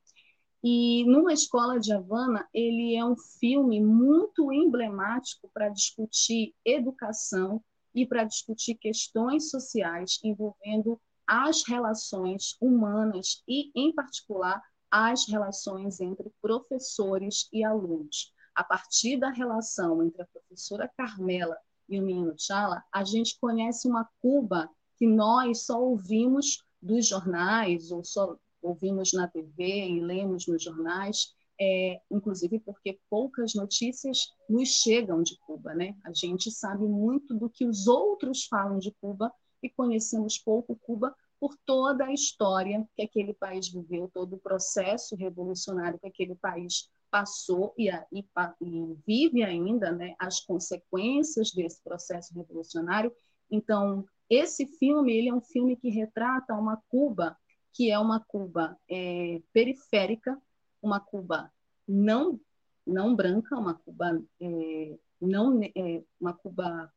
E 0.63 1.05
numa 1.05 1.33
escola 1.33 1.79
de 1.79 1.93
Havana, 1.93 2.49
ele 2.53 2.97
é 2.97 3.05
um 3.05 3.17
filme 3.17 3.81
muito 3.81 4.51
emblemático 4.53 5.49
para 5.55 5.69
discutir 5.69 6.55
educação 6.65 7.63
e 7.95 8.05
para 8.05 8.25
discutir 8.25 8.75
questões 8.75 9.51
sociais 9.51 10.19
envolvendo 10.25 11.01
as 11.27 11.65
relações 11.67 12.57
humanas 12.61 13.43
e, 13.49 13.71
em 13.75 13.93
particular, 13.95 14.61
as 14.91 15.29
relações 15.29 16.01
entre 16.01 16.33
professores 16.41 17.49
e 17.53 17.65
alunos. 17.65 18.33
A 18.57 18.65
partir 18.65 19.19
da 19.19 19.29
relação 19.29 20.03
entre 20.03 20.23
a 20.23 20.27
professora 20.27 20.91
Carmela 20.97 21.59
e 21.87 22.01
o 22.01 22.03
menino 22.03 22.35
Chala, 22.39 22.83
a 22.91 23.05
gente 23.05 23.39
conhece 23.39 23.87
uma 23.87 24.09
Cuba 24.19 24.71
que 24.97 25.07
nós 25.07 25.67
só 25.67 25.79
ouvimos 25.79 26.65
dos 26.81 27.07
jornais 27.07 27.91
ou 27.91 28.03
só 28.03 28.35
ouvimos 28.63 29.13
na 29.13 29.29
TV 29.29 29.89
e 29.91 30.01
lemos 30.01 30.47
nos 30.47 30.63
jornais, 30.63 31.35
é, 31.61 32.01
inclusive 32.11 32.59
porque 32.61 32.99
poucas 33.11 33.55
notícias 33.55 34.33
nos 34.49 34.71
chegam 34.71 35.23
de 35.23 35.39
Cuba, 35.41 35.75
né? 35.75 35.95
A 36.03 36.13
gente 36.15 36.51
sabe 36.51 36.85
muito 36.85 37.35
do 37.35 37.51
que 37.51 37.67
os 37.67 37.87
outros 37.87 38.47
falam 38.47 38.79
de 38.79 38.91
Cuba 38.91 39.31
e 39.63 39.69
conhecemos 39.69 40.39
pouco 40.39 40.77
Cuba 40.77 41.15
por 41.39 41.55
toda 41.67 42.07
a 42.07 42.13
história 42.13 42.89
que 42.97 43.03
aquele 43.03 43.35
país 43.35 43.69
viveu, 43.69 44.11
todo 44.13 44.37
o 44.37 44.41
processo 44.41 45.15
revolucionário 45.15 45.99
que 45.99 46.07
aquele 46.07 46.35
país 46.35 46.89
passou 47.17 47.73
e, 47.79 47.89
e, 48.13 48.27
e 48.61 48.97
vive 49.07 49.43
ainda, 49.43 49.91
né? 49.91 50.15
As 50.19 50.41
consequências 50.41 51.51
desse 51.51 51.83
processo 51.83 52.35
revolucionário. 52.35 53.11
Então, 53.51 54.05
esse 54.29 54.67
filme 54.67 55.17
ele 55.17 55.31
é 55.31 55.35
um 55.35 55.41
filme 55.41 55.77
que 55.77 55.89
retrata 55.89 56.53
uma 56.53 56.77
Cuba 56.91 57.35
que 57.73 57.91
é 57.91 57.99
uma 57.99 58.21
Cuba 58.21 58.77
é, 58.89 59.41
periférica, 59.53 60.39
uma 60.83 61.01
Cuba 61.01 61.51
não 61.89 62.39
não 62.87 63.17
branca, 63.17 63.57
uma 63.57 63.75
Cuba 63.75 64.23
é, 64.39 64.99
não 65.19 65.61
é, 65.63 66.03
uma 66.21 66.35
Cuba 66.35 66.93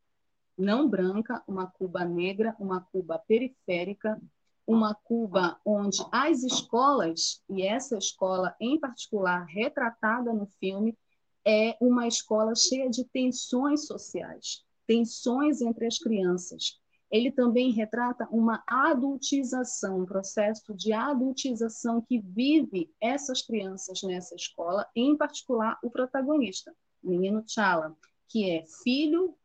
não 0.58 0.90
branca, 0.90 1.42
uma 1.48 1.66
Cuba 1.68 2.04
negra, 2.04 2.56
uma 2.60 2.82
Cuba 2.82 3.18
periférica, 3.20 4.22
uma 4.70 4.94
Cuba 4.94 5.60
onde 5.66 5.98
as 6.12 6.44
escolas 6.44 7.42
e 7.50 7.64
essa 7.64 7.98
escola 7.98 8.56
em 8.62 8.80
particular 8.80 9.44
retratada 9.46 10.32
no 10.32 10.46
filme 10.46 10.96
é 11.44 11.76
uma 11.82 12.08
escola 12.08 12.54
cheia 12.54 12.88
de 12.88 13.04
tensões 13.04 13.88
sociais, 13.88 14.64
tensões 14.86 15.60
entre 15.62 15.88
as 15.88 15.98
crianças, 15.98 16.80
ele 17.10 17.32
também 17.32 17.72
retrata 17.72 18.28
uma 18.30 18.64
adultização, 18.68 20.02
um 20.02 20.06
processo 20.06 20.72
de 20.76 20.94
adultização 20.94 22.00
que 22.00 22.20
vive 22.20 22.94
essas 23.02 23.42
crianças 23.42 24.04
nessa 24.04 24.36
escola, 24.36 24.88
em 24.96 25.18
particular 25.18 25.80
o 25.82 25.90
protagonista, 25.90 26.72
o 27.02 27.10
menino 27.10 27.44
Chala, 27.48 27.98
que 28.28 28.52
é 28.52 28.64
filho 28.84 29.36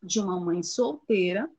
de 0.00 0.20
uma 0.20 0.38
mãe 0.38 0.62
solteira, 0.62 1.50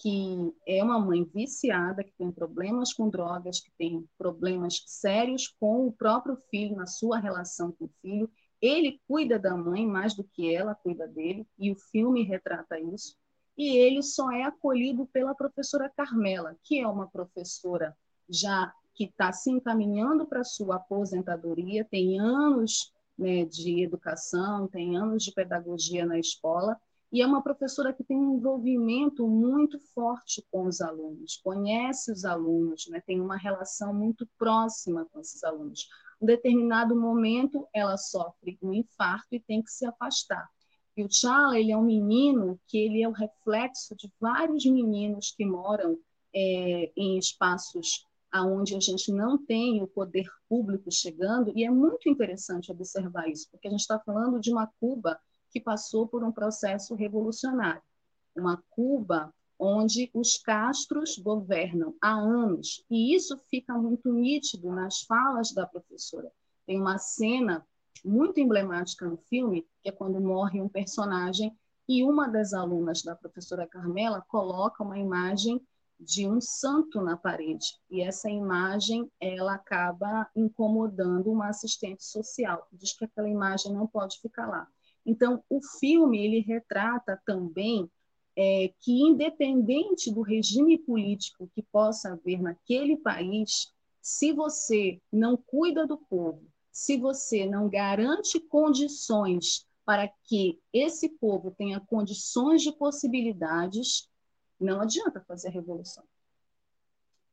que 0.00 0.54
é 0.66 0.82
uma 0.82 0.98
mãe 0.98 1.24
viciada, 1.24 2.02
que 2.02 2.12
tem 2.12 2.32
problemas 2.32 2.90
com 2.94 3.10
drogas, 3.10 3.60
que 3.60 3.70
tem 3.76 4.08
problemas 4.16 4.82
sérios 4.86 5.46
com 5.60 5.86
o 5.86 5.92
próprio 5.92 6.38
filho, 6.50 6.74
na 6.74 6.86
sua 6.86 7.18
relação 7.18 7.70
com 7.72 7.84
o 7.84 7.90
filho. 8.00 8.30
Ele 8.62 8.98
cuida 9.06 9.38
da 9.38 9.54
mãe 9.54 9.86
mais 9.86 10.14
do 10.14 10.24
que 10.24 10.54
ela 10.54 10.74
cuida 10.74 11.06
dele, 11.06 11.46
e 11.58 11.70
o 11.70 11.76
filme 11.76 12.22
retrata 12.22 12.80
isso. 12.80 13.14
E 13.58 13.76
ele 13.76 14.02
só 14.02 14.30
é 14.32 14.44
acolhido 14.44 15.06
pela 15.06 15.34
professora 15.34 15.92
Carmela, 15.94 16.56
que 16.62 16.80
é 16.80 16.86
uma 16.86 17.06
professora 17.06 17.94
já 18.26 18.72
que 18.94 19.04
está 19.04 19.32
se 19.32 19.50
encaminhando 19.50 20.26
para 20.26 20.44
sua 20.44 20.76
aposentadoria, 20.76 21.84
tem 21.84 22.18
anos 22.18 22.90
né, 23.18 23.44
de 23.44 23.82
educação, 23.82 24.66
tem 24.66 24.96
anos 24.96 25.24
de 25.24 25.32
pedagogia 25.32 26.06
na 26.06 26.18
escola, 26.18 26.80
e 27.12 27.20
é 27.20 27.26
uma 27.26 27.42
professora 27.42 27.92
que 27.92 28.04
tem 28.04 28.16
um 28.16 28.36
envolvimento 28.36 29.26
muito 29.26 29.80
forte 29.94 30.44
com 30.50 30.66
os 30.66 30.80
alunos, 30.80 31.40
conhece 31.42 32.12
os 32.12 32.24
alunos, 32.24 32.86
né? 32.88 33.02
tem 33.04 33.20
uma 33.20 33.36
relação 33.36 33.92
muito 33.92 34.28
próxima 34.38 35.06
com 35.12 35.20
esses 35.20 35.42
alunos. 35.42 35.88
Em 36.22 36.26
determinado 36.26 36.94
momento, 36.94 37.66
ela 37.74 37.96
sofre 37.96 38.58
um 38.62 38.72
infarto 38.72 39.34
e 39.34 39.40
tem 39.40 39.62
que 39.62 39.70
se 39.70 39.84
afastar. 39.86 40.48
E 40.96 41.02
o 41.02 41.10
Chala, 41.10 41.58
ele 41.58 41.72
é 41.72 41.76
um 41.76 41.84
menino 41.84 42.60
que 42.68 42.78
ele 42.78 43.02
é 43.02 43.08
o 43.08 43.12
reflexo 43.12 43.96
de 43.96 44.12
vários 44.20 44.64
meninos 44.66 45.32
que 45.36 45.44
moram 45.44 45.98
é, 46.34 46.92
em 46.96 47.18
espaços 47.18 48.06
aonde 48.30 48.76
a 48.76 48.80
gente 48.80 49.10
não 49.10 49.36
tem 49.36 49.82
o 49.82 49.88
poder 49.88 50.26
público 50.48 50.90
chegando, 50.90 51.52
e 51.56 51.64
é 51.64 51.70
muito 51.70 52.08
interessante 52.08 52.70
observar 52.70 53.28
isso, 53.28 53.48
porque 53.50 53.66
a 53.66 53.70
gente 53.70 53.80
está 53.80 53.98
falando 53.98 54.38
de 54.38 54.52
uma 54.52 54.68
Cuba 54.78 55.18
que 55.50 55.60
passou 55.60 56.06
por 56.06 56.24
um 56.24 56.32
processo 56.32 56.94
revolucionário. 56.94 57.82
Uma 58.36 58.62
Cuba 58.70 59.34
onde 59.58 60.10
os 60.14 60.38
castros 60.38 61.18
governam 61.18 61.94
há 62.00 62.12
anos, 62.12 62.82
e 62.90 63.14
isso 63.14 63.36
fica 63.50 63.74
muito 63.74 64.10
nítido 64.10 64.72
nas 64.72 65.02
falas 65.02 65.52
da 65.52 65.66
professora. 65.66 66.32
Tem 66.66 66.80
uma 66.80 66.96
cena 66.96 67.66
muito 68.02 68.40
emblemática 68.40 69.06
no 69.06 69.18
filme, 69.18 69.66
que 69.82 69.90
é 69.90 69.92
quando 69.92 70.18
morre 70.18 70.62
um 70.62 70.68
personagem 70.68 71.54
e 71.86 72.02
uma 72.02 72.28
das 72.28 72.54
alunas 72.54 73.02
da 73.02 73.14
professora 73.14 73.66
Carmela 73.66 74.24
coloca 74.28 74.82
uma 74.82 74.98
imagem 74.98 75.60
de 75.98 76.26
um 76.26 76.40
santo 76.40 77.02
na 77.02 77.14
parede 77.14 77.78
e 77.90 78.00
essa 78.00 78.30
imagem 78.30 79.10
ela 79.20 79.54
acaba 79.54 80.30
incomodando 80.34 81.30
uma 81.30 81.48
assistente 81.48 82.02
social 82.02 82.66
diz 82.72 82.94
que 82.96 83.04
aquela 83.04 83.28
imagem 83.28 83.74
não 83.74 83.86
pode 83.86 84.18
ficar 84.18 84.46
lá 84.46 84.66
então, 85.04 85.42
o 85.48 85.60
filme 85.78 86.24
ele 86.24 86.40
retrata 86.40 87.20
também 87.24 87.90
é, 88.36 88.72
que, 88.80 88.92
independente 88.92 90.12
do 90.12 90.22
regime 90.22 90.78
político 90.78 91.50
que 91.54 91.62
possa 91.62 92.12
haver 92.12 92.40
naquele 92.40 92.96
país, 92.96 93.72
se 94.00 94.32
você 94.32 95.00
não 95.12 95.36
cuida 95.36 95.86
do 95.86 95.96
povo, 95.96 96.46
se 96.70 96.96
você 96.96 97.46
não 97.46 97.68
garante 97.68 98.38
condições 98.40 99.66
para 99.84 100.08
que 100.24 100.60
esse 100.72 101.08
povo 101.08 101.50
tenha 101.50 101.80
condições 101.80 102.62
de 102.62 102.72
possibilidades, 102.72 104.08
não 104.58 104.80
adianta 104.80 105.20
fazer 105.26 105.48
a 105.48 105.52
revolução. 105.52 106.04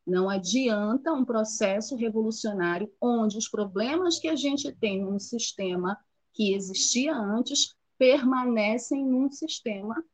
Não 0.05 0.29
adianta 0.29 1.11
um 1.11 1.25
processo 1.25 1.95
revolucionário 1.95 2.91
onde 2.99 3.37
os 3.37 3.47
problemas 3.47 4.17
que 4.17 4.29
a 4.29 4.35
gente 4.35 4.71
tem 4.71 5.03
num 5.03 5.19
sistema 5.19 5.97
que 6.37 6.53
existia 6.53 7.17
antes 7.17 7.75
permanecem 7.97 9.03
num 9.03 9.31
sistema 9.31 10.05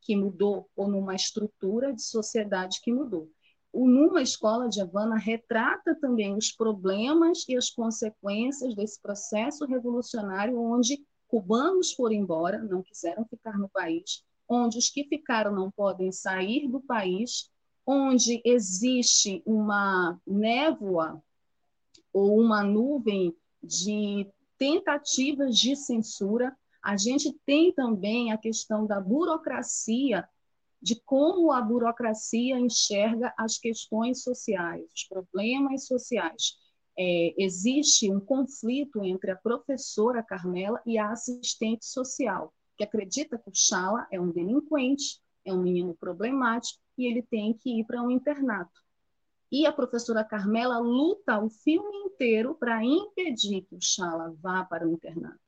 que 0.00 0.16
mudou 0.16 0.66
ou 0.74 0.88
numa 0.88 1.14
estrutura 1.14 1.92
de 1.92 2.02
sociedade 2.02 2.80
que 2.80 2.90
mudou. 2.90 3.30
O 3.70 3.86
Numa 3.86 4.22
Escola 4.22 4.70
de 4.70 4.80
Havana 4.80 5.18
retrata 5.18 5.94
também 5.94 6.34
os 6.34 6.50
problemas 6.50 7.46
e 7.46 7.54
as 7.54 7.68
consequências 7.68 8.74
desse 8.74 8.98
processo 9.02 9.66
revolucionário 9.66 10.58
onde 10.58 11.04
cubanos 11.28 11.92
foram 11.92 12.14
embora, 12.14 12.62
não 12.62 12.82
quiseram 12.82 13.26
ficar 13.26 13.58
no 13.58 13.68
país, 13.68 14.24
onde 14.48 14.78
os 14.78 14.88
que 14.88 15.04
ficaram 15.04 15.54
não 15.54 15.70
podem 15.70 16.10
sair 16.10 16.68
do 16.68 16.80
país, 16.80 17.50
onde 17.86 18.40
existe 18.46 19.42
uma 19.44 20.18
névoa 20.26 21.22
ou 22.14 22.40
uma 22.40 22.64
nuvem 22.64 23.36
de 23.62 24.26
tentativas 24.60 25.58
de 25.58 25.74
censura. 25.74 26.54
A 26.84 26.94
gente 26.94 27.32
tem 27.46 27.72
também 27.72 28.30
a 28.30 28.36
questão 28.36 28.86
da 28.86 29.00
burocracia, 29.00 30.28
de 30.82 31.00
como 31.00 31.50
a 31.50 31.62
burocracia 31.62 32.58
enxerga 32.58 33.32
as 33.38 33.56
questões 33.56 34.22
sociais, 34.22 34.84
os 34.94 35.04
problemas 35.04 35.86
sociais. 35.86 36.58
É, 36.98 37.34
existe 37.38 38.12
um 38.12 38.20
conflito 38.20 39.02
entre 39.02 39.30
a 39.30 39.36
professora 39.36 40.22
Carmela 40.22 40.80
e 40.86 40.98
a 40.98 41.10
assistente 41.10 41.86
social, 41.86 42.52
que 42.76 42.84
acredita 42.84 43.38
que 43.38 43.48
o 43.48 43.54
Chala 43.54 44.06
é 44.10 44.20
um 44.20 44.30
delinquente, 44.30 45.20
é 45.44 45.52
um 45.54 45.62
menino 45.62 45.94
problemático 45.94 46.78
e 46.98 47.06
ele 47.06 47.22
tem 47.22 47.54
que 47.54 47.80
ir 47.80 47.84
para 47.84 48.02
um 48.02 48.10
internato. 48.10 48.78
E 49.50 49.66
a 49.66 49.72
professora 49.72 50.24
Carmela 50.24 50.78
luta 50.78 51.42
o 51.42 51.50
filme 51.50 51.96
inteiro 52.04 52.54
para 52.54 52.84
impedir 52.84 53.62
que 53.62 53.74
o 53.74 53.80
Chala 53.80 54.32
vá 54.40 54.64
para 54.64 54.86
o 54.86 54.92
internato. 54.92 55.40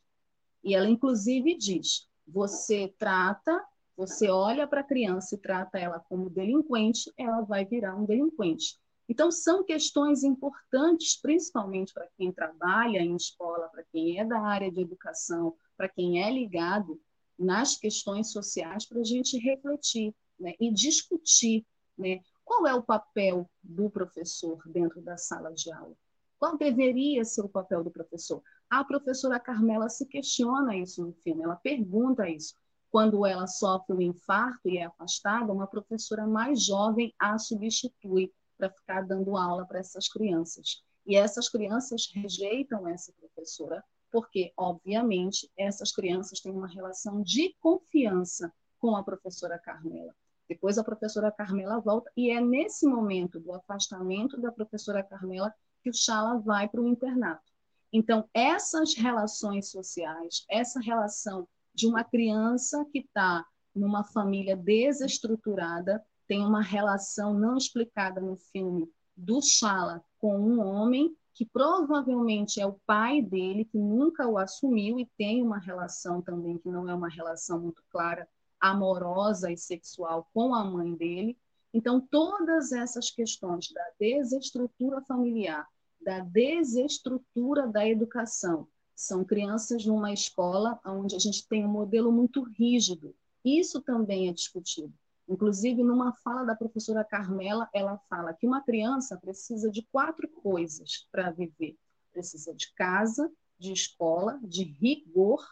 E 0.64 0.74
ela, 0.74 0.88
inclusive, 0.88 1.56
diz: 1.56 2.08
você 2.26 2.92
trata, 2.98 3.64
você 3.96 4.28
olha 4.28 4.66
para 4.66 4.80
a 4.80 4.84
criança 4.84 5.34
e 5.34 5.38
trata 5.38 5.78
ela 5.78 6.00
como 6.00 6.30
delinquente, 6.30 7.12
ela 7.16 7.42
vai 7.42 7.64
virar 7.64 7.94
um 7.96 8.04
delinquente. 8.04 8.80
Então, 9.08 9.30
são 9.30 9.64
questões 9.64 10.22
importantes, 10.22 11.20
principalmente 11.20 11.92
para 11.92 12.08
quem 12.16 12.32
trabalha 12.32 13.00
em 13.00 13.14
escola, 13.14 13.68
para 13.68 13.84
quem 13.84 14.18
é 14.18 14.24
da 14.24 14.40
área 14.40 14.70
de 14.70 14.80
educação, 14.80 15.54
para 15.76 15.88
quem 15.88 16.22
é 16.22 16.30
ligado 16.30 17.00
nas 17.38 17.76
questões 17.76 18.32
sociais, 18.32 18.86
para 18.86 19.00
a 19.00 19.04
gente 19.04 19.36
refletir 19.38 20.14
né, 20.38 20.54
e 20.60 20.72
discutir 20.72 21.66
né, 21.98 22.20
qual 22.52 22.66
é 22.66 22.74
o 22.74 22.82
papel 22.82 23.50
do 23.62 23.88
professor 23.88 24.60
dentro 24.66 25.00
da 25.00 25.16
sala 25.16 25.54
de 25.54 25.72
aula? 25.72 25.96
Qual 26.38 26.58
deveria 26.58 27.24
ser 27.24 27.40
o 27.40 27.48
papel 27.48 27.82
do 27.82 27.90
professor? 27.90 28.42
A 28.68 28.84
professora 28.84 29.40
Carmela 29.40 29.88
se 29.88 30.04
questiona 30.04 30.76
isso 30.76 31.02
no 31.02 31.14
filme, 31.14 31.44
ela 31.44 31.56
pergunta 31.56 32.28
isso. 32.28 32.54
Quando 32.90 33.24
ela 33.24 33.46
sofre 33.46 33.96
um 33.96 34.02
infarto 34.02 34.68
e 34.68 34.76
é 34.76 34.84
afastada, 34.84 35.50
uma 35.50 35.66
professora 35.66 36.26
mais 36.26 36.62
jovem 36.62 37.14
a 37.18 37.38
substitui 37.38 38.30
para 38.58 38.68
ficar 38.68 39.00
dando 39.00 39.34
aula 39.34 39.64
para 39.64 39.78
essas 39.78 40.06
crianças. 40.06 40.84
E 41.06 41.16
essas 41.16 41.48
crianças 41.48 42.06
rejeitam 42.12 42.86
essa 42.86 43.14
professora, 43.14 43.82
porque, 44.10 44.52
obviamente, 44.58 45.50
essas 45.56 45.90
crianças 45.90 46.38
têm 46.38 46.52
uma 46.52 46.68
relação 46.68 47.22
de 47.22 47.56
confiança 47.60 48.52
com 48.78 48.94
a 48.94 49.02
professora 49.02 49.58
Carmela. 49.58 50.14
Depois 50.52 50.76
a 50.76 50.84
professora 50.84 51.32
Carmela 51.32 51.80
volta, 51.80 52.12
e 52.14 52.30
é 52.30 52.38
nesse 52.38 52.86
momento 52.86 53.40
do 53.40 53.54
afastamento 53.54 54.38
da 54.38 54.52
professora 54.52 55.02
Carmela 55.02 55.50
que 55.82 55.88
o 55.88 55.94
Chala 55.94 56.38
vai 56.40 56.68
para 56.68 56.82
o 56.82 56.86
internato. 56.86 57.50
Então, 57.90 58.28
essas 58.34 58.94
relações 58.94 59.70
sociais, 59.70 60.44
essa 60.50 60.78
relação 60.78 61.48
de 61.74 61.86
uma 61.86 62.04
criança 62.04 62.84
que 62.92 62.98
está 62.98 63.46
numa 63.74 64.04
família 64.04 64.54
desestruturada, 64.54 66.04
tem 66.28 66.44
uma 66.44 66.60
relação 66.60 67.32
não 67.32 67.56
explicada 67.56 68.20
no 68.20 68.36
filme 68.36 68.92
do 69.16 69.40
Chala 69.40 70.04
com 70.18 70.38
um 70.38 70.60
homem 70.60 71.16
que 71.32 71.46
provavelmente 71.46 72.60
é 72.60 72.66
o 72.66 72.78
pai 72.86 73.22
dele, 73.22 73.64
que 73.64 73.78
nunca 73.78 74.28
o 74.28 74.36
assumiu 74.36 75.00
e 75.00 75.08
tem 75.16 75.42
uma 75.42 75.58
relação 75.58 76.20
também 76.20 76.58
que 76.58 76.68
não 76.68 76.86
é 76.90 76.94
uma 76.94 77.08
relação 77.08 77.58
muito 77.58 77.82
clara 77.90 78.28
amorosa 78.62 79.50
e 79.50 79.56
sexual 79.56 80.30
com 80.32 80.54
a 80.54 80.62
mãe 80.62 80.94
dele. 80.94 81.36
Então, 81.74 82.00
todas 82.00 82.70
essas 82.70 83.10
questões 83.10 83.72
da 83.72 83.84
desestrutura 83.98 85.02
familiar, 85.02 85.66
da 86.00 86.20
desestrutura 86.20 87.66
da 87.66 87.86
educação, 87.86 88.68
são 88.94 89.24
crianças 89.24 89.84
numa 89.84 90.12
escola 90.12 90.78
onde 90.86 91.16
a 91.16 91.18
gente 91.18 91.46
tem 91.48 91.66
um 91.66 91.70
modelo 91.70 92.12
muito 92.12 92.42
rígido. 92.42 93.14
Isso 93.44 93.82
também 93.82 94.28
é 94.28 94.32
discutido. 94.32 94.92
Inclusive, 95.28 95.82
numa 95.82 96.12
fala 96.12 96.44
da 96.44 96.54
professora 96.54 97.02
Carmela, 97.02 97.68
ela 97.72 97.98
fala 98.08 98.34
que 98.34 98.46
uma 98.46 98.60
criança 98.60 99.16
precisa 99.16 99.70
de 99.70 99.82
quatro 99.90 100.28
coisas 100.28 101.08
para 101.10 101.30
viver: 101.30 101.76
precisa 102.12 102.54
de 102.54 102.72
casa, 102.74 103.32
de 103.58 103.72
escola, 103.72 104.38
de 104.42 104.62
rigor 104.62 105.44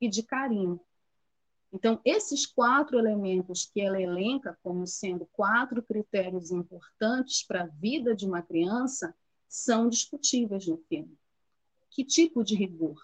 e 0.00 0.08
de 0.08 0.22
carinho. 0.22 0.80
Então, 1.72 2.00
esses 2.04 2.46
quatro 2.46 2.98
elementos 2.98 3.66
que 3.66 3.80
ela 3.80 4.00
elenca 4.00 4.58
como 4.62 4.86
sendo 4.86 5.26
quatro 5.32 5.82
critérios 5.82 6.50
importantes 6.50 7.44
para 7.46 7.64
a 7.64 7.66
vida 7.66 8.14
de 8.14 8.26
uma 8.26 8.40
criança 8.40 9.14
são 9.46 9.88
discutíveis 9.88 10.66
no 10.66 10.78
filme. 10.88 11.18
Que 11.90 12.04
tipo 12.04 12.42
de 12.42 12.54
rigor? 12.54 12.98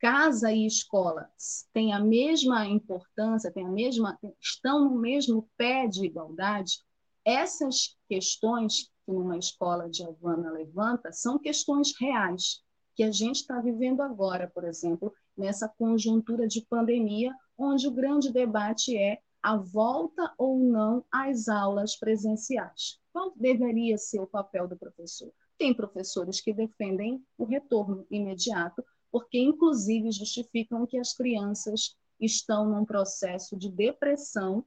casa 0.00 0.50
e 0.50 0.66
escola 0.66 1.30
têm 1.74 1.92
a 1.92 2.00
mesma 2.00 2.66
importância, 2.66 3.52
têm 3.52 3.66
a 3.66 3.70
mesma, 3.70 4.18
estão 4.40 4.86
no 4.86 4.98
mesmo 4.98 5.48
pé 5.58 5.86
de 5.86 6.06
igualdade, 6.06 6.82
essas 7.22 7.98
questões 8.08 8.84
que 9.04 9.12
uma 9.12 9.36
escola 9.36 9.90
de 9.90 10.02
Havana 10.02 10.50
levanta 10.50 11.12
são 11.12 11.38
questões 11.38 11.92
reais 12.00 12.64
que 12.94 13.02
a 13.02 13.12
gente 13.12 13.36
está 13.36 13.60
vivendo 13.60 14.00
agora, 14.00 14.48
por 14.48 14.64
exemplo, 14.64 15.12
nessa 15.40 15.66
conjuntura 15.66 16.46
de 16.46 16.60
pandemia, 16.66 17.34
onde 17.56 17.88
o 17.88 17.90
grande 17.90 18.30
debate 18.30 18.96
é 18.96 19.18
a 19.42 19.56
volta 19.56 20.32
ou 20.36 20.60
não 20.60 21.02
às 21.10 21.48
aulas 21.48 21.96
presenciais. 21.96 23.00
Qual 23.12 23.32
deveria 23.34 23.96
ser 23.96 24.20
o 24.20 24.26
papel 24.26 24.68
do 24.68 24.76
professor? 24.76 25.32
Tem 25.58 25.74
professores 25.74 26.40
que 26.40 26.52
defendem 26.52 27.24
o 27.38 27.44
retorno 27.44 28.06
imediato, 28.10 28.84
porque, 29.10 29.38
inclusive, 29.38 30.12
justificam 30.12 30.86
que 30.86 30.98
as 30.98 31.14
crianças 31.14 31.96
estão 32.20 32.68
num 32.68 32.84
processo 32.84 33.56
de 33.56 33.70
depressão 33.70 34.64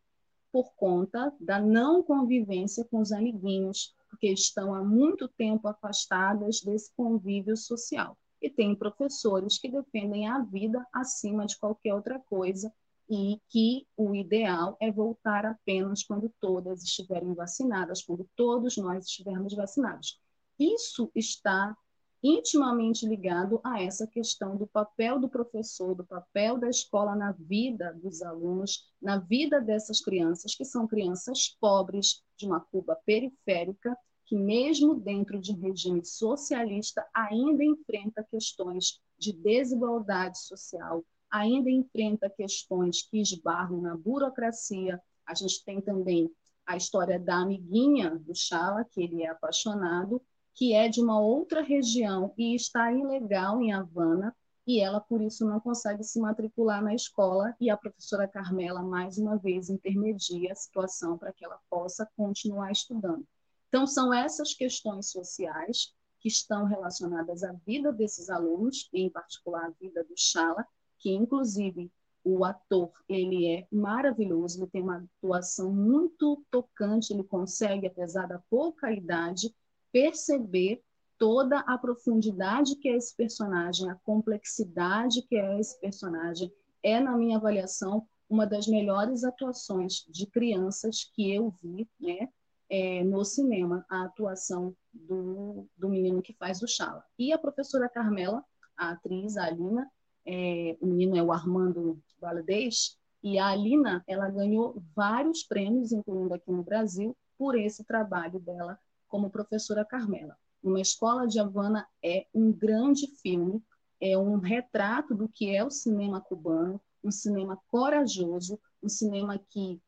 por 0.51 0.73
conta 0.75 1.33
da 1.39 1.59
não 1.59 2.03
convivência 2.03 2.83
com 2.85 2.99
os 2.99 3.11
amiguinhos, 3.11 3.95
porque 4.09 4.27
estão 4.27 4.73
há 4.73 4.83
muito 4.83 5.27
tempo 5.27 5.67
afastadas 5.67 6.61
desse 6.61 6.91
convívio 6.95 7.55
social. 7.55 8.17
E 8.43 8.49
tem 8.49 8.75
professores 8.75 9.57
que 9.57 9.69
defendem 9.69 10.27
a 10.27 10.39
vida 10.39 10.85
acima 10.93 11.45
de 11.45 11.57
qualquer 11.57 11.95
outra 11.95 12.19
coisa 12.19 12.71
e 13.09 13.39
que 13.49 13.87
o 13.95 14.13
ideal 14.13 14.75
é 14.81 14.91
voltar 14.91 15.45
apenas 15.45 16.03
quando 16.03 16.29
todas 16.41 16.83
estiverem 16.83 17.33
vacinadas, 17.33 18.03
quando 18.03 18.29
todos 18.35 18.75
nós 18.75 19.05
estivermos 19.05 19.55
vacinados. 19.55 20.19
Isso 20.59 21.09
está 21.15 21.75
intimamente 22.21 23.05
ligado 23.05 23.59
a 23.63 23.81
essa 23.81 24.07
questão 24.07 24.55
do 24.55 24.65
papel 24.67 25.19
do 25.19 25.27
professor, 25.29 25.93
do 25.93 26.05
papel 26.05 26.57
da 26.57 26.69
escola 26.69 27.15
na 27.15 27.33
vida 27.33 27.93
dos 28.01 28.21
alunos, 28.21 28.89
na 29.01 29.17
vida 29.19 29.59
dessas 29.59 29.99
crianças, 29.99 30.55
que 30.55 30.63
são 30.63 30.87
crianças 30.87 31.49
pobres, 31.59 32.23
de 32.37 32.45
uma 32.45 32.61
Cuba 32.61 32.97
periférica, 33.05 33.97
que 34.33 34.37
mesmo 34.39 34.95
dentro 34.95 35.39
de 35.39 35.51
um 35.51 35.59
regime 35.59 36.03
socialista 36.03 37.05
ainda 37.13 37.63
enfrenta 37.63 38.23
questões 38.23 38.99
de 39.15 39.31
desigualdade 39.31 40.39
social, 40.39 41.05
ainda 41.29 41.69
enfrenta 41.69 42.27
questões 42.31 43.03
que 43.03 43.21
esbarram 43.21 43.79
na 43.79 43.95
burocracia. 43.95 44.99
A 45.23 45.35
gente 45.35 45.63
tem 45.63 45.79
também 45.79 46.31
a 46.65 46.75
história 46.75 47.19
da 47.19 47.41
amiguinha 47.41 48.09
do 48.09 48.33
Chala, 48.33 48.83
que 48.83 49.03
ele 49.03 49.21
é 49.21 49.29
apaixonado, 49.29 50.19
que 50.55 50.73
é 50.73 50.89
de 50.89 50.99
uma 50.99 51.21
outra 51.21 51.61
região 51.61 52.33
e 52.35 52.55
está 52.55 52.91
ilegal 52.91 53.61
em 53.61 53.71
Havana, 53.71 54.35
e 54.65 54.79
ela, 54.79 54.99
por 54.99 55.21
isso, 55.21 55.45
não 55.45 55.59
consegue 55.59 56.03
se 56.03 56.19
matricular 56.19 56.81
na 56.81 56.95
escola, 56.95 57.55
e 57.61 57.69
a 57.69 57.77
professora 57.77 58.27
Carmela, 58.27 58.81
mais 58.81 59.19
uma 59.19 59.37
vez, 59.37 59.69
intermedia 59.69 60.53
a 60.53 60.55
situação 60.55 61.19
para 61.19 61.31
que 61.31 61.45
ela 61.45 61.59
possa 61.69 62.09
continuar 62.17 62.71
estudando. 62.71 63.27
Então, 63.73 63.87
são 63.87 64.13
essas 64.13 64.53
questões 64.53 65.09
sociais 65.09 65.95
que 66.19 66.27
estão 66.27 66.65
relacionadas 66.65 67.41
à 67.43 67.53
vida 67.65 67.91
desses 67.91 68.29
alunos, 68.29 68.87
em 68.93 69.09
particular 69.09 69.65
a 69.65 69.71
vida 69.81 70.03
do 70.03 70.13
Chala, 70.15 70.63
que 70.99 71.09
inclusive 71.09 71.91
o 72.23 72.45
ator 72.45 72.91
ele 73.09 73.47
é 73.47 73.67
maravilhoso, 73.71 74.59
ele 74.59 74.69
tem 74.69 74.83
uma 74.83 75.03
atuação 75.17 75.73
muito 75.73 76.45
tocante, 76.51 77.13
ele 77.13 77.23
consegue, 77.23 77.87
apesar 77.87 78.27
da 78.27 78.37
pouca 78.47 78.93
idade, 78.93 79.51
perceber 79.91 80.83
toda 81.17 81.57
a 81.61 81.75
profundidade 81.75 82.75
que 82.75 82.87
é 82.87 82.95
esse 82.95 83.15
personagem, 83.15 83.89
a 83.89 83.95
complexidade 83.95 85.23
que 85.23 85.35
é 85.35 85.59
esse 85.59 85.79
personagem. 85.79 86.53
É, 86.83 86.99
na 86.99 87.17
minha 87.17 87.37
avaliação, 87.37 88.07
uma 88.29 88.45
das 88.45 88.67
melhores 88.67 89.23
atuações 89.23 90.05
de 90.07 90.27
crianças 90.27 91.05
que 91.15 91.33
eu 91.33 91.49
vi 91.59 91.89
né, 91.99 92.29
é, 92.73 93.03
no 93.03 93.23
cinema, 93.23 93.85
a 93.87 94.05
atuação 94.05 94.75
do, 94.91 95.67
do 95.77 95.87
menino 95.87 96.23
que 96.23 96.33
faz 96.33 96.59
o 96.63 96.67
Chala. 96.67 97.03
E 97.19 97.31
a 97.31 97.37
professora 97.37 97.87
Carmela, 97.87 98.43
a 98.75 98.89
atriz, 98.89 99.37
a 99.37 99.45
Alina, 99.45 99.87
é, 100.25 100.75
o 100.81 100.87
menino 100.87 101.15
é 101.15 101.21
o 101.21 101.31
Armando 101.31 102.01
Valadez, 102.19 102.97
e 103.21 103.37
a 103.37 103.49
Alina, 103.49 104.03
ela 104.07 104.27
ganhou 104.27 104.81
vários 104.95 105.43
prêmios, 105.43 105.91
incluindo 105.91 106.33
aqui 106.33 106.51
no 106.51 106.63
Brasil, 106.63 107.15
por 107.37 107.55
esse 107.55 107.83
trabalho 107.83 108.39
dela 108.39 108.79
como 109.07 109.29
professora 109.29 109.85
Carmela. 109.85 110.35
Uma 110.63 110.81
Escola 110.81 111.27
de 111.27 111.39
Havana 111.39 111.87
é 112.03 112.25
um 112.33 112.51
grande 112.51 113.05
filme, 113.21 113.63
é 114.01 114.17
um 114.17 114.39
retrato 114.39 115.13
do 115.13 115.29
que 115.29 115.55
é 115.55 115.63
o 115.63 115.69
cinema 115.69 116.19
cubano, 116.19 116.81
um 117.03 117.11
cinema 117.11 117.55
corajoso, 117.67 118.59
um 118.81 118.89
cinema 118.89 119.37
que 119.37 119.79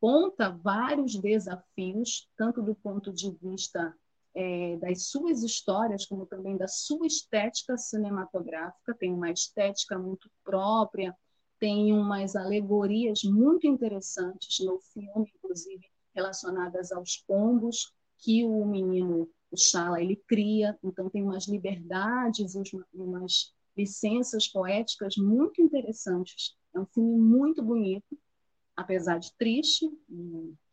aponta 0.00 0.50
vários 0.50 1.14
desafios, 1.14 2.26
tanto 2.36 2.62
do 2.62 2.74
ponto 2.74 3.12
de 3.12 3.30
vista 3.42 3.94
é, 4.34 4.76
das 4.78 5.08
suas 5.08 5.42
histórias, 5.42 6.06
como 6.06 6.24
também 6.24 6.56
da 6.56 6.66
sua 6.66 7.06
estética 7.06 7.76
cinematográfica. 7.76 8.94
Tem 8.94 9.12
uma 9.12 9.30
estética 9.30 9.98
muito 9.98 10.30
própria, 10.42 11.14
tem 11.58 11.92
umas 11.92 12.34
alegorias 12.34 13.22
muito 13.24 13.66
interessantes 13.66 14.64
no 14.64 14.80
filme, 14.80 15.30
inclusive 15.36 15.86
relacionadas 16.14 16.90
aos 16.90 17.18
pombos 17.18 17.92
que 18.18 18.44
o 18.44 18.64
menino, 18.64 19.28
o 19.50 19.56
Chala, 19.56 20.00
ele 20.00 20.16
cria. 20.16 20.78
Então 20.82 21.10
tem 21.10 21.22
umas 21.22 21.46
liberdades, 21.46 22.54
umas 22.94 23.52
licenças 23.76 24.48
poéticas 24.48 25.16
muito 25.16 25.60
interessantes. 25.60 26.56
É 26.74 26.80
um 26.80 26.86
filme 26.86 27.20
muito 27.20 27.62
bonito, 27.62 28.16
apesar 28.80 29.18
de 29.18 29.32
triste, 29.36 29.86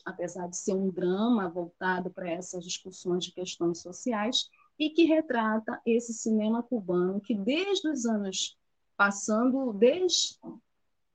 apesar 0.06 0.48
de 0.48 0.58
ser 0.58 0.74
um 0.74 0.90
drama 0.90 1.50
voltado 1.50 2.10
para 2.10 2.30
essas 2.30 2.64
discussões 2.64 3.26
de 3.26 3.34
questões 3.34 3.82
sociais, 3.82 4.50
e 4.80 4.90
que 4.90 5.04
retrata 5.04 5.82
esse 5.86 6.14
cinema 6.14 6.64
cubano 6.64 7.20
que, 7.20 7.36
desde 7.36 7.90
os 7.90 8.06
anos 8.06 8.58
passando, 8.96 9.74
desde 9.74 10.38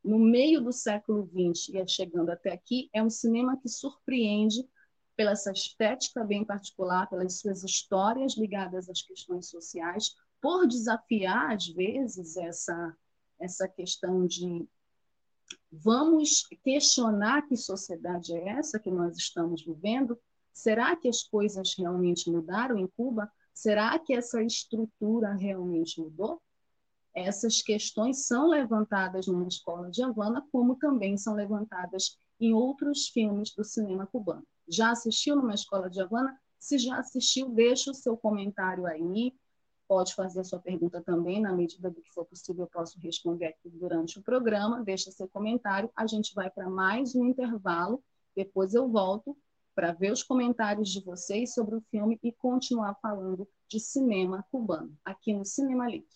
no 0.05 0.19
meio 0.19 0.61
do 0.61 0.73
século 0.73 1.27
XX 1.27 1.75
e 1.75 1.89
chegando 1.89 2.31
até 2.31 2.53
aqui, 2.53 2.91
é 2.93 3.03
um 3.03 3.11
cinema 3.11 3.57
que 3.57 3.69
surpreende 3.69 4.69
pela 5.17 5.31
essa 5.31 5.53
estética 5.53 6.25
bem 6.25 6.45
particular, 6.45 7.09
pelas 7.09 7.39
suas 7.39 7.63
histórias 7.63 8.37
ligadas 8.37 8.89
às 8.89 9.01
questões 9.01 9.49
sociais, 9.49 10.15
por 10.41 10.67
desafiar, 10.67 11.53
às 11.53 11.69
vezes, 11.69 12.37
essa, 12.37 12.97
essa 13.39 13.69
questão 13.69 14.27
de 14.27 14.67
Vamos 15.71 16.47
questionar 16.63 17.43
que 17.47 17.57
sociedade 17.57 18.33
é 18.35 18.49
essa 18.51 18.79
que 18.79 18.91
nós 18.91 19.17
estamos 19.17 19.65
vivendo? 19.65 20.19
Será 20.53 20.95
que 20.95 21.09
as 21.09 21.23
coisas 21.23 21.75
realmente 21.77 22.31
mudaram 22.31 22.79
em 22.79 22.87
Cuba? 22.87 23.31
Será 23.55 23.99
que 23.99 24.15
essa 24.15 24.43
estrutura 24.43 25.35
realmente 25.35 26.01
mudou? 26.01 26.41
Essas 27.15 27.61
questões 27.61 28.27
são 28.27 28.49
levantadas 28.49 29.27
numa 29.27 29.47
escola 29.47 29.91
de 29.91 30.03
Havana, 30.03 30.47
como 30.51 30.77
também 30.77 31.17
são 31.17 31.35
levantadas 31.35 32.17
em 32.41 32.53
outros 32.53 33.09
filmes 33.09 33.55
do 33.55 33.63
cinema 33.63 34.07
cubano. 34.07 34.47
Já 34.69 34.91
assistiu 34.91 35.37
numa 35.37 35.55
escola 35.55 35.91
de 35.91 36.01
Havana? 36.01 36.37
Se 36.59 36.79
já 36.79 36.99
assistiu, 36.99 37.51
deixa 37.51 37.91
o 37.91 37.95
seu 37.95 38.17
comentário 38.17 38.87
aí, 38.87 39.35
pode 39.93 40.15
fazer 40.15 40.41
a 40.41 40.45
sua 40.45 40.59
pergunta 40.59 41.03
também, 41.03 41.39
na 41.39 41.53
medida 41.53 41.91
do 41.91 42.01
que 42.01 42.11
for 42.15 42.25
possível, 42.25 42.65
eu 42.65 42.67
posso 42.67 42.99
responder 42.99 43.45
aqui 43.45 43.69
durante 43.69 44.19
o 44.19 44.23
programa. 44.23 44.83
Deixa 44.83 45.13
seu 45.13 45.29
comentário. 45.29 45.91
A 45.95 46.07
gente 46.07 46.35
vai 46.35 46.49
para 46.49 46.71
mais 46.71 47.15
um 47.15 47.27
intervalo. 47.27 48.03
Depois 48.35 48.73
eu 48.73 48.89
volto 48.89 49.37
para 49.75 49.93
ver 49.93 50.11
os 50.11 50.23
comentários 50.23 50.89
de 50.89 51.05
vocês 51.05 51.53
sobre 51.53 51.77
o 51.77 51.83
filme 51.91 52.19
e 52.23 52.33
continuar 52.33 52.95
falando 53.03 53.47
de 53.69 53.79
cinema 53.79 54.43
cubano, 54.51 54.97
aqui 55.05 55.35
no 55.35 55.45
Cinema 55.45 55.87
Livre. 55.87 56.09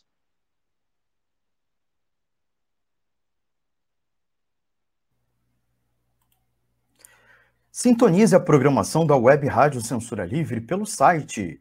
Sintonize 7.70 8.34
a 8.34 8.40
programação 8.40 9.06
da 9.06 9.18
Web 9.18 9.46
Rádio 9.48 9.82
Censura 9.82 10.24
Livre 10.24 10.62
pelo 10.62 10.86
site 10.86 11.60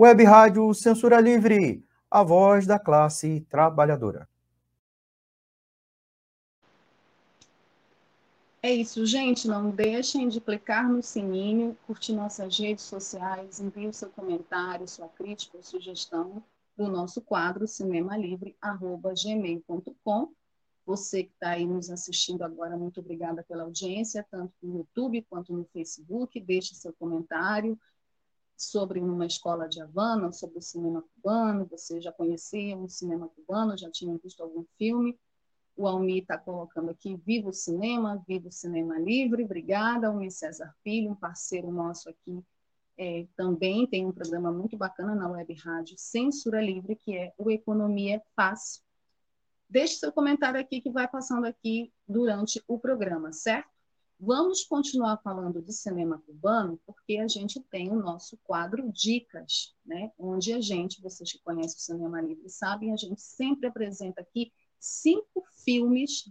Web 0.00 0.22
Rádio 0.22 0.72
Censura 0.74 1.20
Livre, 1.20 1.84
a 2.08 2.22
voz 2.22 2.68
da 2.68 2.78
classe 2.78 3.44
trabalhadora. 3.50 4.28
É 8.62 8.72
isso, 8.72 9.04
gente. 9.04 9.48
Não 9.48 9.70
deixem 9.70 10.28
de 10.28 10.40
clicar 10.40 10.88
no 10.88 11.02
sininho, 11.02 11.76
curtir 11.84 12.12
nossas 12.12 12.56
redes 12.56 12.84
sociais, 12.84 13.58
envie 13.58 13.88
o 13.88 13.92
seu 13.92 14.08
comentário, 14.10 14.86
sua 14.86 15.08
crítica 15.08 15.56
ou 15.56 15.64
sugestão 15.64 16.40
do 16.76 16.86
nosso 16.86 17.20
quadro 17.20 17.66
cinemalivre.gmail.com. 17.66 20.32
Você 20.86 21.24
que 21.24 21.32
está 21.32 21.50
aí 21.50 21.66
nos 21.66 21.90
assistindo 21.90 22.42
agora, 22.42 22.76
muito 22.76 23.00
obrigada 23.00 23.42
pela 23.42 23.64
audiência, 23.64 24.24
tanto 24.30 24.52
no 24.62 24.78
YouTube 24.78 25.26
quanto 25.28 25.52
no 25.52 25.64
Facebook. 25.72 26.38
Deixe 26.38 26.76
seu 26.76 26.92
comentário 26.92 27.76
sobre 28.58 28.98
uma 28.98 29.24
escola 29.24 29.68
de 29.68 29.80
Havana, 29.80 30.32
sobre 30.32 30.58
o 30.58 30.62
cinema 30.62 31.04
cubano. 31.14 31.64
Você 31.70 32.00
já 32.00 32.10
conhecia 32.10 32.76
o 32.76 32.88
cinema 32.88 33.28
cubano, 33.28 33.78
já 33.78 33.88
tinha 33.88 34.18
visto 34.18 34.42
algum 34.42 34.64
filme? 34.76 35.16
O 35.76 35.86
Almi 35.86 36.18
está 36.18 36.36
colocando 36.36 36.90
aqui, 36.90 37.14
viva 37.24 37.50
o 37.50 37.52
cinema, 37.52 38.20
viva 38.26 38.48
o 38.48 38.52
cinema 38.52 38.98
livre. 38.98 39.44
Obrigada, 39.44 40.08
Almi 40.08 40.28
César 40.28 40.74
Filho, 40.82 41.12
um 41.12 41.14
parceiro 41.14 41.70
nosso 41.70 42.10
aqui. 42.10 42.44
É, 42.96 43.28
também 43.36 43.86
tem 43.86 44.04
um 44.04 44.10
programa 44.10 44.50
muito 44.50 44.76
bacana 44.76 45.14
na 45.14 45.30
Web 45.30 45.54
Rádio 45.54 45.96
Censura 45.96 46.60
Livre, 46.60 46.96
que 46.96 47.16
é 47.16 47.32
o 47.38 47.48
Economia 47.48 48.20
Fácil. 48.34 48.82
Deixe 49.70 49.94
seu 49.94 50.10
comentário 50.10 50.58
aqui 50.58 50.80
que 50.80 50.90
vai 50.90 51.06
passando 51.06 51.44
aqui 51.46 51.92
durante 52.08 52.60
o 52.66 52.76
programa, 52.76 53.32
certo? 53.32 53.77
Vamos 54.20 54.64
continuar 54.64 55.18
falando 55.18 55.62
de 55.62 55.72
cinema 55.72 56.20
cubano, 56.26 56.80
porque 56.84 57.18
a 57.18 57.28
gente 57.28 57.60
tem 57.60 57.92
o 57.92 58.02
nosso 58.02 58.36
quadro 58.42 58.90
Dicas, 58.90 59.76
né? 59.86 60.10
onde 60.18 60.52
a 60.52 60.60
gente, 60.60 61.00
vocês 61.00 61.30
que 61.30 61.38
conhecem 61.38 61.76
o 61.76 61.80
Cinema 61.80 62.20
Livre 62.20 62.48
sabem, 62.50 62.92
a 62.92 62.96
gente 62.96 63.20
sempre 63.20 63.68
apresenta 63.68 64.20
aqui 64.20 64.52
cinco 64.80 65.44
filmes 65.64 66.28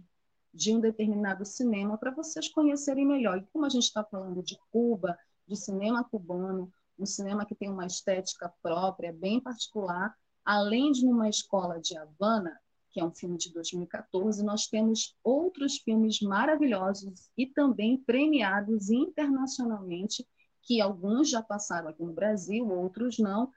de 0.52 0.74
um 0.76 0.80
determinado 0.80 1.46
cinema 1.46 1.96
para 1.96 2.10
vocês 2.10 2.48
conhecerem 2.50 3.06
melhor. 3.06 3.38
E 3.38 3.46
como 3.46 3.64
a 3.64 3.70
gente 3.70 3.84
está 3.84 4.04
falando 4.04 4.42
de 4.42 4.58
Cuba, 4.70 5.18
de 5.46 5.56
cinema 5.56 6.04
cubano, 6.04 6.70
um 6.98 7.06
cinema 7.06 7.46
que 7.46 7.54
tem 7.54 7.70
uma 7.70 7.86
estética 7.86 8.52
própria, 8.62 9.14
bem 9.14 9.40
particular, 9.40 10.14
além 10.44 10.92
de 10.92 11.06
uma 11.06 11.28
escola 11.28 11.80
de 11.80 11.96
Havana, 11.96 12.58
que 12.98 13.02
é 13.02 13.04
um 13.04 13.14
filme 13.14 13.38
de 13.38 13.52
2014, 13.52 14.42
nós 14.44 14.66
temos 14.66 15.16
outros 15.22 15.78
filmes 15.78 16.20
maravilhosos 16.20 17.30
e 17.36 17.46
também 17.46 17.96
premiados 17.96 18.90
internacionalmente, 18.90 20.26
que 20.62 20.80
alguns 20.80 21.30
já 21.30 21.40
passaram 21.40 21.88
aqui 21.88 22.02
no 22.02 22.12
Brasil, 22.12 22.68
outros 22.68 23.18
não, 23.18 23.52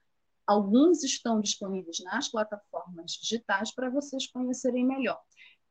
Alguns 0.46 1.04
estão 1.04 1.40
disponíveis 1.40 2.00
nas 2.04 2.28
plataformas 2.28 3.12
digitais 3.12 3.74
para 3.74 3.90
vocês 3.90 4.28
conhecerem 4.28 4.86
melhor. 4.86 5.18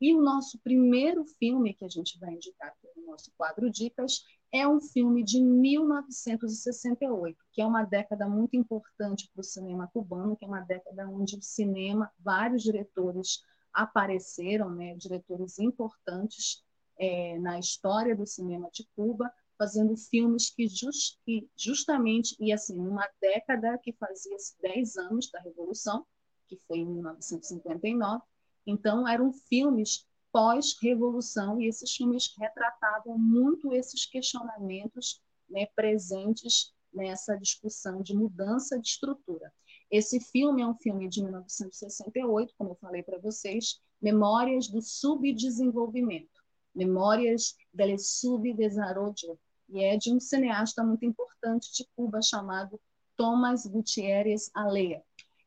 E 0.00 0.14
o 0.14 0.22
nosso 0.22 0.58
primeiro 0.60 1.26
filme 1.38 1.74
que 1.74 1.84
a 1.84 1.88
gente 1.88 2.18
vai 2.18 2.32
indicar 2.32 2.68
aqui 2.68 2.88
no 2.96 3.08
nosso 3.08 3.30
quadro 3.36 3.70
Dicas 3.70 4.22
é 4.50 4.66
um 4.66 4.80
filme 4.80 5.22
de 5.22 5.38
1968, 5.42 7.36
que 7.52 7.60
é 7.60 7.66
uma 7.66 7.84
década 7.84 8.26
muito 8.26 8.56
importante 8.56 9.28
para 9.32 9.40
o 9.40 9.44
cinema 9.44 9.86
cubano, 9.92 10.34
que 10.34 10.46
é 10.46 10.48
uma 10.48 10.62
década 10.62 11.06
onde 11.08 11.36
o 11.36 11.42
cinema, 11.42 12.10
vários 12.18 12.62
diretores 12.62 13.42
apareceram, 13.72 14.70
né, 14.70 14.94
diretores 14.94 15.58
importantes 15.58 16.64
é, 16.98 17.38
na 17.38 17.58
história 17.58 18.14
do 18.14 18.26
cinema 18.26 18.68
de 18.72 18.86
Cuba, 18.94 19.32
fazendo 19.58 19.96
filmes 19.96 20.50
que, 20.50 20.66
just, 20.68 21.18
que 21.24 21.48
justamente, 21.56 22.34
e 22.40 22.52
assim, 22.52 22.76
numa 22.76 23.08
década 23.20 23.78
que 23.78 23.92
fazia-se 23.92 24.54
10 24.62 24.96
anos 24.96 25.30
da 25.30 25.40
Revolução, 25.40 26.06
que 26.46 26.56
foi 26.56 26.78
em 26.78 26.86
1959, 26.86 28.22
então 28.66 29.06
eram 29.06 29.32
filmes 29.32 30.06
pós-revolução, 30.32 31.60
e 31.60 31.66
esses 31.66 31.94
filmes 31.94 32.34
retratavam 32.38 33.18
muito 33.18 33.72
esses 33.74 34.06
questionamentos 34.06 35.20
né, 35.48 35.66
presentes 35.74 36.72
nessa 36.92 37.36
discussão 37.36 38.02
de 38.02 38.14
mudança 38.14 38.78
de 38.78 38.88
estrutura. 38.88 39.52
Esse 39.90 40.20
filme 40.20 40.62
é 40.62 40.66
um 40.66 40.74
filme 40.74 41.08
de 41.08 41.20
1968, 41.20 42.54
como 42.56 42.70
eu 42.70 42.76
falei 42.76 43.02
para 43.02 43.18
vocês, 43.18 43.80
Memórias 44.00 44.68
do 44.68 44.80
Subdesenvolvimento, 44.80 46.40
Memórias 46.72 47.56
del 47.74 47.98
Subdesarrollo, 47.98 49.36
e 49.68 49.82
é 49.82 49.96
de 49.96 50.12
um 50.12 50.20
cineasta 50.20 50.84
muito 50.84 51.04
importante 51.04 51.72
de 51.72 51.88
Cuba 51.96 52.22
chamado 52.22 52.80
Tomás 53.16 53.66
Gutierrez 53.66 54.48
Alea. 54.54 55.02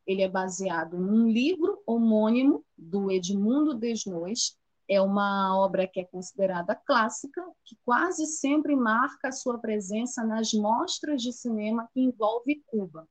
Ele 0.05 0.21
é 0.21 0.29
baseado 0.29 0.99
num 0.99 1.29
livro 1.29 1.81
homônimo 1.85 2.65
do 2.77 3.09
Edmundo 3.09 3.73
Desnois. 3.73 4.57
É 4.89 5.01
uma 5.01 5.57
obra 5.57 5.87
que 5.87 6.01
é 6.01 6.03
considerada 6.03 6.75
clássica, 6.75 7.41
que 7.63 7.77
quase 7.85 8.25
sempre 8.25 8.75
marca 8.75 9.31
sua 9.31 9.57
presença 9.57 10.21
nas 10.25 10.51
mostras 10.53 11.21
de 11.21 11.31
cinema 11.31 11.87
que 11.93 12.01
envolve 12.01 12.61
Cuba. 12.67 13.07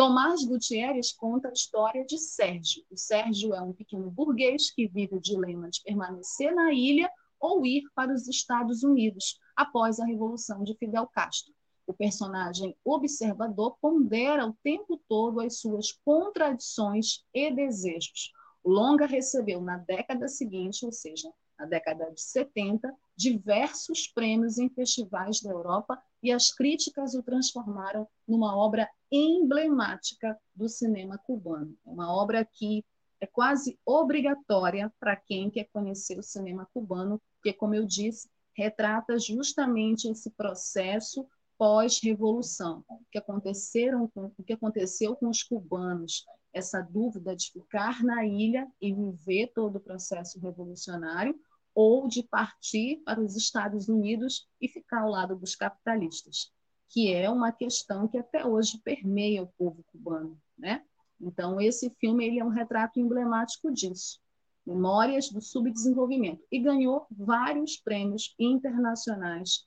Tomás 0.00 0.42
Gutierrez 0.46 1.12
conta 1.12 1.50
a 1.50 1.52
história 1.52 2.06
de 2.06 2.16
Sérgio. 2.16 2.82
O 2.90 2.96
Sérgio 2.96 3.52
é 3.52 3.60
um 3.60 3.74
pequeno 3.74 4.10
burguês 4.10 4.70
que 4.70 4.88
vive 4.88 5.16
o 5.16 5.20
dilema 5.20 5.68
de 5.68 5.82
permanecer 5.82 6.54
na 6.54 6.72
ilha 6.72 7.12
ou 7.38 7.66
ir 7.66 7.82
para 7.94 8.10
os 8.10 8.26
Estados 8.26 8.82
Unidos 8.82 9.38
após 9.54 10.00
a 10.00 10.06
Revolução 10.06 10.64
de 10.64 10.74
Fidel 10.78 11.06
Castro. 11.06 11.52
O 11.86 11.92
personagem 11.92 12.74
observador 12.82 13.76
pondera 13.78 14.46
o 14.46 14.56
tempo 14.64 14.98
todo 15.06 15.38
as 15.38 15.60
suas 15.60 15.92
contradições 16.02 17.22
e 17.34 17.54
desejos. 17.54 18.32
Longa 18.64 19.04
recebeu 19.04 19.60
na 19.60 19.76
década 19.76 20.28
seguinte, 20.28 20.86
ou 20.86 20.92
seja, 20.92 21.30
na 21.60 21.66
década 21.66 22.10
de 22.10 22.22
70, 22.22 22.90
diversos 23.14 24.08
prêmios 24.08 24.56
em 24.56 24.70
festivais 24.70 25.42
da 25.42 25.50
Europa 25.50 26.02
e 26.22 26.32
as 26.32 26.50
críticas 26.50 27.14
o 27.14 27.22
transformaram 27.22 28.08
numa 28.26 28.56
obra 28.56 28.88
emblemática 29.12 30.40
do 30.54 30.70
cinema 30.70 31.18
cubano. 31.18 31.76
É 31.86 31.90
uma 31.90 32.10
obra 32.10 32.48
que 32.50 32.82
é 33.20 33.26
quase 33.26 33.78
obrigatória 33.84 34.90
para 34.98 35.14
quem 35.14 35.50
quer 35.50 35.68
conhecer 35.70 36.18
o 36.18 36.22
cinema 36.22 36.66
cubano, 36.72 37.20
porque, 37.36 37.52
como 37.52 37.74
eu 37.74 37.84
disse, 37.84 38.30
retrata 38.56 39.18
justamente 39.18 40.08
esse 40.08 40.30
processo 40.30 41.28
pós-revolução, 41.58 42.82
o 42.88 43.04
que 43.12 43.18
aconteceram 43.18 44.08
com, 44.08 44.32
o 44.38 44.42
que 44.42 44.54
aconteceu 44.54 45.14
com 45.14 45.28
os 45.28 45.42
cubanos, 45.42 46.24
essa 46.54 46.80
dúvida 46.80 47.36
de 47.36 47.52
ficar 47.52 48.02
na 48.02 48.24
ilha 48.24 48.66
e 48.80 48.94
viver 48.94 49.52
todo 49.54 49.76
o 49.76 49.80
processo 49.80 50.40
revolucionário 50.40 51.38
ou 51.74 52.08
de 52.08 52.22
partir 52.22 53.02
para 53.04 53.20
os 53.20 53.36
Estados 53.36 53.88
Unidos 53.88 54.48
e 54.60 54.68
ficar 54.68 55.02
ao 55.02 55.10
lado 55.10 55.36
dos 55.36 55.54
capitalistas, 55.54 56.52
que 56.88 57.12
é 57.12 57.30
uma 57.30 57.52
questão 57.52 58.08
que 58.08 58.18
até 58.18 58.44
hoje 58.44 58.78
permeia 58.84 59.42
o 59.42 59.52
povo 59.58 59.82
cubano, 59.84 60.38
né? 60.58 60.84
Então, 61.20 61.60
esse 61.60 61.90
filme 62.00 62.26
ele 62.26 62.40
é 62.40 62.44
um 62.44 62.48
retrato 62.48 62.98
emblemático 62.98 63.70
disso. 63.70 64.18
Memórias 64.66 65.28
do 65.28 65.40
Subdesenvolvimento. 65.40 66.42
E 66.50 66.58
ganhou 66.58 67.06
vários 67.10 67.76
prêmios 67.76 68.34
internacionais. 68.38 69.66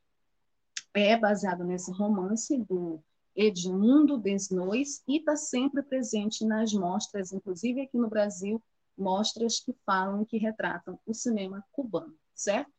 É 0.94 1.16
baseado 1.18 1.64
nesse 1.64 1.92
romance 1.92 2.58
do 2.58 3.00
Edmundo 3.36 4.18
Desnois 4.18 5.04
e 5.08 5.18
está 5.18 5.36
sempre 5.36 5.82
presente 5.84 6.46
nas 6.46 6.74
mostras, 6.74 7.32
inclusive 7.32 7.82
aqui 7.82 7.98
no 7.98 8.10
Brasil, 8.10 8.62
mostras 8.98 9.60
que 9.60 9.74
falam, 9.86 10.26
que 10.26 10.38
retratam 10.38 11.00
o 11.06 11.14
cinema 11.14 11.66
cubano, 11.72 12.16
certo? 12.34 12.72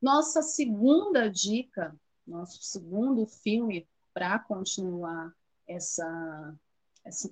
Nossa 0.00 0.42
segunda 0.42 1.28
dica, 1.28 1.94
nosso 2.26 2.62
segundo 2.62 3.26
filme 3.26 3.88
para 4.12 4.38
continuar 4.38 5.32
essa 5.66 6.54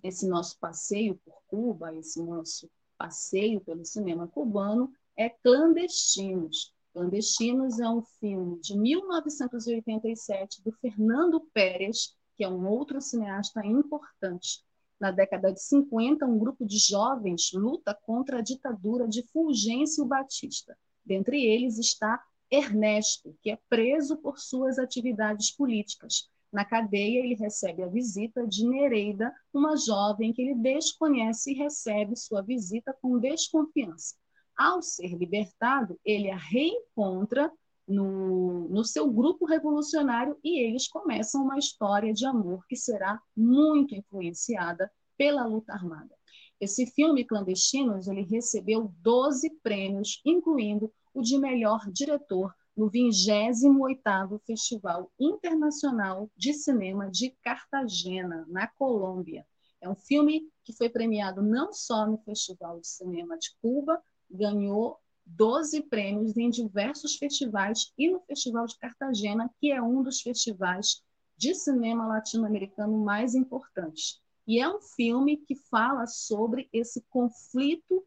esse, 0.03 0.27
nosso 0.27 0.59
passeio 0.59 1.17
por 1.25 1.43
Cuba, 1.47 1.95
esse 1.95 2.21
nosso 2.23 2.69
passeio 2.99 3.61
pelo 3.61 3.85
cinema 3.85 4.27
cubano, 4.27 4.93
é 5.17 5.29
Clandestinos. 5.29 6.75
Clandestinos 6.93 7.79
é 7.79 7.89
um 7.89 8.03
filme 8.03 8.61
de 8.61 8.77
1987 8.77 10.63
do 10.63 10.73
Fernando 10.73 11.41
Pérez, 11.53 12.17
que 12.37 12.43
é 12.43 12.49
um 12.49 12.67
outro 12.69 13.01
cineasta 13.01 13.65
importante. 13.65 14.65
Na 15.01 15.11
década 15.11 15.53
de 15.53 15.63
50, 15.63 16.27
um 16.27 16.39
grupo 16.39 16.67
de 16.67 16.79
jovens 16.79 17.51
luta 17.53 17.99
contra 18.03 18.39
a 18.39 18.43
ditadura 18.43 19.09
de 19.09 19.23
Fulgêncio 19.33 20.05
Batista. 20.05 20.77
Dentre 21.05 21.43
eles 21.45 21.79
está 21.79 22.23
Ernesto, 22.51 23.35
que 23.41 23.51
é 23.51 23.59
preso 23.69 24.17
por 24.17 24.39
suas 24.39 24.79
atividades 24.79 25.51
políticas. 25.51 26.29
Na 26.53 26.65
cadeia, 26.65 27.21
ele 27.21 27.35
recebe 27.35 27.83
a 27.83 27.87
visita 27.87 28.47
de 28.47 28.67
Nereida, 28.67 29.33
uma 29.55 29.77
jovem 29.77 30.33
que 30.33 30.43
ele 30.43 30.57
desconhece 30.57 31.53
e 31.53 31.57
recebe 31.57 32.17
sua 32.17 32.43
visita 32.43 32.93
com 33.01 33.19
desconfiança. 33.19 34.17
Ao 34.57 34.83
ser 34.83 35.17
libertado, 35.17 35.99
ele 36.05 36.29
a 36.29 36.37
reencontra 36.37 37.51
no, 37.91 38.69
no 38.69 38.85
seu 38.85 39.11
grupo 39.11 39.45
revolucionário 39.45 40.39
e 40.45 40.61
eles 40.61 40.87
começam 40.89 41.43
uma 41.43 41.59
história 41.59 42.13
de 42.13 42.25
amor 42.25 42.65
que 42.69 42.77
será 42.77 43.21
muito 43.37 43.95
influenciada 43.95 44.91
pela 45.19 45.45
luta 45.45 45.73
armada. 45.73 46.15
Esse 46.61 46.87
filme 46.87 47.25
Clandestinos 47.25 48.07
ele 48.07 48.23
recebeu 48.23 48.93
12 48.99 49.51
prêmios, 49.63 50.21
incluindo 50.25 50.93
o 51.13 51.21
de 51.21 51.39
melhor 51.39 51.81
diretor 51.91 52.55
no 52.77 52.91
28º 52.91 54.41
Festival 54.47 55.11
Internacional 55.19 56.31
de 56.37 56.55
Cinema 56.55 57.11
de 57.11 57.31
Cartagena, 57.43 58.47
na 58.49 58.69
Colômbia. 58.69 59.45
É 59.81 59.89
um 59.89 59.97
filme 59.97 60.49
que 60.65 60.73
foi 60.75 60.89
premiado 60.89 61.43
não 61.43 61.73
só 61.73 62.07
no 62.07 62.19
Festival 62.19 62.79
de 62.81 62.87
Cinema 62.87 63.37
de 63.37 63.51
Cuba, 63.61 64.01
ganhou 64.31 64.99
12 65.37 65.83
prêmios 65.83 66.37
em 66.37 66.51
diversos 66.51 67.17
festivais 67.17 67.93
e 67.97 68.11
no 68.11 68.21
Festival 68.21 68.67
de 68.67 68.79
Cartagena, 68.79 69.51
que 69.61 69.71
é 69.71 69.81
um 69.81 70.03
dos 70.03 70.21
festivais 70.21 71.03
de 71.37 71.55
cinema 71.55 72.07
latino-americano 72.07 72.99
mais 72.99 73.35
importantes. 73.35 74.21
E 74.47 74.59
é 74.61 74.69
um 74.69 74.81
filme 74.81 75.37
que 75.37 75.55
fala 75.55 76.07
sobre 76.07 76.69
esse 76.73 77.03
conflito 77.09 78.05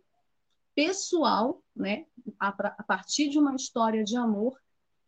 pessoal, 0.75 1.63
né, 1.75 2.05
a, 2.39 2.49
a 2.49 2.83
partir 2.83 3.29
de 3.29 3.39
uma 3.39 3.55
história 3.55 4.03
de 4.03 4.17
amor 4.17 4.59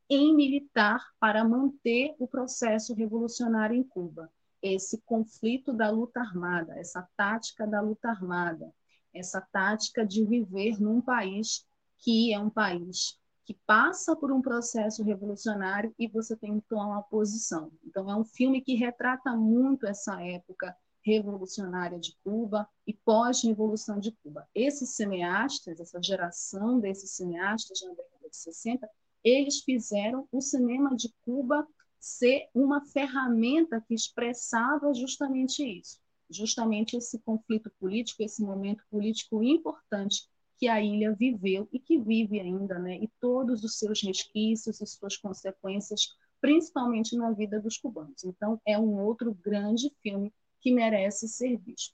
em 0.09 0.35
militar 0.35 1.03
para 1.19 1.43
manter 1.43 2.15
o 2.19 2.27
processo 2.27 2.93
revolucionário 2.93 3.75
em 3.75 3.83
Cuba. 3.83 4.31
Esse 4.61 5.01
conflito 5.01 5.73
da 5.73 5.89
luta 5.89 6.19
armada, 6.19 6.77
essa 6.79 7.07
tática 7.17 7.67
da 7.67 7.81
luta 7.81 8.09
armada, 8.09 8.73
essa 9.13 9.41
tática 9.41 10.05
de 10.05 10.25
viver 10.25 10.79
num 10.79 11.01
país 11.01 11.65
que 11.99 12.33
é 12.33 12.39
um 12.39 12.49
país 12.49 13.19
que 13.45 13.53
passa 13.65 14.15
por 14.15 14.31
um 14.31 14.41
processo 14.41 15.03
revolucionário 15.03 15.93
e 15.99 16.07
você 16.07 16.35
tem 16.35 16.59
que 16.59 16.67
tomar 16.67 16.87
uma 16.87 17.03
posição. 17.03 17.71
Então, 17.85 18.09
é 18.09 18.15
um 18.15 18.25
filme 18.25 18.59
que 18.61 18.73
retrata 18.73 19.35
muito 19.35 19.85
essa 19.85 20.21
época 20.21 20.75
revolucionária 21.05 21.99
de 21.99 22.17
Cuba 22.23 22.67
e 22.87 22.93
pós-revolução 22.93 23.99
de 23.99 24.11
Cuba. 24.23 24.49
Esses 24.55 24.95
cineastas, 24.95 25.79
essa 25.79 26.01
geração 26.01 26.79
desses 26.79 27.11
cineastas 27.11 27.79
na 27.83 27.89
década 27.89 28.29
de 28.29 28.35
60, 28.35 28.89
eles 29.23 29.59
fizeram 29.61 30.27
o 30.31 30.41
cinema 30.41 30.95
de 30.95 31.13
Cuba 31.23 31.67
ser 31.99 32.49
uma 32.53 32.83
ferramenta 32.87 33.79
que 33.81 33.93
expressava 33.93 34.91
justamente 34.93 35.63
isso, 35.63 35.99
justamente 36.29 36.97
esse 36.97 37.19
conflito 37.19 37.71
político, 37.79 38.23
esse 38.23 38.41
momento 38.43 38.83
político 38.89 39.43
importante 39.43 40.27
que 40.57 40.67
a 40.67 40.81
ilha 40.81 41.13
viveu 41.13 41.67
e 41.71 41.79
que 41.79 41.97
vive 41.97 42.39
ainda, 42.39 42.79
né? 42.79 42.97
E 42.97 43.09
todos 43.19 43.63
os 43.63 43.77
seus 43.77 44.01
resquícios 44.01 44.79
e 44.81 44.85
suas 44.85 45.17
consequências, 45.17 46.15
principalmente 46.39 47.15
na 47.15 47.31
vida 47.31 47.59
dos 47.59 47.77
cubanos. 47.77 48.23
Então, 48.23 48.59
é 48.65 48.77
um 48.77 48.99
outro 49.03 49.33
grande 49.33 49.91
filme 50.01 50.33
que 50.61 50.71
merece 50.71 51.27
ser 51.27 51.57
visto. 51.57 51.93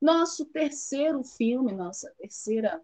Nosso 0.00 0.44
terceiro 0.46 1.22
filme, 1.22 1.72
nossa 1.72 2.12
terceira 2.18 2.82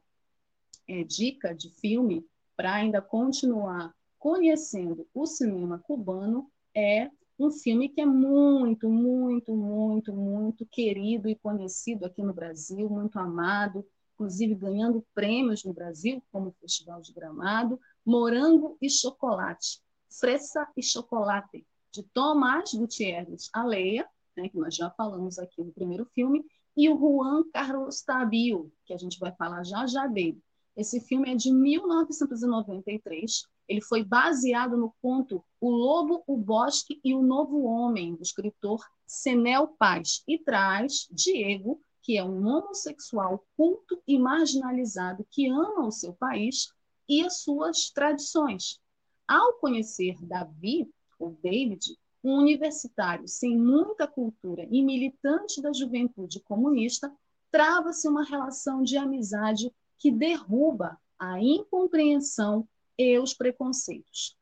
é, 0.87 1.03
dica 1.03 1.55
de 1.55 1.71
filme 1.71 2.25
para 2.57 2.75
ainda 2.75 3.03
continuar 3.03 3.95
conhecendo 4.19 5.07
o 5.15 5.27
cinema 5.27 5.79
cubano 5.79 6.51
é 6.75 7.11
um 7.39 7.51
filme 7.51 7.89
que 7.89 8.01
é 8.01 8.07
muito, 8.07 8.89
muito, 8.89 9.55
muito, 9.55 10.13
muito 10.13 10.67
querido 10.67 11.29
e 11.29 11.37
conhecido 11.37 12.05
aqui 12.05 12.23
no 12.23 12.35
Brasil, 12.35 12.89
muito 12.91 13.19
amado, 13.19 13.87
inclusive 14.19 14.53
ganhando 14.57 15.07
prêmios 15.15 15.63
no 15.63 15.73
Brasil, 15.73 16.21
como 16.33 16.49
o 16.49 16.55
Festival 16.61 17.01
de 17.01 17.13
Gramado, 17.13 17.79
Morango 18.05 18.77
e 18.83 18.91
Chocolate, 18.91 19.81
Fresa 20.11 20.67
e 20.77 20.83
Chocolate, 20.83 21.65
de 21.93 22.03
Tomás 22.03 22.75
Gutierrez 22.75 23.49
Aleia, 23.53 24.09
né, 24.37 24.49
que 24.49 24.59
nós 24.59 24.75
já 24.75 24.91
falamos 24.91 25.39
aqui 25.39 25.63
no 25.63 25.73
primeiro 25.73 26.05
filme, 26.07 26.45
e 26.77 26.91
o 26.91 26.99
Juan 26.99 27.45
Carlos 27.53 28.03
Tabio, 28.03 28.73
que 28.85 28.93
a 28.93 28.97
gente 28.97 29.21
vai 29.21 29.33
falar 29.37 29.63
já 29.63 29.87
já 29.87 30.09
dele. 30.09 30.43
Esse 30.77 31.01
filme 31.01 31.33
é 31.33 31.37
de 31.37 31.53
1993. 31.53 33.43
Ele 33.69 33.81
foi 33.81 34.05
baseado 34.05 34.77
no 34.77 34.95
conto 35.03 35.45
O 35.61 35.71
Lobo, 35.71 36.23
o 36.27 36.37
Bosque 36.37 37.01
e 37.03 37.15
o 37.15 37.23
Novo 37.23 37.65
Homem, 37.65 38.15
do 38.15 38.23
escritor 38.23 38.81
Senel 39.05 39.69
Paz, 39.77 40.23
e 40.27 40.39
traz 40.39 41.09
Diego 41.11 41.81
que 42.09 42.17
é 42.17 42.25
um 42.25 42.47
homossexual 42.47 43.45
culto 43.55 44.03
e 44.09 44.19
marginalizado 44.19 45.27
que 45.31 45.47
ama 45.47 45.87
o 45.87 45.91
seu 45.91 46.15
país 46.15 46.73
e 47.07 47.23
as 47.23 47.43
suas 47.43 47.91
tradições. 47.91 48.81
Ao 49.29 49.53
conhecer 49.59 50.17
Davi, 50.23 50.91
ou 51.19 51.39
David, 51.43 51.99
um 52.25 52.39
universitário 52.39 53.29
sem 53.29 53.59
muita 53.59 54.07
cultura 54.07 54.67
e 54.71 54.83
militante 54.83 55.61
da 55.61 55.71
juventude 55.71 56.41
comunista, 56.41 57.15
trava-se 57.51 58.09
uma 58.09 58.25
relação 58.25 58.83
de 58.83 58.97
amizade 58.97 59.71
que 59.99 60.11
derruba 60.11 60.99
a 61.19 61.39
incompreensão 61.43 62.67
e 62.97 63.19
os 63.19 63.35
preconceitos. 63.35 64.35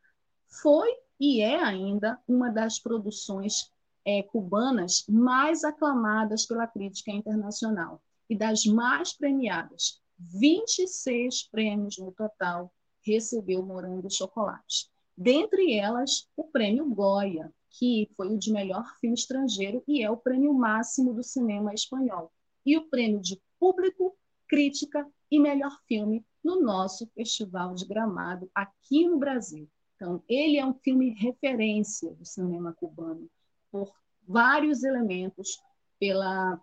Foi 0.62 0.88
e 1.18 1.40
é 1.40 1.60
ainda 1.60 2.16
uma 2.28 2.48
das 2.48 2.78
produções 2.78 3.72
é, 4.06 4.22
cubanas 4.22 5.04
mais 5.08 5.64
aclamadas 5.64 6.46
pela 6.46 6.68
crítica 6.68 7.10
internacional 7.10 8.00
e 8.30 8.38
das 8.38 8.64
mais 8.64 9.12
premiadas. 9.12 10.00
26 10.16 11.48
prêmios 11.50 11.98
no 11.98 12.12
total 12.12 12.72
recebeu 13.02 13.62
Morango 13.64 14.06
e 14.06 14.10
Chocolate. 14.10 14.88
Dentre 15.18 15.74
elas, 15.74 16.28
o 16.36 16.44
prêmio 16.44 16.86
Goya, 16.86 17.52
que 17.70 18.08
foi 18.16 18.32
o 18.32 18.38
de 18.38 18.52
melhor 18.52 18.96
filme 19.00 19.16
estrangeiro 19.16 19.82
e 19.88 20.02
é 20.02 20.10
o 20.10 20.16
prêmio 20.16 20.54
máximo 20.54 21.12
do 21.12 21.22
cinema 21.22 21.74
espanhol, 21.74 22.32
e 22.64 22.76
o 22.76 22.88
prêmio 22.88 23.20
de 23.20 23.40
público, 23.58 24.16
crítica 24.48 25.06
e 25.30 25.40
melhor 25.40 25.76
filme 25.88 26.24
no 26.44 26.60
nosso 26.60 27.06
Festival 27.08 27.74
de 27.74 27.84
Gramado 27.84 28.48
aqui 28.54 29.06
no 29.06 29.18
Brasil. 29.18 29.68
Então, 29.96 30.22
ele 30.28 30.58
é 30.58 30.64
um 30.64 30.74
filme 30.74 31.10
referência 31.10 32.12
do 32.14 32.24
cinema 32.24 32.72
cubano 32.72 33.28
por 33.76 33.92
vários 34.26 34.82
elementos, 34.82 35.60
pela 35.98 36.60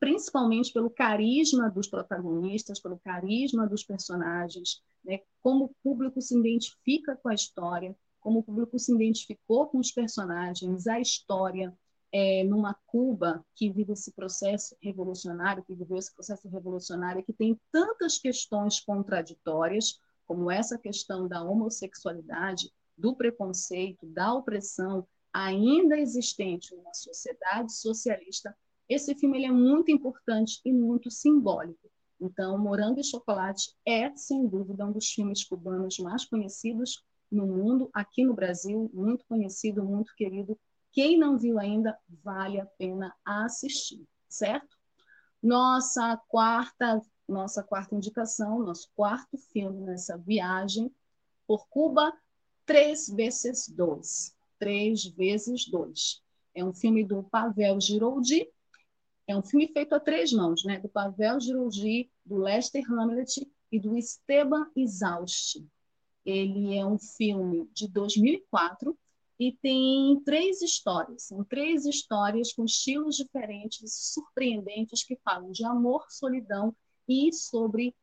principalmente 0.00 0.72
pelo 0.72 0.90
carisma 0.90 1.70
dos 1.70 1.86
protagonistas, 1.86 2.80
pelo 2.80 2.98
carisma 2.98 3.64
dos 3.64 3.84
personagens, 3.84 4.82
né? 5.04 5.20
como 5.40 5.66
o 5.66 5.74
público 5.84 6.20
se 6.20 6.36
identifica 6.36 7.16
com 7.16 7.28
a 7.28 7.34
história, 7.34 7.96
como 8.20 8.40
o 8.40 8.42
público 8.42 8.76
se 8.76 8.92
identificou 8.92 9.68
com 9.68 9.78
os 9.78 9.92
personagens, 9.92 10.88
a 10.88 10.98
história 10.98 11.72
é, 12.10 12.42
numa 12.42 12.74
Cuba 12.86 13.44
que 13.54 13.70
vive 13.70 13.92
esse 13.92 14.10
processo 14.12 14.76
revolucionário, 14.82 15.62
que 15.62 15.74
viveu 15.74 15.96
esse 15.96 16.12
processo 16.12 16.48
revolucionário, 16.48 17.24
que 17.24 17.32
tem 17.32 17.58
tantas 17.70 18.18
questões 18.18 18.80
contraditórias, 18.80 20.00
como 20.26 20.50
essa 20.50 20.76
questão 20.76 21.28
da 21.28 21.42
homossexualidade, 21.44 22.72
do 22.96 23.14
preconceito, 23.14 24.06
da 24.06 24.34
opressão, 24.34 25.06
ainda 25.34 25.98
existente 25.98 26.72
numa 26.76 26.94
sociedade 26.94 27.74
socialista, 27.74 28.56
esse 28.88 29.14
filme 29.16 29.44
é 29.44 29.50
muito 29.50 29.90
importante 29.90 30.60
e 30.64 30.72
muito 30.72 31.10
simbólico. 31.10 31.90
Então, 32.20 32.56
Morango 32.56 33.00
e 33.00 33.04
Chocolate 33.04 33.74
é, 33.84 34.14
sem 34.16 34.46
dúvida, 34.46 34.86
um 34.86 34.92
dos 34.92 35.08
filmes 35.08 35.42
cubanos 35.42 35.98
mais 35.98 36.24
conhecidos 36.24 37.04
no 37.30 37.46
mundo, 37.46 37.90
aqui 37.92 38.24
no 38.24 38.32
Brasil, 38.32 38.88
muito 38.94 39.24
conhecido, 39.26 39.82
muito 39.82 40.14
querido. 40.14 40.56
Quem 40.92 41.18
não 41.18 41.36
viu 41.36 41.58
ainda, 41.58 41.98
vale 42.22 42.60
a 42.60 42.66
pena 42.66 43.12
assistir, 43.24 44.06
certo? 44.28 44.76
Nossa 45.42 46.16
quarta, 46.28 47.02
nossa 47.28 47.62
quarta 47.62 47.96
indicação, 47.96 48.60
nosso 48.60 48.88
quarto 48.94 49.36
filme 49.36 49.80
nessa 49.80 50.16
viagem 50.16 50.94
por 51.46 51.66
Cuba, 51.68 52.12
Três 52.64 53.08
vezes 53.08 53.68
Dois. 53.68 54.33
3 54.58 55.04
vezes 55.06 55.68
2. 55.68 56.22
É 56.54 56.64
um 56.64 56.72
filme 56.72 57.04
do 57.04 57.22
Pavel 57.24 57.80
Giroldi, 57.80 58.48
é 59.26 59.36
um 59.36 59.42
filme 59.42 59.68
feito 59.68 59.94
a 59.94 60.00
três 60.00 60.32
mãos, 60.32 60.64
né? 60.64 60.78
do 60.78 60.88
Pavel 60.88 61.40
Giroldi, 61.40 62.10
do 62.24 62.36
Lester 62.36 62.84
Hamlet 62.90 63.46
e 63.72 63.80
do 63.80 63.96
Esteban 63.96 64.66
Isausti. 64.76 65.66
Ele 66.24 66.76
é 66.76 66.84
um 66.84 66.98
filme 66.98 67.68
de 67.72 67.88
2004 67.88 68.96
e 69.38 69.52
tem 69.52 70.20
três 70.24 70.62
histórias, 70.62 71.24
são 71.24 71.42
três 71.42 71.84
histórias 71.84 72.52
com 72.52 72.64
estilos 72.64 73.16
diferentes, 73.16 74.12
surpreendentes, 74.12 75.04
que 75.04 75.16
falam 75.24 75.50
de 75.50 75.64
amor, 75.64 76.06
solidão 76.08 76.74
e 77.08 77.32
sobre 77.32 77.94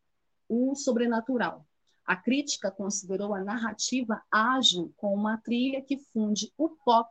o 0.49 0.76
sobrenatural. 0.76 1.66
A 2.06 2.16
crítica 2.16 2.72
considerou 2.72 3.34
a 3.34 3.43
narrativa 3.43 4.22
ágil 4.32 4.93
com 4.97 5.14
uma 5.14 5.38
trilha 5.38 5.82
que 5.82 5.97
funde 5.97 6.52
o 6.58 6.70
pop 6.70 7.10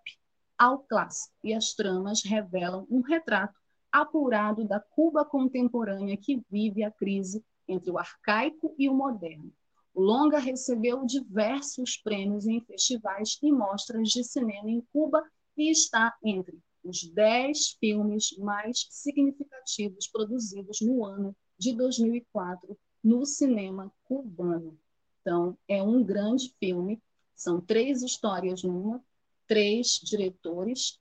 ao 0.59 0.80
clássico, 0.80 1.34
e 1.43 1.55
as 1.55 1.72
tramas 1.72 2.22
revelam 2.22 2.86
um 2.91 3.01
retrato 3.01 3.59
apurado 3.91 4.64
da 4.64 4.78
Cuba 4.78 5.24
contemporânea 5.24 6.16
que 6.16 6.43
vive 6.51 6.84
a 6.84 6.91
crise 6.91 7.43
entre 7.66 7.91
o 7.91 7.99
arcaico 7.99 8.74
e 8.78 8.88
o 8.88 8.95
moderno. 8.95 9.53
O 9.95 10.03
longa 10.03 10.38
recebeu 10.38 11.05
diversos 11.05 11.97
prêmios 11.97 12.47
em 12.47 12.61
festivais 12.61 13.38
e 13.43 13.51
mostras 13.51 14.11
de 14.11 14.22
cinema 14.22 14.70
em 14.70 14.80
Cuba 14.93 15.22
e 15.57 15.70
está 15.70 16.14
entre 16.22 16.59
os 16.84 17.03
dez 17.12 17.76
filmes 17.80 18.36
mais 18.38 18.86
significativos 18.91 20.07
produzidos 20.09 20.80
no 20.80 21.05
ano 21.05 21.36
de 21.59 21.74
2004 21.74 22.78
no 23.03 23.24
cinema 23.24 23.92
cubano. 24.05 24.78
Então, 25.20 25.57
é 25.68 25.82
um 25.82 26.03
grande 26.03 26.55
filme, 26.59 27.03
são 27.34 27.61
três 27.61 28.03
histórias 28.03 28.62
numa, 28.62 29.03
três 29.46 30.01
diretores 30.03 31.01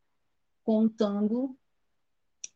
contando 0.64 1.58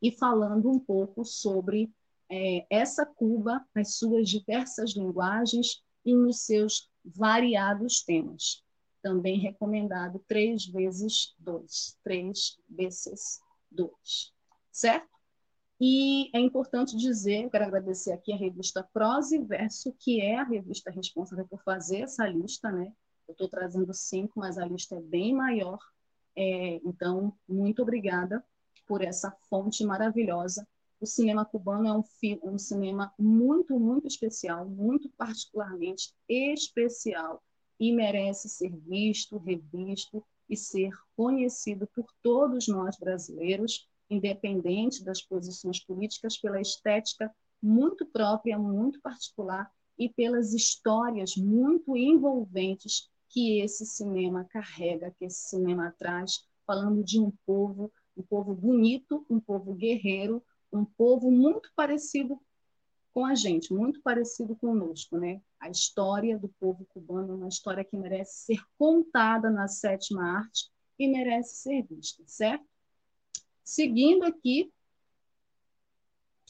e 0.01 0.11
falando 0.11 0.69
um 0.69 0.79
pouco 0.79 1.23
sobre 1.23 1.93
é, 2.29 2.65
essa 2.69 3.05
Cuba, 3.05 3.65
nas 3.75 3.95
suas 3.95 4.27
diversas 4.27 4.91
linguagens 4.95 5.83
e 6.05 6.13
nos 6.13 6.41
seus 6.41 6.89
variados 7.03 8.01
temas. 8.01 8.63
Também 9.01 9.37
recomendado 9.37 10.19
três 10.27 10.65
vezes 10.65 11.35
dois, 11.37 11.97
três 12.03 12.57
vezes 12.69 13.39
dois, 13.69 14.33
certo? 14.71 15.12
E 15.80 16.30
é 16.36 16.39
importante 16.39 16.95
dizer, 16.95 17.49
quero 17.49 17.65
agradecer 17.65 18.13
aqui 18.13 18.32
a 18.32 18.38
revista 18.38 18.84
Prosa 18.93 19.36
e 19.36 19.39
Verso, 19.39 19.93
que 19.99 20.21
é 20.21 20.38
a 20.38 20.43
revista 20.43 20.91
responsável 20.91 21.47
por 21.47 21.61
fazer 21.63 22.01
essa 22.01 22.28
lista, 22.28 22.71
né? 22.71 22.93
Eu 23.28 23.34
estou 23.34 23.49
trazendo 23.49 23.93
cinco, 23.93 24.39
mas 24.39 24.57
a 24.57 24.65
lista 24.65 24.95
é 24.95 25.01
bem 25.01 25.34
maior. 25.34 25.80
É, 26.36 26.76
então, 26.86 27.34
muito 27.47 27.82
obrigada 27.82 28.43
por 28.88 29.01
essa 29.01 29.32
fonte 29.49 29.84
maravilhosa. 29.84 30.67
O 30.99 31.05
cinema 31.05 31.43
cubano 31.43 31.88
é 31.88 31.93
um, 31.93 32.53
um 32.53 32.57
cinema 32.57 33.13
muito, 33.17 33.78
muito 33.80 34.07
especial, 34.07 34.65
muito 34.65 35.09
particularmente 35.17 36.13
especial, 36.30 37.43
e 37.80 37.91
merece 37.91 38.47
ser 38.47 38.74
visto, 38.88 39.38
revisto 39.38 40.26
e 40.49 40.55
ser 40.55 40.91
conhecido 41.15 41.88
por 41.88 42.05
todos 42.21 42.67
nós 42.67 42.97
brasileiros, 42.97 43.89
independente 44.14 45.03
das 45.03 45.22
posições 45.22 45.84
políticas, 45.84 46.38
pela 46.38 46.61
estética 46.61 47.34
muito 47.61 48.05
própria, 48.05 48.57
muito 48.57 49.01
particular 49.01 49.72
e 49.97 50.09
pelas 50.09 50.53
histórias 50.53 51.36
muito 51.36 51.95
envolventes 51.95 53.09
que 53.30 53.59
esse 53.61 53.86
cinema 53.86 54.45
carrega, 54.45 55.14
que 55.18 55.26
esse 55.26 55.49
cinema 55.49 55.93
traz, 55.97 56.45
falando 56.66 57.03
de 57.03 57.20
um 57.20 57.32
povo 57.45 57.91
um 58.16 58.24
povo 58.24 58.53
bonito, 58.53 59.26
um 59.30 59.39
povo 59.39 59.74
guerreiro, 59.74 60.43
um 60.72 60.86
povo 60.86 61.32
muito 61.32 61.72
parecido 61.76 62.39
com 63.14 63.26
a 63.26 63.36
gente, 63.36 63.74
muito 63.74 64.01
parecido 64.01 64.55
conosco, 64.55 65.18
né? 65.18 65.41
A 65.59 65.70
história 65.70 66.38
do 66.38 66.49
povo 66.59 66.86
cubano 66.86 67.34
é 67.34 67.36
uma 67.36 67.47
história 67.47 67.84
que 67.84 67.95
merece 67.95 68.45
ser 68.45 68.64
contada 68.78 69.49
na 69.49 69.68
sétima 69.68 70.38
arte 70.38 70.72
e 70.97 71.07
merece 71.07 71.57
ser 71.57 71.84
vista, 71.84 72.24
certo? 72.26 72.66
Seguindo 73.64 74.24
aqui 74.24 74.72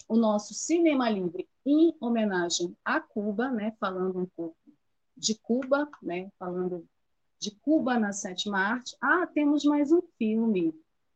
o 0.07 0.15
nosso 0.15 0.53
Cinema 0.53 1.09
Livre 1.09 1.47
em 1.65 1.95
homenagem 1.99 2.75
a 2.83 2.99
Cuba, 2.99 3.49
né? 3.49 3.75
Falando 3.79 4.19
um 4.19 4.25
pouco 4.25 4.57
de 5.15 5.35
Cuba, 5.35 5.89
né? 6.01 6.31
Falando 6.37 6.87
de 7.39 7.51
Cuba 7.51 7.99
na 7.99 8.11
sétima 8.11 8.59
arte. 8.59 8.95
Ah, 9.01 9.27
temos 9.27 9.63
mais 9.63 9.91
um 9.91 10.01
filme 10.17 10.73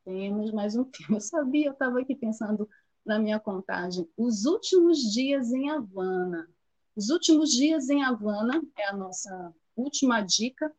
temos 0.08 0.54
mais 0.54 0.74
um 0.78 0.86
filme. 0.86 1.18
Eu 1.18 1.20
sabia, 1.20 1.66
eu 1.66 1.74
estava 1.74 2.00
aqui 2.00 2.16
pensando 2.16 2.70
na 3.06 3.20
minha 3.20 3.42
contagem. 3.42 4.10
Os 4.16 4.46
Últimos 4.46 5.00
Dias 5.00 5.52
em 5.52 5.70
Havana. 5.70 6.48
Os 6.96 7.10
Últimos 7.10 7.52
Dias 7.52 7.90
em 7.90 8.02
Havana 8.02 8.64
é 8.78 8.88
a 8.88 8.96
nossa 8.96 9.54
última 9.76 10.22
dica. 10.22 10.74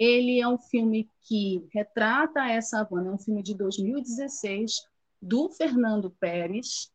Ele 0.00 0.40
é 0.40 0.48
um 0.48 0.56
filme 0.56 1.10
que 1.20 1.68
retrata 1.74 2.40
essa 2.48 2.80
Havana, 2.80 3.10
é 3.10 3.12
um 3.12 3.18
filme 3.18 3.42
de 3.42 3.54
2016, 3.54 4.80
do 5.20 5.50
Fernando 5.50 6.10
Pérez. 6.10 6.90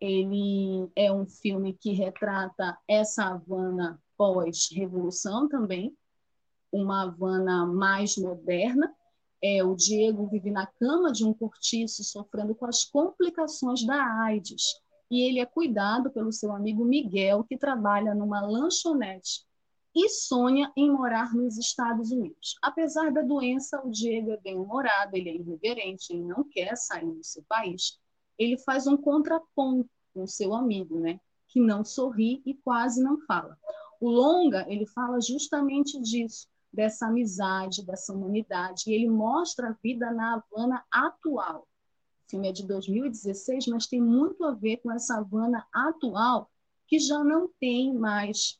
Ele 0.00 0.90
é 0.96 1.12
um 1.12 1.26
filme 1.26 1.74
que 1.74 1.92
retrata 1.92 2.78
essa 2.88 3.26
Havana 3.26 4.00
pós-revolução 4.16 5.46
também, 5.46 5.94
uma 6.72 7.02
Havana 7.02 7.66
mais 7.66 8.16
moderna, 8.16 8.90
é, 9.42 9.62
o 9.62 9.74
Diego 9.74 10.26
vive 10.26 10.50
na 10.50 10.66
cama 10.66 11.12
de 11.12 11.26
um 11.26 11.34
cortiço, 11.34 12.02
sofrendo 12.02 12.54
com 12.54 12.64
as 12.64 12.82
complicações 12.82 13.84
da 13.84 14.02
AIDS. 14.22 14.62
E 15.10 15.20
ele 15.20 15.38
é 15.38 15.44
cuidado 15.44 16.10
pelo 16.10 16.32
seu 16.32 16.50
amigo 16.52 16.82
Miguel, 16.82 17.44
que 17.44 17.58
trabalha 17.58 18.14
numa 18.14 18.40
lanchonete 18.40 19.49
e 19.94 20.08
sonha 20.08 20.72
em 20.76 20.90
morar 20.90 21.34
nos 21.34 21.58
Estados 21.58 22.10
Unidos. 22.10 22.56
Apesar 22.62 23.12
da 23.12 23.22
doença, 23.22 23.80
o 23.84 23.90
Diego 23.90 24.30
é 24.30 24.36
bem-humorado, 24.36 25.16
ele 25.16 25.30
é 25.30 25.34
irreverente, 25.34 26.12
ele 26.12 26.24
não 26.24 26.44
quer 26.44 26.76
sair 26.76 27.10
do 27.10 27.24
seu 27.24 27.42
país. 27.48 27.98
Ele 28.38 28.56
faz 28.58 28.86
um 28.86 28.96
contraponto 28.96 29.90
com 30.14 30.26
seu 30.26 30.54
amigo, 30.54 30.98
né? 30.98 31.20
que 31.50 31.60
não 31.60 31.84
sorri 31.84 32.40
e 32.46 32.54
quase 32.54 33.02
não 33.02 33.20
fala. 33.26 33.58
O 34.00 34.08
longa, 34.08 34.64
ele 34.68 34.86
fala 34.86 35.20
justamente 35.20 36.00
disso, 36.00 36.46
dessa 36.72 37.08
amizade, 37.08 37.84
dessa 37.84 38.12
humanidade. 38.12 38.84
E 38.86 38.92
ele 38.92 39.10
mostra 39.10 39.68
a 39.68 39.76
vida 39.82 40.10
na 40.12 40.34
Havana 40.34 40.84
atual. 40.90 41.66
O 42.26 42.30
filme 42.30 42.48
é 42.48 42.52
de 42.52 42.66
2016, 42.66 43.66
mas 43.66 43.86
tem 43.86 44.00
muito 44.00 44.44
a 44.44 44.52
ver 44.52 44.78
com 44.78 44.90
essa 44.92 45.18
Havana 45.18 45.66
atual, 45.72 46.48
que 46.86 46.98
já 46.98 47.22
não 47.22 47.48
tem 47.60 47.92
mais, 47.92 48.59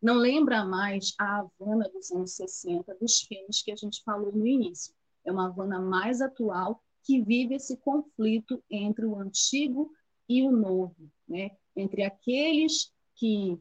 não 0.00 0.14
lembra 0.14 0.64
mais 0.64 1.14
a 1.18 1.40
Havana 1.40 1.88
dos 1.90 2.10
anos 2.10 2.32
60, 2.32 2.96
dos 3.00 3.20
filmes 3.20 3.62
que 3.62 3.70
a 3.70 3.76
gente 3.76 4.02
falou 4.02 4.32
no 4.32 4.46
início. 4.46 4.94
É 5.24 5.30
uma 5.30 5.46
Havana 5.46 5.78
mais 5.78 6.20
atual 6.20 6.82
que 7.02 7.22
vive 7.22 7.54
esse 7.54 7.76
conflito 7.76 8.62
entre 8.70 9.04
o 9.04 9.18
antigo 9.18 9.90
e 10.28 10.42
o 10.42 10.50
novo, 10.50 11.10
né? 11.28 11.50
entre 11.76 12.02
aqueles 12.02 12.92
que 13.14 13.58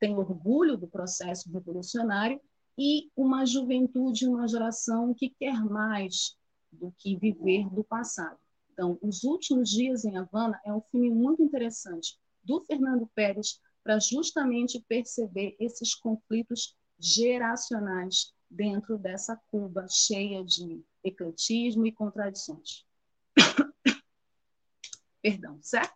têm 0.00 0.16
orgulho 0.16 0.76
do 0.76 0.86
processo 0.86 1.50
revolucionário 1.50 2.40
e 2.78 3.10
uma 3.16 3.44
juventude, 3.44 4.26
uma 4.26 4.48
geração 4.48 5.14
que 5.14 5.30
quer 5.30 5.62
mais 5.64 6.36
do 6.72 6.92
que 6.98 7.16
viver 7.16 7.68
do 7.70 7.84
passado. 7.84 8.38
Então, 8.72 8.98
Os 9.00 9.22
Últimos 9.22 9.70
Dias 9.70 10.04
em 10.04 10.16
Havana 10.16 10.60
é 10.64 10.72
um 10.72 10.80
filme 10.80 11.10
muito 11.10 11.42
interessante 11.42 12.18
do 12.42 12.60
Fernando 12.64 13.08
Pérez 13.14 13.60
para 13.84 14.00
justamente 14.00 14.82
perceber 14.88 15.54
esses 15.60 15.94
conflitos 15.94 16.74
geracionais 16.98 18.34
dentro 18.50 18.96
dessa 18.96 19.36
Cuba 19.50 19.86
cheia 19.88 20.42
de 20.42 20.82
ecletismo 21.04 21.86
e 21.86 21.92
contradições. 21.92 22.86
Perdão, 25.20 25.58
certo? 25.62 25.94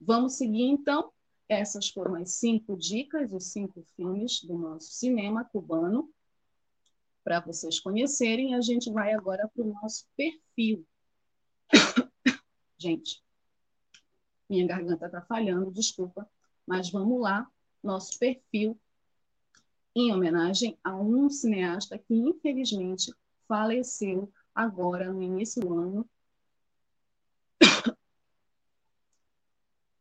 Vamos 0.00 0.34
seguir 0.34 0.62
então 0.62 1.12
essas 1.48 1.88
foram 1.88 2.14
as 2.16 2.32
cinco 2.32 2.76
dicas, 2.76 3.32
os 3.32 3.52
cinco 3.52 3.82
filmes 3.96 4.42
do 4.44 4.56
nosso 4.58 4.92
cinema 4.92 5.44
cubano, 5.46 6.12
para 7.24 7.40
vocês 7.40 7.80
conhecerem. 7.80 8.54
A 8.54 8.60
gente 8.60 8.92
vai 8.92 9.14
agora 9.14 9.48
para 9.48 9.64
o 9.64 9.72
nosso 9.72 10.06
perfil. 10.14 10.86
gente, 12.76 13.22
minha 14.48 14.66
garganta 14.66 15.06
está 15.06 15.22
falhando, 15.22 15.72
desculpa, 15.72 16.30
mas 16.68 16.90
vamos 16.90 17.18
lá. 17.20 17.50
Nosso 17.82 18.18
perfil 18.18 18.78
em 19.96 20.12
homenagem 20.12 20.78
a 20.84 20.94
um 20.94 21.30
cineasta 21.30 21.98
que, 21.98 22.14
infelizmente, 22.14 23.10
faleceu 23.48 24.30
agora 24.54 25.10
no 25.10 25.22
início 25.22 25.62
do 25.62 25.72
ano, 25.72 26.10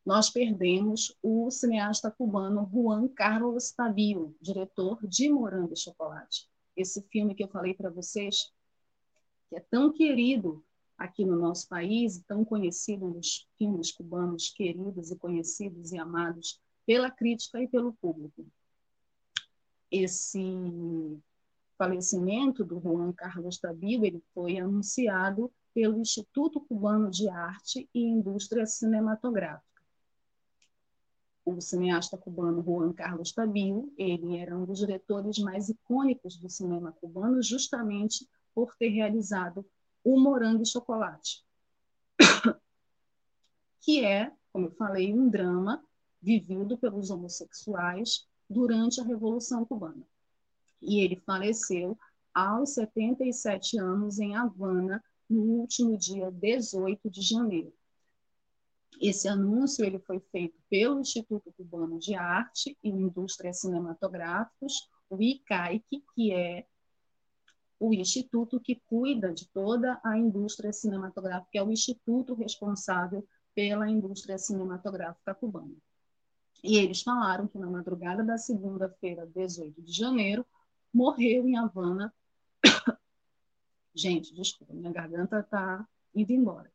nós 0.06 0.30
perdemos 0.30 1.18
o 1.24 1.50
cineasta 1.50 2.12
cubano 2.12 2.70
Juan 2.72 3.08
Carlos 3.08 3.72
Tabio, 3.72 4.36
diretor 4.42 5.00
de 5.08 5.30
Morango 5.30 5.74
e 5.74 5.80
Chocolate. 5.80 6.50
Esse 6.76 7.02
filme 7.04 7.34
que 7.34 7.44
eu 7.46 7.48
falei 7.48 7.74
para 7.74 7.90
vocês, 7.90 8.52
que 9.50 9.56
é 9.56 9.62
tão 9.62 9.94
querido 9.94 10.64
aqui 10.98 11.24
no 11.24 11.36
nosso 11.36 11.68
país, 11.68 12.22
tão 12.28 12.44
conhecido 12.44 13.08
nos 13.08 13.48
filmes 13.58 13.92
cubanos 13.92 14.50
queridos 14.50 15.12
e 15.12 15.16
conhecidos 15.16 15.92
e 15.92 15.98
amados 15.98 16.60
pela 16.86 17.12
crítica 17.12 17.62
e 17.62 17.68
pelo 17.68 17.94
público. 17.94 18.46
Esse 19.92 20.42
falecimento 21.78 22.64
do 22.64 22.80
Juan 22.80 23.14
Carlos 23.14 23.60
Tabil 23.60 24.04
ele 24.04 24.24
foi 24.34 24.58
anunciado 24.58 25.52
pelo 25.74 26.00
Instituto 26.00 26.60
Cubano 26.60 27.12
de 27.12 27.30
Arte 27.30 27.88
e 27.94 28.02
Indústria 28.02 28.66
Cinematográfica. 28.66 29.68
O 31.46 31.62
cineasta 31.62 32.18
cubano 32.18 32.62
Juan 32.62 32.92
Carlos 32.92 33.32
Tabil, 33.32 33.94
ele 33.98 34.36
era 34.36 34.58
um 34.58 34.66
dos 34.66 34.80
diretores 34.80 35.38
mais 35.38 35.70
icônicos 35.70 36.36
do 36.36 36.50
cinema 36.50 36.92
cubano, 36.92 37.42
justamente 37.42 38.28
por 38.54 38.76
ter 38.76 38.90
realizado 38.90 39.66
O 40.10 40.18
Morango 40.18 40.64
e 40.64 40.66
Chocolate, 40.66 41.44
que 43.82 44.06
é, 44.06 44.32
como 44.54 44.68
eu 44.68 44.72
falei, 44.72 45.14
um 45.14 45.28
drama 45.28 45.84
vivido 46.22 46.78
pelos 46.78 47.10
homossexuais 47.10 48.26
durante 48.50 49.02
a 49.02 49.04
Revolução 49.04 49.66
Cubana. 49.66 50.08
E 50.82 51.02
ele 51.02 51.18
faleceu 51.18 52.00
aos 52.34 52.76
77 52.76 53.78
anos 53.80 54.18
em 54.18 54.34
Havana, 54.34 55.04
no 55.30 55.42
último 55.42 55.98
dia 55.98 56.32
18 56.32 57.10
de 57.10 57.22
janeiro. 57.22 57.74
Esse 59.02 59.28
anúncio 59.28 59.84
ele 59.84 60.00
foi 60.00 60.22
feito 60.32 60.58
pelo 60.70 61.02
Instituto 61.02 61.52
Cubano 61.52 62.00
de 62.00 62.16
Arte 62.16 62.78
e 62.82 62.88
Indústrias 62.88 63.60
Cinematográficas, 63.60 64.88
o 65.10 65.22
ICAIC, 65.22 66.02
que 66.16 66.32
é 66.32 66.66
o 67.80 67.94
instituto 67.94 68.60
que 68.60 68.82
cuida 68.88 69.34
de 69.34 69.48
toda 69.50 70.00
a 70.04 70.18
indústria 70.18 70.74
cinematográfica, 70.74 71.60
é 71.60 71.64
o 71.64 71.72
instituto 71.72 72.34
responsável 72.34 73.28
pela 73.54 73.90
indústria 73.90 74.38
cinematográfica 74.38 75.36
cubana. 75.36 75.76
E 76.64 76.78
eles 76.78 77.02
falaram 77.02 77.48
que 77.48 77.58
na 77.58 77.70
madrugada 77.70 78.24
da 78.24 78.38
segunda-feira, 78.38 79.28
18 79.28 79.82
de 79.82 79.92
janeiro, 79.92 80.46
morreu 80.94 81.48
em 81.48 81.58
Havana 81.58 82.14
Gente, 83.94 84.34
desculpa, 84.34 84.74
minha 84.74 84.92
garganta 84.92 85.40
está 85.40 85.88
indo 86.14 86.32
embora. 86.32 86.72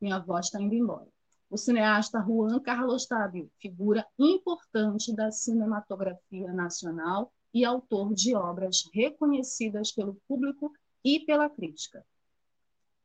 Minha 0.00 0.18
voz 0.18 0.46
está 0.46 0.60
indo 0.60 0.74
embora. 0.74 1.08
O 1.48 1.56
cineasta 1.56 2.20
Juan 2.20 2.60
Carlos 2.60 3.06
Távio, 3.06 3.50
figura 3.58 4.06
importante 4.18 5.14
da 5.14 5.30
cinematografia 5.30 6.52
nacional 6.52 7.32
e 7.54 7.64
autor 7.64 8.12
de 8.12 8.34
obras 8.34 8.90
reconhecidas 8.92 9.92
pelo 9.92 10.20
público 10.26 10.72
e 11.04 11.20
pela 11.20 11.48
crítica. 11.48 12.04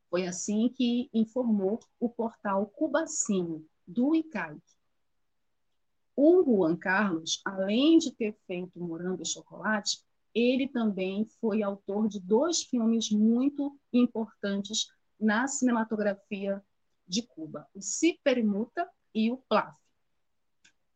Foi 0.10 0.26
assim 0.26 0.68
que 0.70 1.08
informou 1.14 1.80
o 2.00 2.10
portal 2.10 2.66
Cubacine, 2.66 3.64
do 3.88 4.16
ICAIC. 4.16 4.60
O 6.16 6.44
Juan 6.44 6.76
Carlos, 6.76 7.42
além 7.46 8.00
de 8.00 8.12
ter 8.12 8.36
feito 8.48 8.80
Morango 8.80 9.22
e 9.22 9.26
Chocolate, 9.26 10.04
ele 10.34 10.68
também 10.68 11.26
foi 11.40 11.62
autor 11.62 12.08
de 12.08 12.20
dois 12.20 12.64
filmes 12.64 13.12
muito 13.12 13.80
importantes 13.94 14.88
na 15.20 15.48
cinematografia 15.48 16.64
de 17.08 17.22
Cuba, 17.22 17.68
o 17.74 17.82
Si 17.82 18.20
Permuta 18.24 18.90
e 19.14 19.32
o 19.32 19.38
Plaf. 19.38 19.76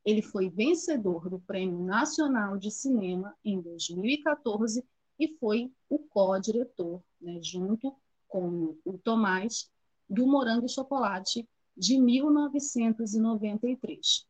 Ele 0.06 0.22
foi 0.22 0.50
vencedor 0.50 1.30
do 1.30 1.40
Prêmio 1.40 1.82
Nacional 1.84 2.58
de 2.58 2.70
Cinema 2.70 3.34
em 3.44 3.60
2014 3.62 4.84
e 5.20 5.28
foi 5.38 5.72
o 5.90 6.00
co-diretor, 6.00 7.04
né, 7.22 7.40
junto 7.42 7.96
com 8.28 8.76
o 8.84 8.98
Tomás, 8.98 9.72
do 10.10 10.28
Morango 10.28 10.66
e 10.66 10.70
Chocolate 10.70 11.48
de 11.76 12.00
1993. 12.00 14.28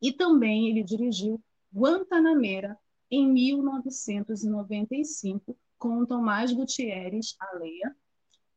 E 0.00 0.10
também 0.12 0.68
ele 0.68 0.82
dirigiu 0.82 1.38
Guantanamera, 1.74 2.78
em 3.10 3.30
1995 3.30 5.58
com 5.78 6.06
Tomás 6.06 6.52
Gutierrez 6.52 7.36
Aleia, 7.38 7.94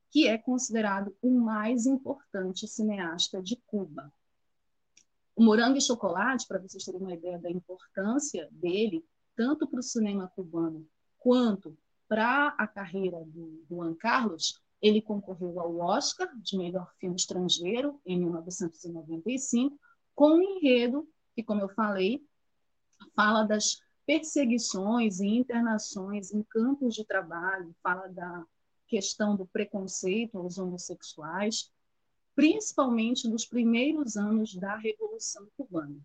que 0.09 0.27
é 0.27 0.37
considerado 0.37 1.15
o 1.21 1.29
mais 1.29 1.85
importante 1.85 2.67
cineasta 2.67 3.41
de 3.41 3.57
Cuba. 3.67 4.13
O 5.35 5.43
Morango 5.43 5.77
e 5.77 5.81
Chocolate, 5.81 6.47
para 6.47 6.59
vocês 6.59 6.85
terem 6.85 7.01
uma 7.01 7.13
ideia 7.13 7.37
da 7.37 7.51
importância 7.51 8.47
dele, 8.51 9.05
tanto 9.35 9.67
para 9.67 9.79
o 9.79 9.83
cinema 9.83 10.31
cubano 10.33 10.87
quanto 11.17 11.77
para 12.07 12.49
a 12.57 12.65
carreira 12.67 13.23
do 13.25 13.65
Juan 13.67 13.93
Carlos, 13.95 14.61
ele 14.81 15.01
concorreu 15.01 15.59
ao 15.59 15.77
Oscar 15.77 16.29
de 16.37 16.57
melhor 16.57 16.89
filme 16.99 17.15
estrangeiro 17.15 17.99
em 18.05 18.17
1995, 18.19 19.77
com 20.13 20.35
um 20.35 20.41
enredo 20.41 21.07
que, 21.33 21.43
como 21.43 21.61
eu 21.61 21.69
falei, 21.69 22.25
fala 23.15 23.43
das 23.43 23.81
perseguições 24.05 25.19
e 25.19 25.27
internações 25.27 26.31
em 26.31 26.43
campos 26.43 26.93
de 26.93 27.03
trabalho, 27.03 27.75
fala 27.81 28.07
da 28.07 28.45
questão 28.87 29.35
do 29.35 29.45
preconceito 29.47 30.37
aos 30.37 30.57
homossexuais, 30.57 31.71
principalmente 32.35 33.27
nos 33.27 33.45
primeiros 33.45 34.17
anos 34.17 34.53
da 34.55 34.75
Revolução 34.75 35.47
Cubana. 35.55 35.99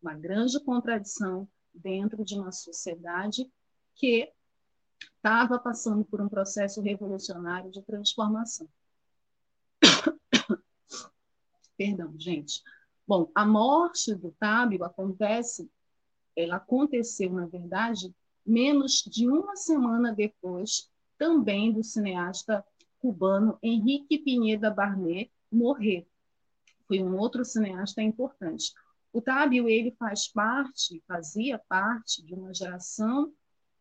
Uma 0.00 0.14
grande 0.14 0.60
contradição 0.60 1.48
dentro 1.72 2.24
de 2.24 2.34
uma 2.34 2.52
sociedade 2.52 3.50
que 3.94 4.30
estava 5.16 5.58
passando 5.58 6.04
por 6.04 6.20
um 6.20 6.28
processo 6.28 6.80
revolucionário 6.80 7.70
de 7.70 7.82
transformação. 7.82 8.68
Perdão, 11.76 12.14
gente. 12.18 12.62
Bom, 13.06 13.30
a 13.34 13.44
morte 13.44 14.14
do 14.14 14.30
Tábio 14.32 14.84
acontece 14.84 15.68
ela 16.36 16.56
aconteceu, 16.56 17.32
na 17.32 17.46
verdade, 17.46 18.14
menos 18.44 19.02
de 19.06 19.28
uma 19.28 19.56
semana 19.56 20.12
depois, 20.12 20.90
também 21.16 21.72
do 21.72 21.82
cineasta 21.82 22.64
cubano 22.98 23.58
Henrique 23.62 24.18
Pineda 24.18 24.70
Barnet 24.70 25.30
morrer. 25.54 26.06
Foi 26.86 27.02
um 27.02 27.16
outro 27.18 27.44
cineasta 27.44 28.02
importante. 28.02 28.72
O 29.12 29.20
Tábio 29.20 29.68
ele 29.68 29.92
faz 29.92 30.28
parte, 30.28 31.02
fazia 31.06 31.58
parte 31.58 32.22
de 32.22 32.34
uma 32.34 32.52
geração 32.52 33.32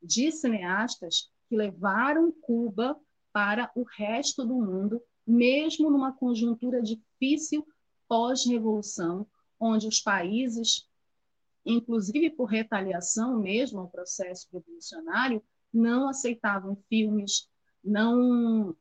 de 0.01 0.31
cineastas 0.31 1.31
que 1.49 1.55
levaram 1.55 2.31
Cuba 2.31 2.99
para 3.31 3.71
o 3.75 3.83
resto 3.83 4.45
do 4.45 4.55
mundo, 4.55 5.01
mesmo 5.25 5.89
numa 5.89 6.13
conjuntura 6.13 6.81
difícil 6.81 7.65
pós-revolução, 8.07 9.25
onde 9.59 9.87
os 9.87 9.99
países 9.99 10.87
inclusive 11.65 12.29
por 12.31 12.45
retaliação 12.45 13.39
mesmo 13.39 13.79
ao 13.79 13.89
processo 13.89 14.47
revolucionário, 14.51 15.41
não 15.73 16.07
aceitavam 16.07 16.75
filmes, 16.89 17.49
não 17.83 18.75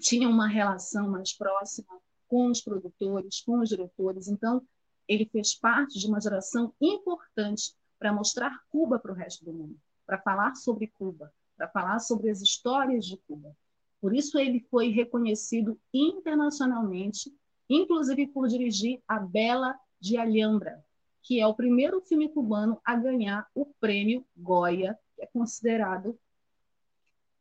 tinham 0.00 0.30
uma 0.30 0.48
relação 0.48 1.08
mais 1.10 1.32
próxima 1.32 2.00
com 2.28 2.48
os 2.50 2.60
produtores, 2.60 3.40
com 3.40 3.60
os 3.60 3.68
diretores. 3.68 4.28
Então, 4.28 4.62
ele 5.06 5.26
fez 5.26 5.54
parte 5.54 5.98
de 5.98 6.06
uma 6.06 6.20
geração 6.20 6.72
importante 6.80 7.74
para 7.98 8.12
mostrar 8.12 8.62
Cuba 8.70 8.98
para 8.98 9.12
o 9.12 9.14
resto 9.14 9.44
do 9.44 9.52
mundo, 9.52 9.78
para 10.06 10.18
falar 10.18 10.54
sobre 10.54 10.86
Cuba, 10.88 11.32
para 11.56 11.68
falar 11.68 11.98
sobre 12.00 12.30
as 12.30 12.40
histórias 12.40 13.06
de 13.06 13.16
Cuba. 13.28 13.56
Por 14.00 14.14
isso, 14.14 14.38
ele 14.38 14.60
foi 14.70 14.88
reconhecido 14.88 15.80
internacionalmente, 15.92 17.34
inclusive 17.68 18.26
por 18.26 18.48
dirigir 18.48 19.02
A 19.08 19.18
Bela 19.18 19.78
de 19.98 20.18
Alhambra, 20.18 20.84
que 21.22 21.40
é 21.40 21.46
o 21.46 21.54
primeiro 21.54 22.02
filme 22.02 22.28
cubano 22.28 22.78
a 22.84 22.94
ganhar 22.94 23.48
o 23.54 23.64
prêmio 23.80 24.26
Goya, 24.36 24.98
que 25.16 25.22
é 25.22 25.26
considerado 25.26 26.18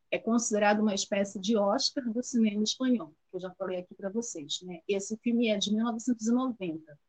é 0.09 0.19
considerado 0.19 0.79
uma 0.79 0.93
espécie 0.93 1.39
de 1.39 1.57
Oscar 1.57 2.07
do 2.07 2.21
cinema 2.21 2.63
espanhol, 2.63 3.11
que 3.33 3.37
eu 3.37 3.41
já 3.41 3.51
falei 3.55 3.79
aqui 3.79 3.95
para 3.95 4.09
vocês. 4.09 4.61
Né? 4.61 4.81
Esse 4.87 5.17
filme 5.17 5.49
é 5.49 5.57
de 5.57 5.73
1990. 5.73 6.99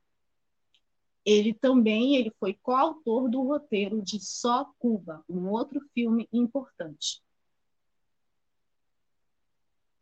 Ele 1.22 1.52
também 1.52 2.16
ele 2.16 2.30
foi 2.38 2.54
coautor 2.54 3.28
do 3.28 3.42
roteiro 3.42 4.02
de 4.02 4.18
Só 4.20 4.72
Cuba, 4.78 5.22
um 5.28 5.48
outro 5.48 5.80
filme 5.92 6.28
importante. 6.32 7.22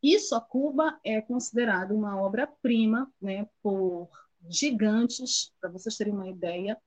E 0.00 0.18
Só 0.18 0.40
Cuba 0.40 0.98
é 1.04 1.20
considerado 1.20 1.92
uma 1.92 2.20
obra-prima 2.20 3.12
né, 3.20 3.48
por 3.62 4.08
gigantes, 4.48 5.52
para 5.60 5.70
vocês 5.70 5.96
terem 5.96 6.12
uma 6.12 6.28
ideia, 6.28 6.80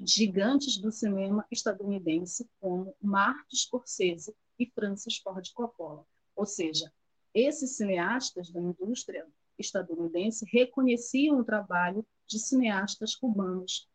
gigantes 0.00 0.76
do 0.76 0.92
cinema 0.92 1.46
estadunidense, 1.50 2.48
como 2.60 2.94
Martin 3.00 3.56
Scorsese 3.56 4.34
e 4.58 4.66
Francis 4.66 5.16
Ford 5.18 5.50
Coppola. 5.54 6.06
Ou 6.34 6.44
seja, 6.44 6.92
esses 7.36 7.76
cineastas 7.76 8.50
da 8.50 8.60
indústria 8.60 9.26
estadunidense 9.58 10.46
reconheciam 10.50 11.38
o 11.38 11.44
trabalho 11.44 12.04
de 12.26 12.38
cineastas 12.38 13.14
cubanos, 13.14 13.86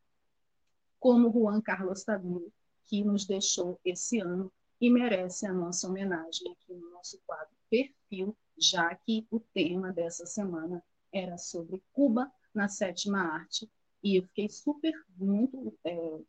como 1.00 1.32
Juan 1.32 1.60
Carlos 1.60 2.04
Tavilo, 2.04 2.54
que 2.86 3.04
nos 3.04 3.26
deixou 3.26 3.80
esse 3.84 4.20
ano 4.20 4.52
e 4.80 4.92
merece 4.92 5.48
a 5.48 5.54
nossa 5.54 5.88
homenagem 5.88 6.52
aqui 6.52 6.74
no 6.74 6.92
nosso 6.92 7.20
quadro 7.26 7.56
Perfil, 7.68 8.38
já 8.58 8.94
que 8.94 9.26
o 9.32 9.40
tema 9.40 9.92
dessa 9.92 10.26
semana 10.28 10.84
era 11.12 11.38
sobre 11.38 11.82
Cuba 11.92 12.32
na 12.54 12.68
sétima 12.68 13.22
arte. 13.22 13.68
E 14.04 14.18
eu 14.18 14.24
fiquei 14.24 14.50
super, 14.50 14.94
muito 15.18 15.76
é, 15.84 16.20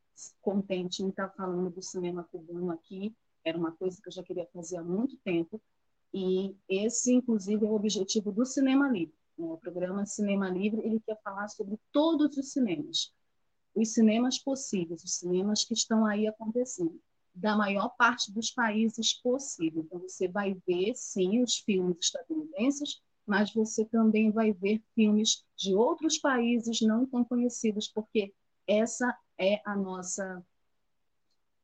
contente 0.40 1.02
em 1.02 1.08
estar 1.08 1.28
falando 1.30 1.70
do 1.70 1.82
cinema 1.82 2.24
cubano 2.24 2.70
aqui 2.70 3.14
Era 3.44 3.58
uma 3.58 3.72
coisa 3.72 4.00
que 4.00 4.08
eu 4.08 4.12
já 4.12 4.22
queria 4.22 4.46
fazer 4.52 4.76
há 4.76 4.84
muito 4.84 5.16
tempo. 5.18 5.60
E 6.12 6.54
esse, 6.68 7.12
inclusive, 7.12 7.64
é 7.64 7.68
o 7.68 7.74
objetivo 7.74 8.30
do 8.30 8.44
Cinema 8.44 8.88
Livre. 8.88 9.14
Né? 9.38 9.46
O 9.46 9.56
programa 9.56 10.04
Cinema 10.04 10.48
Livre 10.48 10.82
ele 10.84 11.00
quer 11.00 11.20
falar 11.22 11.48
sobre 11.48 11.78
todos 11.90 12.36
os 12.36 12.52
cinemas, 12.52 13.12
os 13.74 13.92
cinemas 13.92 14.38
possíveis, 14.38 15.02
os 15.02 15.14
cinemas 15.14 15.64
que 15.64 15.74
estão 15.74 16.04
aí 16.04 16.26
acontecendo, 16.26 17.00
da 17.34 17.56
maior 17.56 17.88
parte 17.96 18.30
dos 18.30 18.50
países 18.50 19.14
possível. 19.14 19.82
Então, 19.82 20.00
você 20.00 20.28
vai 20.28 20.54
ver, 20.66 20.94
sim, 20.94 21.42
os 21.42 21.56
filmes 21.56 21.96
estadunidenses, 22.00 23.00
mas 23.26 23.52
você 23.54 23.84
também 23.84 24.30
vai 24.30 24.52
ver 24.52 24.82
filmes 24.94 25.44
de 25.56 25.74
outros 25.74 26.18
países 26.18 26.80
não 26.82 27.06
tão 27.06 27.24
conhecidos, 27.24 27.88
porque 27.88 28.34
essa 28.66 29.16
é 29.38 29.62
a 29.64 29.74
nossa 29.74 30.44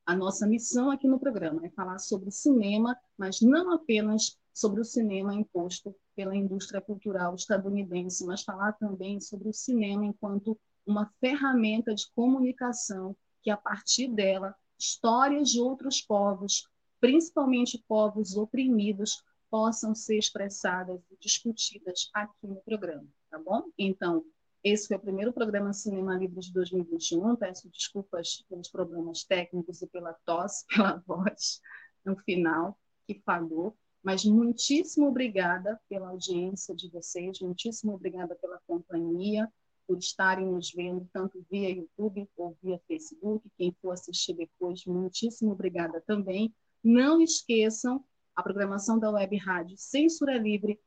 a 0.09 0.15
nossa 0.15 0.47
missão 0.47 0.89
aqui 0.89 1.07
no 1.07 1.19
programa, 1.19 1.63
é 1.63 1.69
falar 1.69 1.99
sobre 1.99 2.31
cinema, 2.31 2.97
mas 3.15 3.41
não 3.41 3.71
apenas 3.71 4.39
sobre 4.51 4.81
o 4.81 4.83
cinema 4.83 5.35
imposto 5.35 5.95
pela 6.15 6.35
indústria 6.35 6.81
cultural 6.81 7.35
estadunidense, 7.35 8.25
mas 8.25 8.41
falar 8.41 8.73
também 8.73 9.21
sobre 9.21 9.49
o 9.49 9.53
cinema 9.53 10.03
enquanto 10.03 10.59
uma 10.83 11.13
ferramenta 11.19 11.93
de 11.93 12.09
comunicação 12.15 13.15
que, 13.43 13.51
a 13.51 13.57
partir 13.57 14.07
dela, 14.07 14.55
histórias 14.79 15.49
de 15.49 15.61
outros 15.61 16.01
povos, 16.01 16.67
principalmente 16.99 17.77
povos 17.87 18.35
oprimidos, 18.35 19.23
possam 19.47 19.93
ser 19.93 20.17
expressadas 20.17 20.99
e 21.11 21.17
discutidas 21.21 22.09
aqui 22.15 22.47
no 22.47 22.55
programa, 22.61 23.05
tá 23.29 23.37
bom? 23.37 23.65
Então, 23.77 24.25
esse 24.63 24.87
foi 24.87 24.97
o 24.97 24.99
primeiro 25.01 25.31
programa 25.31 25.71
Cinema 25.71 26.17
Livre 26.17 26.39
de 26.39 26.51
2021. 26.51 27.35
Peço 27.35 27.69
desculpas 27.69 28.43
pelos 28.49 28.69
problemas 28.69 29.23
técnicos 29.23 29.81
e 29.81 29.87
pela 29.87 30.13
tosse, 30.25 30.65
pela 30.75 30.97
voz 31.07 31.61
no 32.05 32.17
final, 32.17 32.77
que 33.07 33.21
falhou. 33.25 33.75
Mas 34.03 34.23
muitíssimo 34.23 35.07
obrigada 35.07 35.79
pela 35.89 36.09
audiência 36.09 36.73
de 36.73 36.89
vocês, 36.89 37.39
muitíssimo 37.41 37.93
obrigada 37.93 38.35
pela 38.35 38.59
companhia, 38.65 39.51
por 39.85 39.97
estarem 39.97 40.45
nos 40.45 40.71
vendo 40.71 41.07
tanto 41.11 41.45
via 41.49 41.69
YouTube 41.69 42.29
ou 42.37 42.57
via 42.61 42.79
Facebook. 42.87 43.49
Quem 43.57 43.75
for 43.81 43.91
assistir 43.91 44.33
depois, 44.33 44.85
muitíssimo 44.85 45.51
obrigada 45.51 46.01
também. 46.01 46.53
Não 46.83 47.21
esqueçam 47.21 48.03
a 48.35 48.43
programação 48.43 48.97
da 48.97 49.11
Web 49.11 49.35
Rádio 49.37 49.77
Censura 49.77 50.37
Livre. 50.37 50.79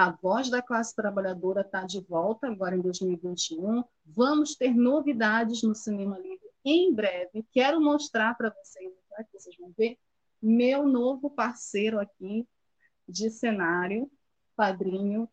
A 0.00 0.12
voz 0.12 0.48
da 0.48 0.62
classe 0.62 0.96
trabalhadora 0.96 1.60
está 1.60 1.84
de 1.84 2.00
volta 2.00 2.46
agora 2.46 2.74
em 2.74 2.80
2021. 2.80 3.84
Vamos 4.06 4.54
ter 4.56 4.74
novidades 4.74 5.62
no 5.62 5.74
Cinema 5.74 6.18
Livre 6.18 6.48
em 6.64 6.90
breve. 6.94 7.44
Quero 7.52 7.78
mostrar 7.82 8.34
para 8.34 8.48
vocês, 8.48 8.90
tá? 9.10 9.22
que 9.22 9.38
vocês 9.38 9.54
vão 9.58 9.74
ver, 9.76 9.98
meu 10.40 10.88
novo 10.88 11.28
parceiro 11.28 12.00
aqui 12.00 12.48
de 13.06 13.28
cenário, 13.28 14.10
padrinho, 14.56 15.28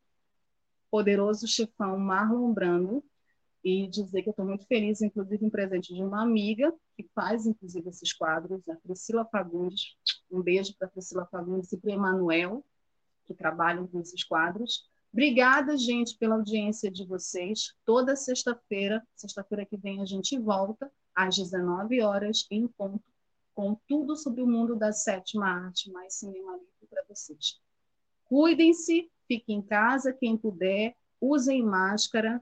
poderoso 0.92 1.48
chefão 1.48 1.98
Marlon 1.98 2.52
Brando, 2.52 3.02
e 3.64 3.88
dizer 3.88 4.22
que 4.22 4.28
eu 4.28 4.32
estou 4.32 4.46
muito 4.46 4.66
feliz, 4.66 5.02
inclusive, 5.02 5.46
em 5.46 5.50
presente 5.50 5.94
de 5.94 6.04
uma 6.04 6.22
amiga 6.22 6.74
que 6.98 7.10
faz, 7.16 7.46
inclusive, 7.46 7.88
esses 7.88 8.12
quadros, 8.12 8.68
a 8.68 8.76
Priscila 8.76 9.24
Fagundes. 9.32 9.96
Um 10.30 10.42
beijo 10.42 10.76
para 10.78 10.90
Priscila 10.90 11.26
Fagundes 11.32 11.72
e 11.72 11.78
para 11.78 11.94
Emanuel, 11.94 12.66
que 13.28 13.34
trabalham 13.34 13.86
com 13.86 14.00
esses 14.00 14.24
quadros. 14.24 14.90
Obrigada, 15.12 15.78
gente, 15.78 16.18
pela 16.18 16.36
audiência 16.36 16.90
de 16.92 17.06
vocês. 17.06 17.74
Toda 17.86 18.16
sexta-feira, 18.16 19.06
sexta-feira 19.16 19.66
que 19.66 19.78
vem, 19.78 20.02
a 20.02 20.06
gente 20.06 20.38
volta 20.38 20.92
às 21.14 21.36
19 21.36 22.02
horas 22.02 22.46
em 22.50 22.68
ponto, 22.68 23.04
com 23.54 23.76
tudo 23.88 24.16
sobre 24.16 24.42
o 24.42 24.48
mundo 24.48 24.76
da 24.76 24.92
sétima 24.92 25.48
arte, 25.48 25.92
mais 25.92 26.16
cinema 26.16 26.54
livre 26.54 26.88
para 26.90 27.04
vocês. 27.10 27.60
Cuidem-se, 28.26 29.10
fiquem 29.28 29.58
em 29.58 29.62
casa, 29.62 30.14
quem 30.14 30.38
puder, 30.38 30.96
usem 31.20 31.64
máscara, 31.64 32.42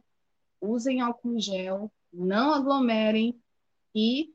usem 0.59 1.01
álcool 1.01 1.39
gel, 1.39 1.91
não 2.11 2.53
aglomerem 2.53 3.39
e 3.93 4.33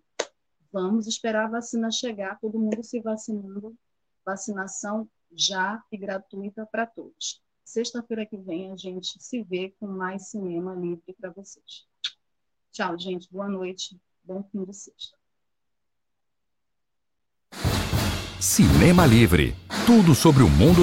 vamos 0.72 1.07
esperar 1.07 1.46
a 1.46 1.51
vacina 1.51 1.90
chegar, 1.90 2.38
todo 2.40 2.59
mundo 2.59 2.82
se 2.82 3.01
vacinando, 3.01 3.76
vacinação 4.24 5.09
já 5.33 5.83
e 5.91 5.97
gratuita 5.97 6.66
para 6.66 6.87
todos. 6.87 7.41
Sexta-feira 7.64 8.26
que 8.26 8.37
vem 8.37 8.72
a 8.72 8.76
gente 8.76 9.22
se 9.22 9.43
vê 9.43 9.74
com 9.78 9.87
mais 9.87 10.28
cinema 10.28 10.74
livre 10.74 11.14
para 11.20 11.31
vocês. 11.31 11.87
Tchau, 12.72 12.99
gente. 12.99 13.28
Boa 13.31 13.49
noite. 13.49 14.01
Bom 14.24 14.43
fim 14.51 14.64
de 14.64 14.74
sexta. 14.74 15.16
Cinema 18.41 19.05
Livre. 19.05 19.55
Tudo 19.87 20.14
sobre 20.14 20.43
o 20.43 20.49
mundo 20.49 20.78